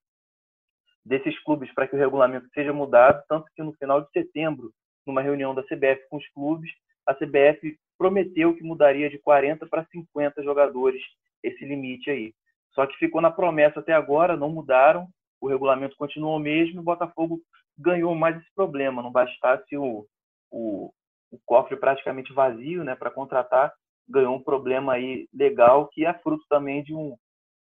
desses 1.06 1.38
clubes 1.44 1.72
para 1.74 1.88
que 1.88 1.96
o 1.96 2.00
regulamento 2.00 2.48
seja 2.54 2.74
mudado, 2.74 3.24
tanto 3.28 3.48
que 3.56 3.62
no 3.62 3.74
final 3.74 4.02
de 4.02 4.10
setembro 4.12 4.74
numa 5.06 5.22
reunião 5.22 5.54
da 5.54 5.64
CBF 5.64 6.08
com 6.10 6.18
os 6.18 6.28
clubes, 6.30 6.72
a 7.06 7.14
CBF 7.14 7.78
prometeu 7.98 8.56
que 8.56 8.64
mudaria 8.64 9.10
de 9.10 9.20
40 9.20 9.68
para 9.68 9.86
50 9.86 10.44
jogadores 10.44 11.02
esse 11.44 11.64
limite 11.64 12.10
aí. 12.10 12.34
Só 12.74 12.86
que 12.86 12.98
ficou 12.98 13.22
na 13.22 13.32
promessa 13.32 13.80
até 13.80 13.94
agora, 13.94 14.36
não 14.36 14.50
mudaram, 14.50 15.08
o 15.40 15.48
regulamento 15.48 15.96
continuou 15.96 16.38
o 16.38 16.40
mesmo, 16.40 16.82
o 16.82 16.84
Botafogo 16.84 17.40
ganhou 17.78 18.16
mais 18.16 18.38
esse 18.38 18.54
problema, 18.56 19.02
não 19.02 19.12
bastasse 19.12 19.78
o, 19.78 20.06
o, 20.50 20.92
o 21.32 21.40
cofre 21.46 21.78
praticamente 21.78 22.34
vazio 22.34 22.84
né, 22.84 22.96
para 22.96 23.12
contratar, 23.12 23.74
ganhou 24.08 24.36
um 24.36 24.44
problema 24.44 24.94
aí 24.94 25.28
legal 25.34 25.88
que 25.88 26.06
é 26.06 26.14
fruto 26.14 26.44
também 26.50 26.84
de 26.84 26.94
um 26.94 27.16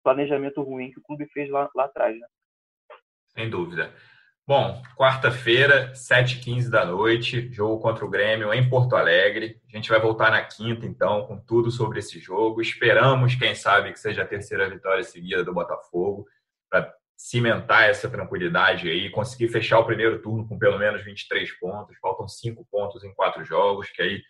planejamento 0.03 0.63
ruim 0.63 0.91
que 0.91 0.99
o 0.99 1.03
clube 1.03 1.27
fez 1.33 1.51
lá, 1.51 1.71
lá 1.75 1.85
atrás. 1.85 2.19
Né? 2.19 2.27
Sem 3.29 3.49
dúvida. 3.49 3.93
Bom, 4.45 4.83
quarta-feira, 4.97 5.93
7h15 5.93 6.69
da 6.69 6.85
noite, 6.85 7.49
jogo 7.53 7.81
contra 7.81 8.05
o 8.05 8.11
Grêmio 8.11 8.53
em 8.53 8.69
Porto 8.69 8.97
Alegre. 8.97 9.61
A 9.73 9.77
gente 9.77 9.89
vai 9.89 10.01
voltar 10.01 10.33
na 10.33 10.43
quinta, 10.43 10.85
então, 10.85 11.25
com 11.27 11.39
tudo 11.39 11.71
sobre 11.71 12.01
esse 12.01 12.19
jogo. 12.19 12.61
Esperamos, 12.61 13.37
quem 13.37 13.55
sabe, 13.55 13.93
que 13.93 14.01
seja 14.01 14.23
a 14.23 14.27
terceira 14.27 14.69
vitória 14.69 15.05
seguida 15.05 15.45
do 15.45 15.55
Botafogo, 15.55 16.27
para 16.69 16.93
cimentar 17.17 17.85
essa 17.85 18.11
tranquilidade 18.11 18.89
aí, 18.89 19.09
conseguir 19.11 19.49
fechar 19.49 19.79
o 19.79 19.87
primeiro 19.87 20.21
turno 20.21 20.47
com 20.49 20.59
pelo 20.59 20.77
menos 20.77 21.05
23 21.05 21.49
pontos. 21.61 21.97
Faltam 22.01 22.27
cinco 22.27 22.67
pontos 22.69 23.05
em 23.05 23.15
quatro 23.15 23.45
jogos, 23.45 23.91
que 23.91 24.03
aí 24.03 24.21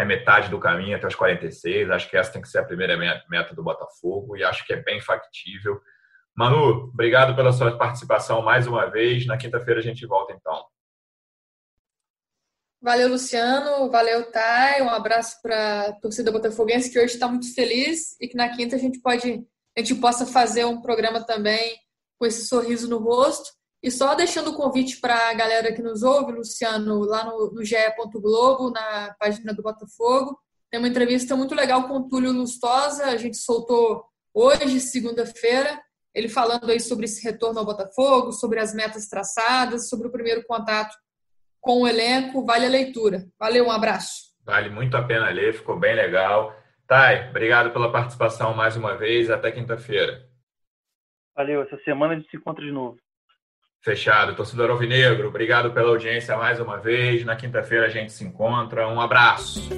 é 0.00 0.04
metade 0.04 0.48
do 0.48 0.58
caminho 0.58 0.96
até 0.96 1.06
os 1.06 1.14
46. 1.14 1.90
Acho 1.90 2.08
que 2.08 2.16
essa 2.16 2.32
tem 2.32 2.42
que 2.42 2.48
ser 2.48 2.58
a 2.58 2.64
primeira 2.64 2.96
meta 3.28 3.54
do 3.54 3.62
Botafogo 3.62 4.36
e 4.36 4.42
acho 4.42 4.66
que 4.66 4.72
é 4.72 4.82
bem 4.82 5.00
factível. 5.00 5.80
Manu, 6.34 6.90
obrigado 6.92 7.34
pela 7.36 7.52
sua 7.52 7.76
participação 7.76 8.42
mais 8.42 8.66
uma 8.66 8.86
vez. 8.86 9.26
Na 9.26 9.36
quinta-feira 9.36 9.80
a 9.80 9.82
gente 9.82 10.06
volta 10.06 10.32
então. 10.32 10.64
Valeu, 12.82 13.08
Luciano. 13.08 13.90
Valeu, 13.90 14.30
Thay. 14.30 14.80
Um 14.80 14.88
abraço 14.88 15.40
para 15.42 15.88
a 15.88 15.92
torcida 15.92 16.32
botafoguense 16.32 16.90
que 16.90 16.98
hoje 16.98 17.14
está 17.14 17.28
muito 17.28 17.54
feliz 17.54 18.16
e 18.18 18.26
que 18.26 18.36
na 18.36 18.48
quinta 18.48 18.76
a 18.76 18.78
gente 18.78 19.00
pode, 19.00 19.44
a 19.76 19.80
gente 19.80 19.94
possa 19.96 20.24
fazer 20.24 20.64
um 20.64 20.80
programa 20.80 21.22
também 21.24 21.76
com 22.18 22.24
esse 22.24 22.46
sorriso 22.46 22.88
no 22.88 22.98
rosto. 22.98 23.50
E 23.82 23.90
só 23.90 24.14
deixando 24.14 24.50
o 24.50 24.56
convite 24.56 25.00
para 25.00 25.30
a 25.30 25.34
galera 25.34 25.72
que 25.72 25.82
nos 25.82 26.02
ouve, 26.02 26.32
Luciano, 26.32 27.00
lá 27.00 27.24
no, 27.24 27.52
no 27.52 27.64
GE. 27.64 27.76
Globo, 28.14 28.70
na 28.70 29.14
página 29.18 29.54
do 29.54 29.62
Botafogo. 29.62 30.38
Tem 30.70 30.78
uma 30.78 30.88
entrevista 30.88 31.34
muito 31.34 31.54
legal 31.54 31.88
com 31.88 31.94
o 31.94 32.08
Túlio 32.08 32.32
Lustosa. 32.32 33.06
A 33.06 33.16
gente 33.16 33.38
soltou 33.38 34.04
hoje, 34.34 34.80
segunda-feira 34.80 35.80
ele 36.14 36.28
falando 36.28 36.70
aí 36.70 36.80
sobre 36.80 37.04
esse 37.04 37.22
retorno 37.24 37.60
ao 37.60 37.64
Botafogo, 37.64 38.32
sobre 38.32 38.58
as 38.58 38.74
metas 38.74 39.08
traçadas, 39.08 39.88
sobre 39.88 40.08
o 40.08 40.12
primeiro 40.12 40.44
contato 40.44 40.94
com 41.60 41.82
o 41.82 41.88
elenco. 41.88 42.44
Vale 42.44 42.66
a 42.66 42.70
leitura. 42.70 43.26
Valeu, 43.38 43.66
um 43.66 43.70
abraço. 43.70 44.30
Vale 44.44 44.70
muito 44.70 44.96
a 44.96 45.02
pena 45.02 45.30
ler, 45.30 45.54
ficou 45.54 45.78
bem 45.78 45.94
legal. 45.94 46.56
Thay, 46.86 47.28
obrigado 47.30 47.72
pela 47.72 47.92
participação 47.92 48.54
mais 48.54 48.76
uma 48.76 48.96
vez. 48.96 49.30
Até 49.30 49.52
quinta-feira. 49.52 50.28
Valeu, 51.36 51.62
essa 51.62 51.78
semana 51.84 52.14
a 52.14 52.16
gente 52.16 52.28
se 52.28 52.36
encontra 52.36 52.64
de 52.64 52.72
novo. 52.72 52.98
Fechado. 53.82 54.34
Torcedor 54.34 54.70
Alvinegro, 54.70 55.28
obrigado 55.28 55.72
pela 55.72 55.88
audiência 55.88 56.36
mais 56.36 56.60
uma 56.60 56.76
vez. 56.76 57.24
Na 57.24 57.34
quinta-feira 57.34 57.86
a 57.86 57.90
gente 57.90 58.12
se 58.12 58.24
encontra. 58.24 58.86
Um 58.88 59.00
abraço. 59.00 59.68